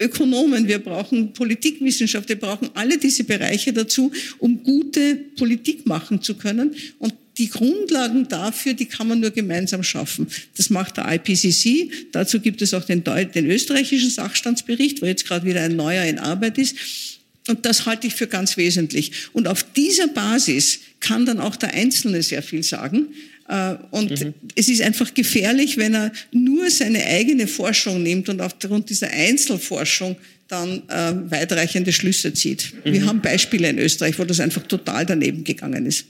Ökonomen, 0.00 0.66
wir 0.66 0.80
brauchen 0.80 1.32
Politikwissenschaft, 1.32 2.28
wir 2.28 2.38
brauchen 2.38 2.70
alle 2.74 2.98
diese 2.98 3.22
Bereiche 3.22 3.72
dazu, 3.72 4.10
um 4.38 4.64
gute 4.64 5.14
Politik 5.36 5.86
machen 5.86 6.20
zu 6.20 6.34
können. 6.34 6.74
Und 6.98 7.14
die 7.38 7.48
Grundlagen 7.48 8.28
dafür, 8.28 8.74
die 8.74 8.86
kann 8.86 9.08
man 9.08 9.20
nur 9.20 9.30
gemeinsam 9.30 9.82
schaffen. 9.82 10.28
Das 10.56 10.70
macht 10.70 10.96
der 10.96 11.12
IPCC. 11.12 11.90
Dazu 12.12 12.40
gibt 12.40 12.62
es 12.62 12.74
auch 12.74 12.84
den, 12.84 13.02
den 13.02 13.50
österreichischen 13.50 14.10
Sachstandsbericht, 14.10 15.02
wo 15.02 15.06
jetzt 15.06 15.26
gerade 15.26 15.46
wieder 15.46 15.62
ein 15.62 15.76
neuer 15.76 16.04
in 16.04 16.18
Arbeit 16.18 16.58
ist. 16.58 16.76
Und 17.48 17.66
das 17.66 17.86
halte 17.86 18.06
ich 18.06 18.14
für 18.14 18.26
ganz 18.26 18.56
wesentlich. 18.56 19.12
Und 19.32 19.48
auf 19.48 19.64
dieser 19.74 20.08
Basis 20.08 20.80
kann 21.00 21.26
dann 21.26 21.40
auch 21.40 21.56
der 21.56 21.74
Einzelne 21.74 22.22
sehr 22.22 22.42
viel 22.42 22.62
sagen. 22.62 23.08
Äh, 23.48 23.74
und 23.90 24.10
mhm. 24.10 24.34
es 24.54 24.68
ist 24.68 24.80
einfach 24.80 25.12
gefährlich, 25.12 25.76
wenn 25.76 25.94
er 25.94 26.12
nur 26.32 26.70
seine 26.70 27.04
eigene 27.04 27.46
Forschung 27.46 28.02
nimmt 28.02 28.28
und 28.28 28.40
aufgrund 28.40 28.88
dieser 28.88 29.10
Einzelforschung 29.10 30.16
dann 30.48 30.82
äh, 30.88 31.30
weitreichende 31.30 31.92
Schlüsse 31.92 32.32
zieht. 32.32 32.72
Mhm. 32.84 32.92
Wir 32.92 33.06
haben 33.06 33.20
Beispiele 33.20 33.68
in 33.68 33.78
Österreich, 33.78 34.18
wo 34.18 34.24
das 34.24 34.40
einfach 34.40 34.62
total 34.66 35.04
daneben 35.04 35.44
gegangen 35.44 35.84
ist. 35.86 36.06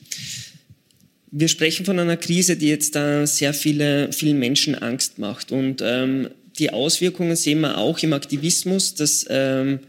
Wir 1.36 1.48
sprechen 1.48 1.84
von 1.84 1.98
einer 1.98 2.16
Krise, 2.16 2.56
die 2.56 2.68
jetzt 2.68 2.94
da 2.94 3.26
sehr 3.26 3.54
viele, 3.54 4.12
vielen 4.12 4.38
Menschen 4.38 4.76
Angst 4.76 5.18
macht. 5.18 5.50
Und 5.50 5.82
ähm, 5.84 6.28
die 6.60 6.72
Auswirkungen 6.72 7.34
sehen 7.34 7.60
wir 7.62 7.76
auch 7.76 7.98
im 8.04 8.12
Aktivismus, 8.12 8.94
dass 8.94 9.26
ähm, 9.28 9.80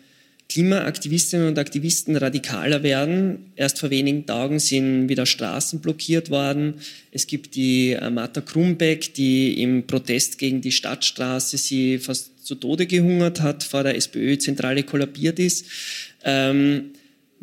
Klimaaktivistinnen 0.49 1.47
und 1.47 1.59
Aktivisten 1.59 2.15
radikaler 2.15 2.81
werden. 2.81 3.51
Erst 3.55 3.79
vor 3.79 3.91
wenigen 3.91 4.25
Tagen 4.25 4.57
sind 4.57 5.07
wieder 5.07 5.27
Straßen 5.27 5.81
blockiert 5.81 6.31
worden. 6.31 6.75
Es 7.11 7.27
gibt 7.27 7.53
die 7.53 7.95
Martha 8.09 8.41
Krumbeck, 8.41 9.13
die 9.13 9.61
im 9.61 9.85
Protest 9.85 10.39
gegen 10.39 10.61
die 10.61 10.71
Stadtstraße 10.71 11.59
sie 11.59 11.99
fast 11.99 12.43
zu 12.43 12.55
Tode 12.55 12.87
gehungert 12.87 13.41
hat, 13.41 13.63
vor 13.63 13.83
der 13.83 13.95
SPÖ-Zentrale 13.95 14.81
kollabiert 14.81 15.37
ist. 15.37 15.65
Ähm, 16.23 16.85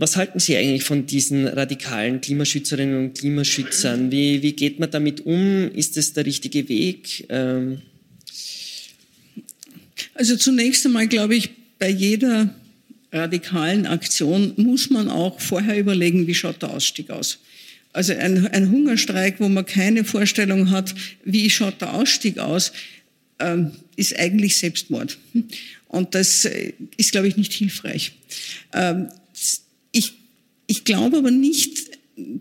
was 0.02 0.16
halten 0.16 0.40
Sie 0.40 0.56
eigentlich 0.56 0.82
von 0.82 1.06
diesen 1.06 1.46
radikalen 1.46 2.20
Klimaschützerinnen 2.20 2.96
und 2.96 3.18
Klimaschützern? 3.18 4.10
Wie, 4.10 4.42
wie 4.42 4.52
geht 4.52 4.80
man 4.80 4.90
damit 4.90 5.20
um? 5.24 5.70
Ist 5.70 5.96
es 5.96 6.12
der 6.12 6.26
richtige 6.26 6.68
Weg? 6.68 7.24
Ähm 7.28 7.82
also 10.14 10.36
zunächst 10.36 10.84
einmal 10.84 11.06
glaube 11.06 11.36
ich, 11.36 11.50
bei 11.78 11.88
jeder 11.88 12.52
radikalen 13.12 13.86
Aktion 13.86 14.54
muss 14.56 14.90
man 14.90 15.08
auch 15.08 15.38
vorher 15.40 15.78
überlegen, 15.78 16.26
wie 16.26 16.34
schaut 16.34 16.62
der 16.62 16.70
Ausstieg 16.70 17.10
aus. 17.10 17.38
Also 17.92 18.12
ein, 18.12 18.48
ein 18.48 18.72
Hungerstreik, 18.72 19.38
wo 19.38 19.48
man 19.48 19.66
keine 19.66 20.04
Vorstellung 20.04 20.70
hat, 20.70 20.94
wie 21.24 21.48
schaut 21.48 21.80
der 21.80 21.94
Ausstieg 21.94 22.38
aus, 22.38 22.72
ähm, 23.38 23.70
ist 23.94 24.18
eigentlich 24.18 24.56
Selbstmord. 24.56 25.18
Und 25.86 26.14
das 26.16 26.44
äh, 26.44 26.72
ist, 26.96 27.12
glaube 27.12 27.28
ich, 27.28 27.36
nicht 27.36 27.52
hilfreich. 27.52 28.12
Ähm, 28.72 29.08
ich 30.72 30.84
glaube 30.84 31.18
aber 31.18 31.30
nicht, 31.30 31.90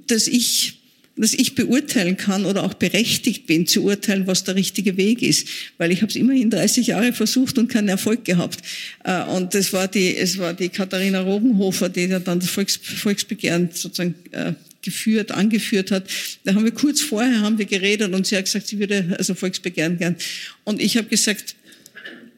dass 0.08 0.28
ich 0.28 0.78
dass 1.18 1.34
ich 1.34 1.54
beurteilen 1.56 2.16
kann 2.16 2.46
oder 2.46 2.64
auch 2.64 2.74
berechtigt 2.74 3.46
bin 3.46 3.68
zu 3.68 3.84
urteilen, 3.84 4.26
was 4.28 4.46
der 4.46 4.56
richtige 4.56 4.96
Weg 4.96 5.22
ist, 5.22 5.46
weil 5.78 5.92
ich 5.92 6.02
habe 6.02 6.10
es 6.10 6.16
immerhin 6.16 6.50
30 6.50 6.88
Jahre 6.88 7.12
versucht 7.12 7.58
und 7.58 7.68
keinen 7.68 7.90
Erfolg 7.90 8.24
gehabt. 8.24 8.60
Äh, 9.04 9.22
und 9.26 9.54
es 9.54 9.74
war 9.74 9.90
die, 9.90 10.16
es 10.16 10.38
war 10.38 10.54
die 10.54 10.70
Katharina 10.70 11.20
Rogenhofer, 11.20 11.90
die 11.90 12.08
dann 12.08 12.40
das 12.40 12.50
Volks, 12.50 12.80
Volksbegehren 12.82 13.70
sozusagen 13.74 14.16
äh, 14.32 14.54
geführt, 14.82 15.32
angeführt 15.32 15.92
hat. 15.92 16.06
Da 16.46 16.56
haben 16.56 16.64
wir 16.64 16.72
kurz 16.72 17.02
vorher 17.02 17.42
haben 17.42 17.58
wir 17.58 17.66
geredet 17.66 18.14
und 18.14 18.26
sie 18.26 18.38
hat 18.38 18.46
gesagt, 18.46 18.68
sie 18.68 18.80
würde 18.80 19.14
also 19.18 19.36
Volksbegehren 19.36 19.98
gern. 19.98 20.16
Und 20.64 20.82
ich 20.82 20.96
habe 20.96 21.10
gesagt, 21.10 21.56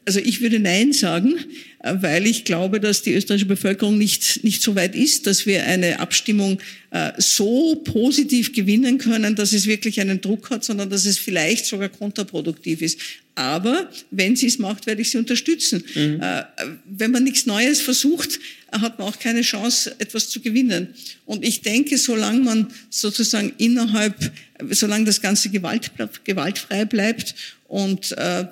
also 0.06 0.20
ich 0.20 0.42
würde 0.42 0.60
Nein 0.60 0.94
sagen, 0.94 1.36
weil 1.84 2.26
ich 2.26 2.46
glaube, 2.46 2.80
dass 2.80 3.02
die 3.02 3.14
österreichische 3.14 3.46
Bevölkerung 3.46 3.98
nicht, 3.98 4.44
nicht 4.44 4.62
so 4.62 4.74
weit 4.76 4.96
ist, 4.96 5.28
dass 5.28 5.46
wir 5.46 5.66
eine 5.66 6.00
Abstimmung 6.00 6.60
äh, 6.92 7.12
so 7.18 7.76
positiv 7.76 8.54
gewinnen 8.54 8.98
können, 8.98 9.36
dass 9.36 9.52
es 9.52 9.68
wirklich 9.68 10.00
einen 10.00 10.22
Druck 10.22 10.50
hat, 10.50 10.64
sondern 10.64 10.90
dass 10.90 11.06
es 11.06 11.18
vielleicht 11.18 11.66
sogar 11.66 11.90
kontraproduktiv 11.90 12.82
ist. 12.82 13.00
Aber 13.36 13.90
wenn 14.12 14.36
sie 14.36 14.48
es 14.48 14.60
macht, 14.60 14.86
werde 14.86 15.02
ich 15.02 15.10
sie 15.10 15.18
unterstützen. 15.18 15.84
Mhm. 15.94 16.22
Äh, 16.22 16.44
wenn 16.86 17.12
man 17.12 17.26
nichts 17.26 17.46
Neues 17.46 17.82
versucht, 17.82 18.40
hat 18.72 18.98
man 18.98 19.08
auch 19.10 19.20
keine 19.20 19.42
Chance, 19.42 19.94
etwas 20.00 20.30
zu 20.30 20.40
gewinnen. 20.40 20.90
Und 21.26 21.44
ich 21.44 21.62
denke, 21.62 21.98
solange 21.98 22.40
man 22.40 22.68
sozusagen 22.90 23.52
innerhalb, 23.58 24.32
solange 24.70 25.06
das 25.06 25.22
Ganze 25.22 25.50
Gewalt, 25.50 25.92
gewaltfrei 26.24 26.86
bleibt 26.86 27.36
und 27.74 28.12
äh, 28.12 28.46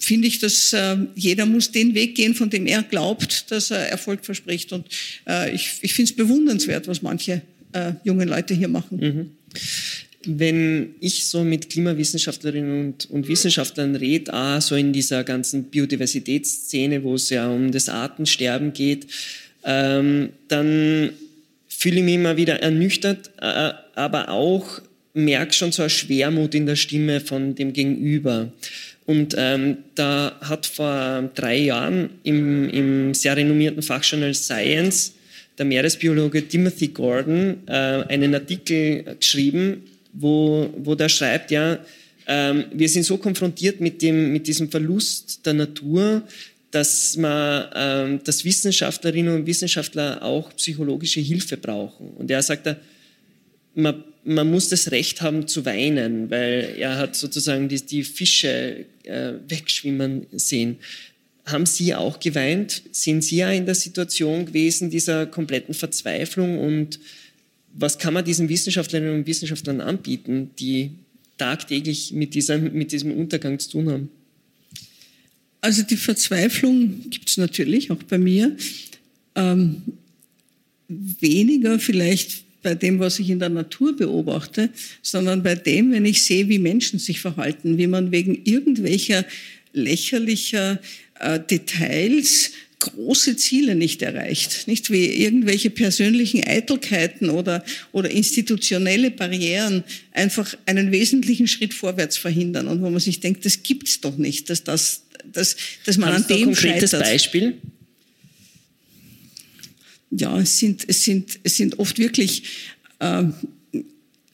finde 0.00 0.26
ich, 0.26 0.40
dass 0.40 0.72
äh, 0.72 0.96
jeder 1.14 1.46
muss 1.46 1.70
den 1.70 1.94
Weg 1.94 2.16
gehen, 2.16 2.25
von 2.34 2.50
dem 2.50 2.66
er 2.66 2.82
glaubt, 2.82 3.50
dass 3.50 3.70
er 3.70 3.88
Erfolg 3.88 4.24
verspricht. 4.24 4.72
Und 4.72 4.86
äh, 5.28 5.54
ich, 5.54 5.78
ich 5.82 5.94
finde 5.94 6.10
es 6.10 6.16
bewundernswert, 6.16 6.88
was 6.88 7.02
manche 7.02 7.42
äh, 7.72 7.92
junge 8.04 8.24
Leute 8.24 8.54
hier 8.54 8.68
machen. 8.68 8.98
Mhm. 8.98 9.30
Wenn 10.28 10.94
ich 11.00 11.26
so 11.26 11.44
mit 11.44 11.70
Klimawissenschaftlerinnen 11.70 12.86
und, 12.86 13.10
und 13.10 13.28
Wissenschaftlern 13.28 13.94
rede, 13.94 14.34
auch 14.34 14.60
so 14.60 14.74
in 14.74 14.92
dieser 14.92 15.22
ganzen 15.22 15.64
Biodiversitätsszene, 15.64 17.04
wo 17.04 17.14
es 17.14 17.30
ja 17.30 17.48
um 17.48 17.70
das 17.70 17.88
Artensterben 17.88 18.72
geht, 18.72 19.06
ähm, 19.64 20.30
dann 20.48 21.10
fühle 21.68 21.98
ich 21.98 22.04
mich 22.04 22.14
immer 22.14 22.36
wieder 22.36 22.60
ernüchtert, 22.60 23.30
äh, 23.40 23.72
aber 23.94 24.30
auch 24.30 24.80
merke 25.14 25.52
schon 25.52 25.72
so 25.72 25.82
eine 25.82 25.90
Schwermut 25.90 26.54
in 26.54 26.66
der 26.66 26.76
Stimme 26.76 27.20
von 27.20 27.54
dem 27.54 27.72
Gegenüber. 27.72 28.52
Und 29.06 29.36
ähm, 29.38 29.78
da 29.94 30.36
hat 30.40 30.66
vor 30.66 31.30
drei 31.34 31.58
Jahren 31.58 32.10
im, 32.24 32.68
im 32.68 33.14
sehr 33.14 33.36
renommierten 33.36 33.82
Fachjournal 33.82 34.34
Science 34.34 35.14
der 35.56 35.64
Meeresbiologe 35.64 36.46
Timothy 36.46 36.88
Gordon 36.88 37.58
äh, 37.66 37.72
einen 37.72 38.34
Artikel 38.34 39.16
geschrieben, 39.18 39.84
wo, 40.12 40.68
wo 40.76 40.94
der 40.94 41.08
schreibt, 41.08 41.50
ja, 41.50 41.78
ähm, 42.26 42.64
wir 42.72 42.88
sind 42.88 43.04
so 43.04 43.16
konfrontiert 43.16 43.80
mit, 43.80 44.02
dem, 44.02 44.32
mit 44.32 44.46
diesem 44.46 44.68
Verlust 44.68 45.46
der 45.46 45.54
Natur, 45.54 46.22
dass, 46.72 47.16
man, 47.16 47.66
ähm, 47.74 48.20
dass 48.24 48.44
Wissenschaftlerinnen 48.44 49.34
und 49.34 49.46
Wissenschaftler 49.46 50.22
auch 50.22 50.54
psychologische 50.56 51.20
Hilfe 51.20 51.56
brauchen. 51.56 52.08
Und 52.10 52.30
er 52.30 52.42
sagt, 52.42 52.68
man, 53.74 54.02
man 54.26 54.50
muss 54.50 54.68
das 54.68 54.90
Recht 54.90 55.22
haben 55.22 55.46
zu 55.46 55.64
weinen, 55.64 56.30
weil 56.30 56.74
er 56.76 56.98
hat 56.98 57.14
sozusagen 57.14 57.68
die, 57.68 57.80
die 57.80 58.02
Fische 58.02 58.84
äh, 59.04 59.34
wegschwimmen 59.48 60.26
sehen. 60.32 60.78
Haben 61.44 61.64
Sie 61.64 61.94
auch 61.94 62.18
geweint? 62.18 62.82
Sind 62.90 63.22
Sie 63.22 63.36
ja 63.36 63.52
in 63.52 63.66
der 63.66 63.76
Situation 63.76 64.46
gewesen, 64.46 64.90
dieser 64.90 65.26
kompletten 65.26 65.74
Verzweiflung? 65.74 66.58
Und 66.58 66.98
was 67.72 67.98
kann 67.98 68.14
man 68.14 68.24
diesen 68.24 68.48
Wissenschaftlerinnen 68.48 69.14
und 69.14 69.26
Wissenschaftlern 69.28 69.80
anbieten, 69.80 70.50
die 70.58 70.90
tagtäglich 71.38 72.12
mit, 72.12 72.34
dieser, 72.34 72.58
mit 72.58 72.90
diesem 72.90 73.12
Untergang 73.12 73.60
zu 73.60 73.70
tun 73.70 73.90
haben? 73.90 74.08
Also 75.60 75.82
die 75.82 75.96
Verzweiflung 75.96 77.08
gibt 77.10 77.28
es 77.28 77.36
natürlich 77.36 77.92
auch 77.92 78.02
bei 78.02 78.18
mir. 78.18 78.56
Ähm, 79.36 79.82
weniger 80.88 81.78
vielleicht 81.78 82.45
bei 82.66 82.74
dem, 82.74 82.98
was 82.98 83.20
ich 83.20 83.30
in 83.30 83.38
der 83.38 83.48
Natur 83.48 83.94
beobachte, 83.96 84.70
sondern 85.00 85.44
bei 85.44 85.54
dem, 85.54 85.92
wenn 85.92 86.04
ich 86.04 86.24
sehe, 86.24 86.48
wie 86.48 86.58
Menschen 86.58 86.98
sich 86.98 87.20
verhalten, 87.20 87.78
wie 87.78 87.86
man 87.86 88.10
wegen 88.10 88.42
irgendwelcher 88.44 89.24
lächerlicher 89.72 90.80
äh, 91.20 91.38
Details 91.38 92.50
große 92.80 93.36
Ziele 93.36 93.76
nicht 93.76 94.02
erreicht, 94.02 94.66
nicht 94.66 94.90
wie 94.90 95.04
irgendwelche 95.06 95.70
persönlichen 95.70 96.42
Eitelkeiten 96.42 97.30
oder, 97.30 97.64
oder 97.92 98.10
institutionelle 98.10 99.12
Barrieren 99.12 99.84
einfach 100.10 100.56
einen 100.66 100.90
wesentlichen 100.90 101.46
Schritt 101.46 101.72
vorwärts 101.72 102.16
verhindern 102.16 102.66
und 102.66 102.82
wo 102.82 102.90
man 102.90 102.98
sich 102.98 103.20
denkt, 103.20 103.44
das 103.44 103.62
gibt's 103.62 104.00
doch 104.00 104.16
nicht, 104.16 104.50
dass 104.50 104.64
das, 104.64 105.04
dass, 105.32 105.54
dass 105.84 105.98
man 105.98 106.08
Haben 106.08 106.22
an 106.22 106.28
dem 106.28 106.36
ein 106.36 106.44
konkretes 106.46 106.90
scheitert. 106.90 107.08
Beispiel? 107.08 107.58
Ja, 110.18 110.38
es 110.40 110.58
sind, 110.58 110.84
es 110.88 111.04
sind, 111.04 111.38
es 111.42 111.56
sind 111.56 111.78
oft 111.78 111.98
wirklich 111.98 112.42
äh, 112.98 113.24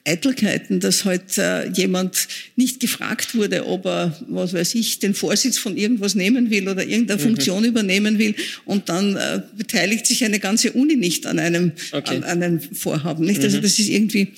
Eitelkeiten, 0.05 0.79
dass 0.81 1.05
halt 1.05 1.37
äh, 1.37 1.69
jemand 1.69 2.27
nicht 2.55 2.79
gefragt 2.79 3.35
wurde, 3.35 3.65
ob 3.67 3.85
er, 3.85 4.19
was 4.27 4.53
weiß 4.53 4.75
ich, 4.75 4.99
den 4.99 5.13
Vorsitz 5.13 5.57
von 5.57 5.77
irgendwas 5.77 6.13
nehmen 6.15 6.49
will 6.49 6.67
oder 6.67 6.85
irgendeine 6.85 7.19
mhm. 7.19 7.23
Funktion 7.23 7.63
übernehmen 7.63 8.19
will 8.19 8.35
und 8.65 8.89
dann 8.89 9.15
äh, 9.15 9.41
beteiligt 9.57 10.05
sich 10.05 10.25
eine 10.25 10.39
ganze 10.39 10.73
Uni 10.73 10.97
nicht 10.97 11.25
an 11.25 11.39
einem, 11.39 11.71
okay. 11.93 12.17
an, 12.17 12.23
an 12.23 12.43
einem 12.43 12.59
Vorhaben. 12.59 13.25
Nicht? 13.25 13.41
Also 13.43 13.57
mhm. 13.57 13.63
Also 13.63 13.67
das 13.67 13.79
ist 13.79 13.89
irgendwie, 13.89 14.29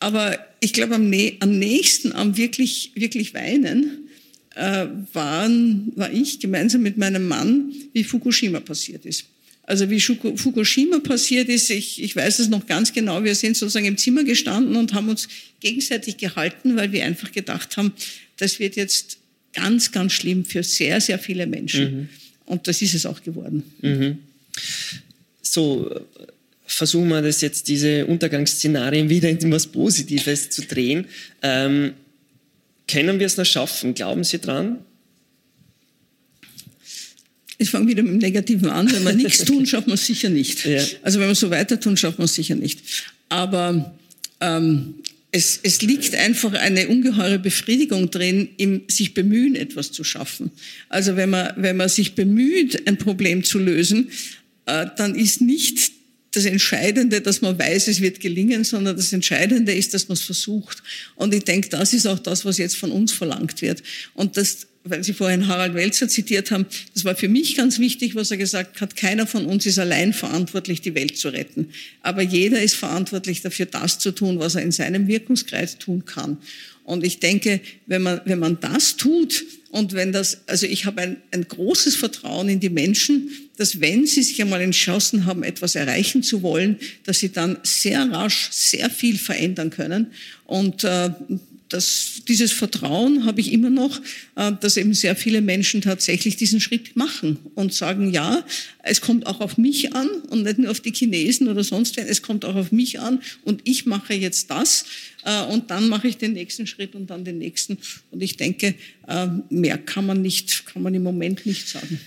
aber 0.00 0.38
ich 0.60 0.72
glaube, 0.72 0.96
am, 0.96 1.12
am 1.40 1.58
nächsten 1.58 2.12
am 2.12 2.36
wirklich, 2.36 2.90
wirklich 2.94 3.34
weinen 3.34 4.08
äh, 4.56 4.86
waren, 5.12 5.92
war 5.94 6.12
ich 6.12 6.40
gemeinsam 6.40 6.82
mit 6.82 6.96
meinem 6.96 7.28
Mann, 7.28 7.72
wie 7.92 8.02
Fukushima 8.02 8.60
passiert 8.60 9.06
ist. 9.06 9.26
Also 9.66 9.88
wie 9.88 10.00
Fukushima 10.00 10.98
passiert 10.98 11.48
ist, 11.48 11.70
ich, 11.70 12.02
ich 12.02 12.14
weiß 12.14 12.38
es 12.38 12.48
noch 12.48 12.66
ganz 12.66 12.92
genau, 12.92 13.24
wir 13.24 13.34
sind 13.34 13.56
sozusagen 13.56 13.86
im 13.86 13.96
Zimmer 13.96 14.22
gestanden 14.22 14.76
und 14.76 14.92
haben 14.92 15.08
uns 15.08 15.26
gegenseitig 15.60 16.18
gehalten, 16.18 16.76
weil 16.76 16.92
wir 16.92 17.04
einfach 17.04 17.32
gedacht 17.32 17.76
haben, 17.78 17.92
das 18.36 18.58
wird 18.58 18.76
jetzt 18.76 19.18
ganz, 19.54 19.90
ganz 19.90 20.12
schlimm 20.12 20.44
für 20.44 20.62
sehr, 20.62 21.00
sehr 21.00 21.18
viele 21.18 21.46
Menschen. 21.46 21.84
Mhm. 21.84 22.08
Und 22.44 22.68
das 22.68 22.82
ist 22.82 22.94
es 22.94 23.06
auch 23.06 23.22
geworden. 23.22 23.62
Mhm. 23.80 24.18
So, 25.40 25.98
versuchen 26.66 27.08
wir 27.08 27.22
das 27.22 27.40
jetzt, 27.40 27.68
diese 27.68 28.06
Untergangsszenarien 28.06 29.08
wieder 29.08 29.30
in 29.30 29.36
etwas 29.36 29.66
Positives 29.68 30.50
zu 30.50 30.62
drehen. 30.62 31.06
Ähm, 31.42 31.94
können 32.86 33.18
wir 33.18 33.26
es 33.26 33.36
noch 33.36 33.46
schaffen? 33.46 33.94
Glauben 33.94 34.24
Sie 34.24 34.38
dran? 34.38 34.78
Ich 37.58 37.70
fange 37.70 37.88
wieder 37.88 38.02
mit 38.02 38.12
dem 38.12 38.18
Negativen 38.18 38.68
an. 38.68 38.90
Wenn 38.90 39.04
wir 39.04 39.12
nichts 39.12 39.44
tun, 39.44 39.66
schafft 39.66 39.86
man 39.86 39.94
es 39.94 40.06
sicher 40.06 40.28
nicht. 40.28 40.64
Ja. 40.64 40.82
Also 41.02 41.20
wenn 41.20 41.28
wir 41.28 41.34
so 41.34 41.50
weiter 41.50 41.78
tun, 41.78 41.96
schafft 41.96 42.18
man 42.18 42.26
es 42.26 42.34
sicher 42.34 42.54
nicht. 42.54 42.80
Aber 43.28 43.94
ähm, 44.40 44.94
es, 45.30 45.58
es 45.62 45.82
liegt 45.82 46.14
einfach 46.14 46.52
eine 46.52 46.88
ungeheure 46.88 47.38
Befriedigung 47.40 48.10
drin, 48.10 48.48
im 48.56 48.82
sich 48.88 49.14
bemühen, 49.14 49.56
etwas 49.56 49.90
zu 49.90 50.04
schaffen. 50.04 50.52
Also 50.88 51.16
wenn 51.16 51.30
man, 51.30 51.52
wenn 51.56 51.76
man 51.76 51.88
sich 51.88 52.14
bemüht, 52.14 52.86
ein 52.86 52.98
Problem 52.98 53.42
zu 53.42 53.58
lösen, 53.58 54.10
äh, 54.66 54.86
dann 54.96 55.16
ist 55.16 55.40
nicht 55.40 55.92
das 56.30 56.44
Entscheidende, 56.44 57.20
dass 57.20 57.40
man 57.40 57.58
weiß, 57.58 57.88
es 57.88 58.00
wird 58.00 58.20
gelingen, 58.20 58.64
sondern 58.64 58.96
das 58.96 59.12
Entscheidende 59.12 59.72
ist, 59.72 59.94
dass 59.94 60.08
man 60.08 60.14
es 60.14 60.22
versucht. 60.22 60.82
Und 61.16 61.34
ich 61.34 61.44
denke, 61.44 61.68
das 61.68 61.92
ist 61.92 62.06
auch 62.06 62.18
das, 62.18 62.44
was 62.44 62.58
jetzt 62.58 62.76
von 62.76 62.90
uns 62.90 63.12
verlangt 63.12 63.62
wird. 63.62 63.82
Und 64.14 64.36
das 64.36 64.66
weil 64.84 65.02
Sie 65.02 65.14
vorhin 65.14 65.48
Harald 65.48 65.74
Welzer 65.74 66.08
zitiert 66.08 66.50
haben, 66.50 66.66
das 66.92 67.04
war 67.04 67.16
für 67.16 67.28
mich 67.28 67.56
ganz 67.56 67.78
wichtig, 67.78 68.14
was 68.14 68.30
er 68.30 68.36
gesagt 68.36 68.80
hat, 68.82 68.96
keiner 68.96 69.26
von 69.26 69.46
uns 69.46 69.64
ist 69.64 69.78
allein 69.78 70.12
verantwortlich, 70.12 70.82
die 70.82 70.94
Welt 70.94 71.16
zu 71.16 71.30
retten. 71.30 71.70
Aber 72.02 72.20
jeder 72.20 72.60
ist 72.60 72.74
verantwortlich 72.74 73.40
dafür, 73.40 73.66
das 73.66 73.98
zu 73.98 74.12
tun, 74.12 74.38
was 74.38 74.54
er 74.54 74.62
in 74.62 74.72
seinem 74.72 75.08
Wirkungskreis 75.08 75.78
tun 75.78 76.04
kann. 76.04 76.36
Und 76.84 77.02
ich 77.02 77.18
denke, 77.18 77.62
wenn 77.86 78.02
man, 78.02 78.20
wenn 78.26 78.38
man 78.38 78.60
das 78.60 78.96
tut 78.96 79.44
und 79.70 79.94
wenn 79.94 80.12
das, 80.12 80.42
also 80.46 80.66
ich 80.66 80.84
habe 80.84 81.00
ein, 81.00 81.16
ein 81.30 81.48
großes 81.48 81.96
Vertrauen 81.96 82.50
in 82.50 82.60
die 82.60 82.68
Menschen, 82.68 83.30
dass 83.56 83.80
wenn 83.80 84.06
sie 84.06 84.22
sich 84.22 84.40
einmal 84.42 84.60
entschlossen 84.60 85.24
haben, 85.24 85.42
etwas 85.44 85.76
erreichen 85.76 86.22
zu 86.22 86.42
wollen, 86.42 86.78
dass 87.04 87.20
sie 87.20 87.32
dann 87.32 87.56
sehr 87.62 88.10
rasch 88.10 88.50
sehr 88.52 88.90
viel 88.90 89.16
verändern 89.16 89.70
können. 89.70 90.08
Und 90.44 90.84
äh, 90.84 91.08
das, 91.68 92.22
dieses 92.28 92.52
Vertrauen 92.52 93.24
habe 93.24 93.40
ich 93.40 93.52
immer 93.52 93.70
noch, 93.70 94.00
äh, 94.36 94.52
dass 94.60 94.76
eben 94.76 94.94
sehr 94.94 95.16
viele 95.16 95.40
Menschen 95.40 95.80
tatsächlich 95.80 96.36
diesen 96.36 96.60
Schritt 96.60 96.96
machen 96.96 97.38
und 97.54 97.72
sagen, 97.72 98.12
ja, 98.12 98.44
es 98.82 99.00
kommt 99.00 99.26
auch 99.26 99.40
auf 99.40 99.56
mich 99.56 99.94
an 99.94 100.08
und 100.30 100.42
nicht 100.42 100.58
nur 100.58 100.70
auf 100.70 100.80
die 100.80 100.92
Chinesen 100.92 101.48
oder 101.48 101.64
sonst 101.64 101.96
wen, 101.96 102.06
es 102.06 102.22
kommt 102.22 102.44
auch 102.44 102.54
auf 102.54 102.70
mich 102.70 103.00
an 103.00 103.20
und 103.44 103.62
ich 103.64 103.86
mache 103.86 104.14
jetzt 104.14 104.50
das 104.50 104.84
äh, 105.24 105.44
und 105.46 105.70
dann 105.70 105.88
mache 105.88 106.08
ich 106.08 106.18
den 106.18 106.32
nächsten 106.32 106.66
Schritt 106.66 106.94
und 106.94 107.08
dann 107.08 107.24
den 107.24 107.38
nächsten. 107.38 107.78
Und 108.10 108.22
ich 108.22 108.36
denke, 108.36 108.74
äh, 109.08 109.26
mehr 109.50 109.78
kann 109.78 110.06
man 110.06 110.22
nicht, 110.22 110.66
kann 110.66 110.82
man 110.82 110.94
im 110.94 111.02
Moment 111.02 111.46
nicht 111.46 111.68
sagen. 111.68 111.98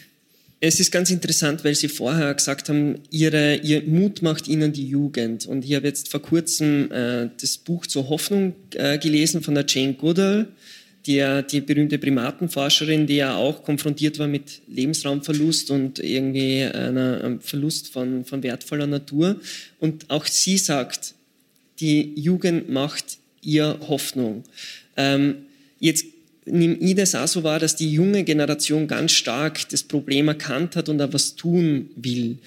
Es 0.60 0.80
ist 0.80 0.92
ganz 0.92 1.12
interessant, 1.12 1.64
weil 1.64 1.76
Sie 1.76 1.88
vorher 1.88 2.34
gesagt 2.34 2.70
haben, 2.70 2.96
Ihre, 3.12 3.58
Ihr 3.58 3.84
Mut 3.84 4.24
macht 4.24 4.48
Ihnen 4.48 4.74
die 4.74 4.88
Jugend. 4.88 5.46
Und 5.46 5.64
ich 5.64 5.76
habe 5.76 5.88
jetzt 5.88 6.10
vor 6.10 6.22
kurzem 6.22 6.92
äh, 6.92 7.30
das 7.40 7.60
Buch 7.60 7.86
zur 7.86 8.10
Hoffnung 8.10 8.56
äh, 8.74 8.98
gelesen 8.98 9.44
von 9.44 9.54
der 9.54 9.66
Jane 9.68 9.94
Goodall, 9.94 10.48
die, 11.06 11.24
die 11.52 11.62
berühmte 11.62 12.00
Primatenforscherin, 12.00 13.06
die 13.06 13.18
ja 13.18 13.36
auch 13.36 13.64
konfrontiert 13.64 14.18
war 14.18 14.28
mit 14.28 14.62
Lebensraumverlust 14.68 15.70
und 15.70 16.00
irgendwie 16.00 16.64
einem 16.64 17.40
Verlust 17.40 17.94
von, 17.94 18.26
von 18.26 18.42
wertvoller 18.42 18.88
Natur. 18.88 19.40
Und 19.80 20.10
auch 20.10 20.26
sie 20.26 20.58
sagt, 20.58 21.14
die 21.80 22.14
Jugend 22.16 22.68
macht 22.68 23.20
ihr 23.42 23.78
Hoffnung. 23.88 24.44
Ähm, 24.98 25.46
jetzt 25.80 26.06
nehme 26.50 26.76
ich 26.76 26.96
das 26.96 27.16
auch 27.16 27.28
so 27.28 27.44
wahr, 27.44 27.60
dass 27.60 27.76
die 27.76 27.92
junge 27.92 28.24
Generation 28.24 28.88
ganz 28.88 29.12
stark 29.12 29.68
das 29.70 29.84
Problem 29.84 30.28
erkannt 30.28 30.76
hat 30.76 30.90
und 30.90 30.98
da 30.98 31.12
was 31.12 31.36
tun 31.36 31.90
will. 31.96 32.38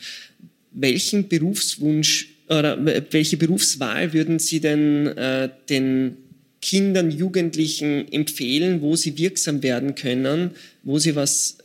Welchen 0.73 1.29
Berufswunsch 1.29 2.31
oder 2.49 2.79
welche 3.11 3.37
Berufswahl 3.37 4.13
würden 4.13 4.39
Sie 4.39 4.61
denn 4.61 5.07
äh, 5.07 5.49
den 5.69 6.17
Kindern, 6.61 7.11
Jugendlichen 7.11 8.11
empfehlen, 8.13 8.83
wo 8.83 8.97
sie 8.97 9.17
wirksam 9.17 9.63
werden 9.63 9.95
können, 9.95 10.51
wo 10.83 10.99
sie 10.99 11.17
was 11.17 11.57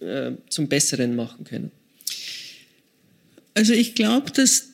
äh, 0.00 0.32
zum 0.48 0.68
Besseren 0.68 1.14
machen 1.14 1.44
können? 1.44 1.70
Also 3.54 3.72
ich 3.72 3.94
glaube, 3.94 4.30
dass 4.32 4.70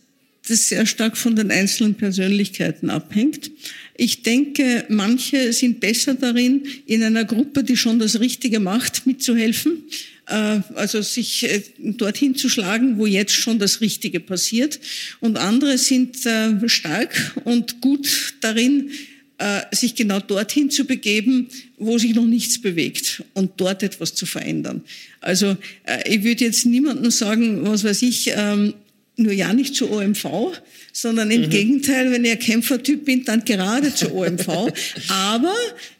das 0.48 0.68
sehr 0.68 0.86
stark 0.86 1.16
von 1.16 1.36
den 1.36 1.50
einzelnen 1.50 1.94
Persönlichkeiten 1.94 2.88
abhängt. 2.88 3.50
Ich 3.98 4.22
denke, 4.22 4.84
manche 4.88 5.52
sind 5.52 5.80
besser 5.80 6.14
darin, 6.14 6.64
in 6.86 7.02
einer 7.02 7.24
Gruppe, 7.24 7.64
die 7.64 7.76
schon 7.76 7.98
das 7.98 8.20
Richtige 8.20 8.60
macht, 8.60 9.06
mitzuhelfen. 9.06 9.84
Äh, 10.26 10.60
also 10.74 11.02
sich 11.02 11.44
äh, 11.44 11.62
dorthin 11.78 12.34
zu 12.34 12.48
schlagen, 12.48 12.98
wo 12.98 13.06
jetzt 13.06 13.32
schon 13.32 13.58
das 13.58 13.80
Richtige 13.80 14.20
passiert. 14.20 14.80
Und 15.20 15.38
andere 15.38 15.78
sind 15.78 16.26
äh, 16.26 16.68
stark 16.68 17.36
und 17.44 17.80
gut 17.80 18.34
darin, 18.40 18.90
sich 19.70 19.94
genau 19.94 20.18
dorthin 20.18 20.70
zu 20.70 20.86
begeben, 20.86 21.48
wo 21.76 21.98
sich 21.98 22.14
noch 22.14 22.24
nichts 22.24 22.58
bewegt 22.58 23.22
und 23.34 23.50
dort 23.58 23.82
etwas 23.82 24.14
zu 24.14 24.24
verändern. 24.24 24.80
Also 25.20 25.58
ich 26.06 26.24
würde 26.24 26.46
jetzt 26.46 26.64
niemandem 26.64 27.10
sagen, 27.10 27.66
was 27.66 27.84
weiß 27.84 28.00
ich, 28.00 28.30
ähm, 28.34 28.72
nur 29.16 29.32
ja 29.32 29.52
nicht 29.52 29.74
zur 29.74 29.90
OMV, 29.90 30.58
sondern 30.98 31.30
im 31.30 31.42
mhm. 31.42 31.50
Gegenteil, 31.50 32.10
wenn 32.10 32.24
ich 32.24 32.30
ein 32.30 32.38
Kämpfertyp 32.38 33.04
bin, 33.04 33.22
dann 33.22 33.44
gerade 33.44 33.94
zur 33.94 34.14
OMV. 34.14 34.48
aber 35.08 35.54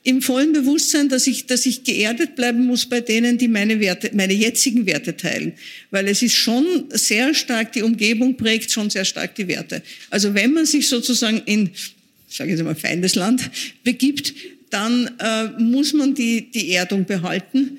im 0.05 0.23
vollen 0.23 0.55
Bewusstsein, 0.55 1.11
dass 1.11 1.27
ich, 1.27 1.45
dass 1.45 1.67
ich 1.67 1.85
geerdet 1.85 2.35
bleiben 2.35 2.65
muss 2.65 2.87
bei 2.87 3.03
denen, 3.03 3.37
die 3.37 3.47
meine 3.47 3.79
Werte, 3.79 4.11
meine 4.15 4.33
jetzigen 4.33 4.87
Werte 4.87 5.15
teilen. 5.15 5.53
Weil 5.91 6.09
es 6.09 6.23
ist 6.23 6.35
schon 6.35 6.85
sehr 6.89 7.35
stark, 7.35 7.73
die 7.73 7.83
Umgebung 7.83 8.39
prägt 8.39 8.73
schon 8.73 8.89
sehr 8.89 9.05
stark 9.05 9.35
die 9.35 9.49
Werte. 9.49 9.83
Also 10.09 10.33
wenn 10.33 10.55
man 10.55 10.65
sich 10.65 10.89
sozusagen 10.89 11.43
in, 11.45 11.69
sage 12.27 12.51
ich 12.51 12.57
jetzt 12.57 12.65
mal, 12.65 12.75
Feindesland 12.75 13.51
begibt, 13.85 14.33
dann 14.71 15.11
äh, 15.19 15.63
muss 15.63 15.93
man 15.93 16.15
die, 16.15 16.51
die 16.51 16.71
Erdung 16.71 17.05
behalten 17.05 17.77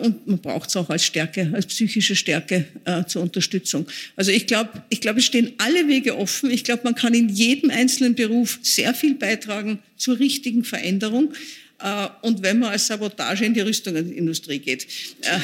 und 0.00 0.26
man 0.26 0.38
braucht 0.38 0.70
es 0.70 0.76
auch 0.76 0.90
als 0.90 1.04
Stärke, 1.04 1.50
als 1.54 1.66
psychische 1.66 2.16
Stärke 2.16 2.64
äh, 2.84 3.04
zur 3.04 3.22
Unterstützung. 3.22 3.86
Also 4.16 4.32
ich 4.32 4.46
glaube, 4.46 4.70
ich 4.88 5.00
glaube, 5.00 5.20
es 5.20 5.26
stehen 5.26 5.52
alle 5.58 5.86
Wege 5.86 6.16
offen. 6.18 6.50
Ich 6.50 6.64
glaube, 6.64 6.82
man 6.84 6.94
kann 6.94 7.14
in 7.14 7.28
jedem 7.28 7.70
einzelnen 7.70 8.14
Beruf 8.14 8.58
sehr 8.62 8.92
viel 8.92 9.14
beitragen 9.14 9.78
zur 9.96 10.18
richtigen 10.18 10.64
Veränderung. 10.64 11.32
Äh, 11.80 12.08
und 12.22 12.42
wenn 12.42 12.58
man 12.58 12.70
als 12.70 12.88
Sabotage 12.88 13.44
in 13.44 13.54
die 13.54 13.60
Rüstungsindustrie 13.60 14.58
geht. 14.58 14.86
Äh, 15.22 15.38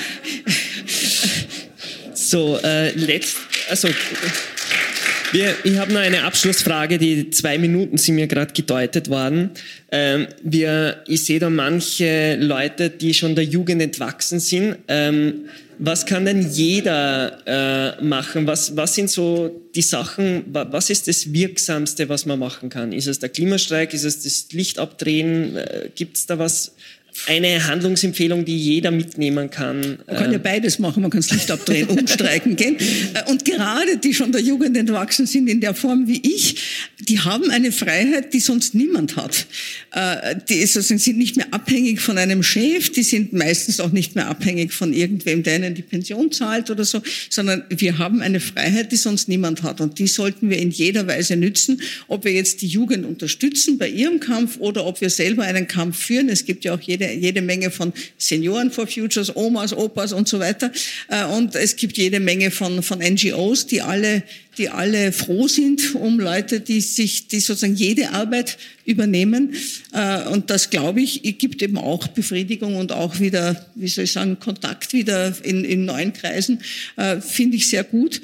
so, 2.15 2.59
äh, 2.59 2.91
letzt, 2.93 3.37
also 3.69 3.89
wir, 5.33 5.55
ich 5.65 5.79
habe 5.79 5.93
noch 5.93 6.01
eine 6.01 6.25
Abschlussfrage, 6.25 6.99
die 6.99 7.31
zwei 7.31 7.59
Minuten 7.59 7.99
sind 7.99 8.17
mir 8.17 8.27
gerade 8.27 8.53
gedeutet 8.53 9.09
worden. 9.09 9.51
Ähm, 9.91 10.27
wir, 10.43 11.03
ich 11.07 11.25
sehe 11.25 11.39
da 11.39 11.51
manche 11.51 12.37
Leute, 12.37 12.91
die 12.91 13.15
schon 13.15 13.35
der 13.35 13.45
Jugend 13.45 13.83
entwachsen 13.83 14.41
sind. 14.41 14.77
Ähm, 14.89 15.47
was 15.79 16.07
kann 16.07 16.25
denn 16.25 16.49
jeder 16.51 17.39
äh, 17.47 18.03
machen? 18.05 18.47
Was, 18.47 18.77
was 18.77 18.95
sind 18.95 19.11
so 19.11 19.61
die 19.75 19.83
Sachen, 19.83 20.45
was 20.47 20.89
ist 20.89 21.09
das 21.09 21.33
Wirksamste, 21.33 22.09
was 22.09 22.27
man 22.27 22.39
machen 22.39 22.69
kann? 22.69 22.93
Ist 22.93 23.09
es 23.09 23.19
der 23.19 23.29
Klimastreik? 23.29 23.93
Ist 23.93 24.05
es 24.05 24.23
das 24.23 24.53
Licht 24.53 24.79
abdrehen? 24.79 25.57
Äh, 25.57 25.91
Gibt 25.95 26.17
es 26.17 26.27
da 26.27 26.39
was, 26.39 26.75
eine 27.27 27.67
Handlungsempfehlung, 27.67 28.45
die 28.45 28.57
jeder 28.57 28.91
mitnehmen 28.91 29.51
kann. 29.51 29.99
Man 30.07 30.17
kann 30.17 30.31
ja 30.31 30.37
ähm, 30.37 30.43
beides 30.43 30.79
machen, 30.79 31.03
man 31.03 31.11
kann 31.11 31.21
das 31.21 31.31
Licht 31.31 31.51
abdrehen, 31.51 31.89
umstreiken 31.89 32.57
gehen. 32.57 32.77
Äh, 32.79 33.31
und 33.31 33.45
gerade 33.45 33.97
die 33.97 34.13
schon 34.13 34.33
der 34.33 34.43
Jugend 34.43 34.77
entwachsen 34.77 35.27
sind 35.27 35.49
in 35.49 35.61
der 35.61 35.75
Form 35.75 36.07
wie 36.07 36.21
ich, 36.23 36.57
die 37.01 37.21
haben 37.21 37.51
eine 37.51 37.73
Freiheit, 37.73 38.35
die 38.35 38.41
sonst 38.41 38.75
niemand 38.75 39.17
hat. 39.17 39.47
Äh, 39.93 40.37
die 40.49 40.65
sind 40.67 41.17
nicht 41.17 41.37
mehr 41.37 41.47
abhängig 41.53 42.01
von 42.01 42.19
einem 42.19 42.43
Chef, 42.43 42.91
die 42.91 43.03
sind 43.03 43.33
meistens 43.33 43.81
auch 43.81 43.93
nicht 43.93 44.17
mehr 44.17 44.29
abhängig 44.29 44.73
von 44.73 44.93
irgendwem, 44.93 45.43
der 45.43 45.57
ihnen 45.57 45.75
die 45.75 45.83
Pension 45.83 46.33
zahlt 46.33 46.71
oder 46.71 46.85
so, 46.85 47.01
sondern 47.31 47.65
wir 47.71 47.99
haben 47.99 48.21
eine 48.23 48.41
Freiheit, 48.41 48.93
die 48.93 48.97
sonst 48.97 49.29
niemand 49.29 49.63
hat. 49.63 49.81
Und 49.81 49.99
die 49.99 50.09
sollten 50.09 50.51
wir 50.51 50.59
in 50.59 50.71
jeder 50.71 51.07
Weise 51.07 51.37
nützen, 51.37 51.81
ob 52.09 52.25
wir 52.25 52.33
jetzt 52.33 52.63
die 52.63 52.67
Jugend 52.67 53.07
unterstützen 53.07 53.79
bei 53.79 53.89
ihrem 53.89 54.21
Kampf 54.21 54.59
oder 54.59 54.85
ob 54.85 55.01
wir 55.01 55.11
selber 55.11 55.45
einen 55.45 55.69
Kampf 55.69 55.99
führen. 55.99 56.29
Es 56.29 56.45
gibt 56.45 56.65
ja 56.65 56.75
auch 56.75 56.81
jede 56.81 57.04
jede, 57.13 57.35
jede 57.35 57.43
Menge 57.43 57.71
von 57.71 57.93
Senioren 58.19 58.71
for 58.71 58.87
Futures, 58.87 59.35
Omas, 59.35 59.73
Opas 59.73 60.13
und 60.13 60.29
so 60.29 60.39
weiter. 60.39 60.71
Äh, 61.09 61.25
und 61.25 61.55
es 61.55 61.77
gibt 61.77 61.97
jede 61.97 62.21
Menge 62.21 62.51
von, 62.51 62.83
von 62.83 62.99
NGOs, 62.99 63.67
die 63.67 63.83
alle, 63.83 64.23
die 64.59 64.69
alle 64.69 65.13
froh 65.13 65.49
sind 65.49 65.95
um 65.95 66.21
Leute, 66.21 66.61
die 66.61 66.81
sich, 66.81 67.29
die 67.29 67.41
sozusagen 67.41 67.75
jede 67.75 68.11
Arbeit 68.11 68.59
übernehmen. 68.85 69.55
Äh, 69.93 70.29
und 70.29 70.51
das, 70.51 70.71
glaube 70.71 71.01
ich, 71.01 71.23
gibt 71.39 71.63
eben 71.63 71.79
auch 71.79 72.09
Befriedigung 72.09 72.77
und 72.77 72.93
auch 72.93 73.21
wieder, 73.21 73.67
wie 73.75 73.89
soll 73.89 74.05
ich 74.05 74.13
sagen, 74.13 74.39
Kontakt 74.39 74.93
wieder 74.93 75.35
in, 75.43 75.65
in 75.65 75.85
neuen 75.85 76.13
Kreisen, 76.13 76.61
äh, 76.97 77.21
finde 77.21 77.57
ich 77.57 77.69
sehr 77.69 77.85
gut. 77.85 78.21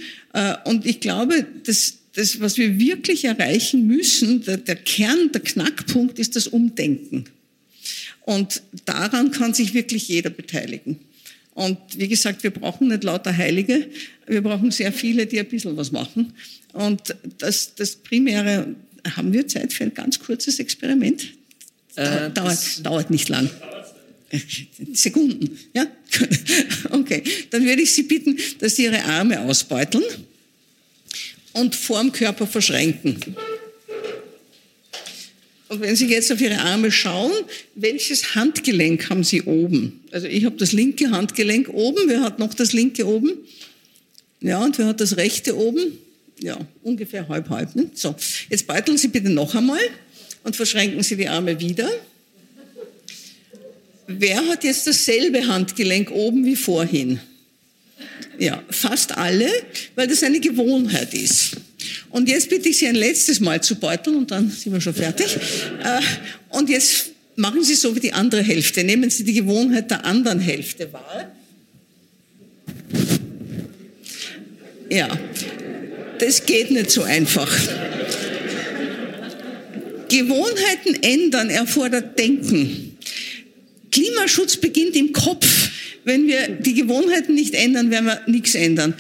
Und 0.65 0.87
ich 0.87 1.01
glaube, 1.01 1.45
dass, 1.65 1.95
das, 2.15 2.41
was 2.41 2.57
wir 2.57 2.79
wirklich 2.79 3.25
erreichen 3.25 3.87
müssen, 3.87 4.45
der, 4.45 4.59
der 4.59 4.77
Kern, 4.77 5.33
der 5.33 5.41
Knackpunkt 5.41 6.19
ist 6.21 6.37
das 6.37 6.47
Umdenken. 6.47 7.25
Und 8.31 8.63
daran 8.85 9.33
kann 9.33 9.55
sich 9.55 9.75
wirklich 9.75 10.07
jeder 10.07 10.31
beteiligen. 10.31 11.01
Und 11.55 11.79
wie 11.97 12.07
gesagt, 12.07 12.45
wir 12.45 12.53
brauchen 12.53 12.87
nicht 12.87 13.03
lauter 13.03 13.37
Heilige, 13.37 13.89
wir 14.29 14.41
brauchen 14.41 14.71
sehr 14.71 14.93
viele, 14.93 15.27
die 15.27 15.41
ein 15.41 15.49
bisschen 15.49 15.77
was 15.77 15.91
machen. 15.91 16.33
Und 16.73 17.17
das, 17.39 17.75
das 17.75 17.97
Primäre, 17.97 18.77
haben 19.17 19.33
wir 19.33 19.49
Zeit 19.49 19.73
für 19.73 19.83
ein 19.83 19.95
ganz 19.95 20.21
kurzes 20.21 20.61
Experiment? 20.61 21.33
Äh, 21.97 22.31
dauert, 22.31 22.87
dauert 22.87 23.11
nicht 23.11 23.29
lang. 23.29 23.51
Sekunden, 24.93 25.59
ja? 25.75 25.89
Okay, 26.91 27.25
dann 27.51 27.65
würde 27.65 27.83
ich 27.83 27.91
Sie 27.91 28.05
bitten, 28.05 28.39
dass 28.61 28.77
Sie 28.77 28.85
Ihre 28.85 29.03
Arme 29.07 29.41
ausbeuteln 29.41 30.05
und 31.55 31.75
vorm 31.75 32.13
Körper 32.13 32.47
verschränken. 32.47 33.17
Und 35.71 35.81
wenn 35.83 35.95
Sie 35.95 36.09
jetzt 36.09 36.33
auf 36.33 36.41
Ihre 36.41 36.59
Arme 36.59 36.91
schauen, 36.91 37.31
welches 37.77 38.35
Handgelenk 38.35 39.09
haben 39.09 39.23
Sie 39.23 39.43
oben? 39.43 40.01
Also 40.11 40.27
ich 40.27 40.45
habe 40.45 40.57
das 40.57 40.73
linke 40.73 41.13
Handgelenk 41.13 41.69
oben, 41.69 42.09
wer 42.09 42.23
hat 42.23 42.41
noch 42.41 42.55
das 42.55 42.73
linke 42.73 43.07
oben? 43.07 43.31
Ja, 44.41 44.59
und 44.65 44.77
wer 44.79 44.87
hat 44.87 45.01
das 45.01 45.17
rechte 45.17 45.57
oben? 45.57 45.99
Ja, 46.41 46.59
ungefähr 46.83 47.29
halb 47.29 47.51
halb. 47.51 47.77
Ne? 47.77 47.89
So, 47.95 48.17
jetzt 48.49 48.67
beuteln 48.67 48.99
Sie 48.99 49.07
bitte 49.07 49.31
noch 49.31 49.55
einmal 49.55 49.79
und 50.43 50.57
verschränken 50.57 51.05
Sie 51.05 51.15
die 51.15 51.29
Arme 51.29 51.61
wieder. 51.61 51.89
Wer 54.09 54.45
hat 54.49 54.65
jetzt 54.65 54.89
dasselbe 54.89 55.47
Handgelenk 55.47 56.11
oben 56.11 56.45
wie 56.47 56.57
vorhin? 56.57 57.21
Ja, 58.41 58.61
fast 58.71 59.17
alle, 59.17 59.49
weil 59.95 60.09
das 60.09 60.25
eine 60.25 60.41
Gewohnheit 60.41 61.15
ist. 61.15 61.59
Und 62.11 62.29
jetzt 62.29 62.49
bitte 62.49 62.69
ich 62.69 62.79
Sie 62.79 62.87
ein 62.87 62.95
letztes 62.95 63.41
Mal 63.41 63.63
zu 63.63 63.77
beuteln 63.77 64.17
und 64.17 64.31
dann 64.31 64.51
sind 64.51 64.73
wir 64.73 64.81
schon 64.81 64.95
fertig. 64.95 65.37
Äh, 65.83 66.01
und 66.51 66.69
jetzt 66.69 67.11
machen 67.37 67.63
Sie 67.63 67.75
so 67.75 67.95
wie 67.95 68.01
die 68.01 68.13
andere 68.13 68.43
Hälfte. 68.43 68.85
Nehmen 68.85 69.11
Sie 69.11 69.25
die 69.25 69.35
Gewohnheit 69.35 69.91
der 69.91 70.05
anderen 70.05 70.41
Hälfte 70.41 70.93
wahr. 70.93 71.33
Ja, 74.91 75.09
das 76.19 76.45
geht 76.45 76.71
nicht 76.71 76.91
so 76.91 77.03
einfach. 77.03 77.51
Gewohnheiten 80.09 81.03
ändern 81.03 81.49
erfordert 81.49 82.19
Denken. 82.19 82.99
Klimaschutz 83.91 84.57
beginnt 84.57 84.97
im 84.97 85.13
Kopf. 85.13 85.71
Wenn 86.05 86.27
wir 86.27 86.49
die 86.49 86.75
Gewohnheiten 86.75 87.35
nicht 87.35 87.55
ändern, 87.55 87.91
werden 87.91 88.07
wir 88.07 88.21
nichts 88.27 88.55
ändern. 88.55 88.95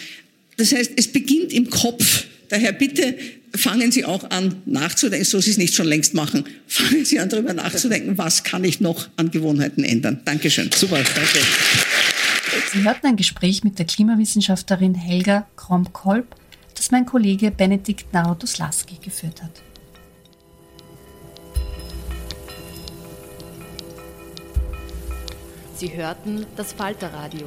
Das 0.57 0.72
heißt, 0.72 0.93
es 0.97 1.09
beginnt 1.09 1.53
im 1.53 1.68
Kopf. 1.70 2.24
Daher 2.51 2.72
bitte 2.72 3.16
fangen 3.55 3.92
Sie 3.92 4.05
auch 4.05 4.28
an 4.30 4.62
nachzudenken, 4.66 5.24
so 5.24 5.40
Sie 5.40 5.51
es 5.51 5.57
nicht 5.57 5.74
schon 5.74 5.86
längst 5.86 6.14
machen, 6.14 6.44
fangen 6.66 7.05
Sie 7.05 7.18
an 7.18 7.28
darüber 7.28 7.55
nachzudenken, 7.55 8.18
was 8.18 8.42
kann 8.42 8.64
ich 8.64 8.80
noch 8.80 9.09
an 9.16 9.30
Gewohnheiten 9.30 9.84
ändern. 9.84 10.20
Dankeschön. 10.24 10.70
Super, 10.74 10.96
danke. 10.96 11.38
Sie 12.72 12.82
hörten 12.82 13.07
ein 13.07 13.16
Gespräch 13.16 13.62
mit 13.62 13.78
der 13.78 13.86
Klimawissenschaftlerin 13.86 14.94
Helga 14.94 15.46
Kromkolb, 15.57 16.34
das 16.74 16.90
mein 16.90 17.07
Kollege 17.07 17.53
Benedikt 17.53 18.12
Narodoslaski 18.12 18.96
geführt 19.01 19.42
hat. 19.42 19.62
Sie 25.76 25.94
hörten 25.94 26.46
das 26.57 26.72
Falterradio. 26.72 27.46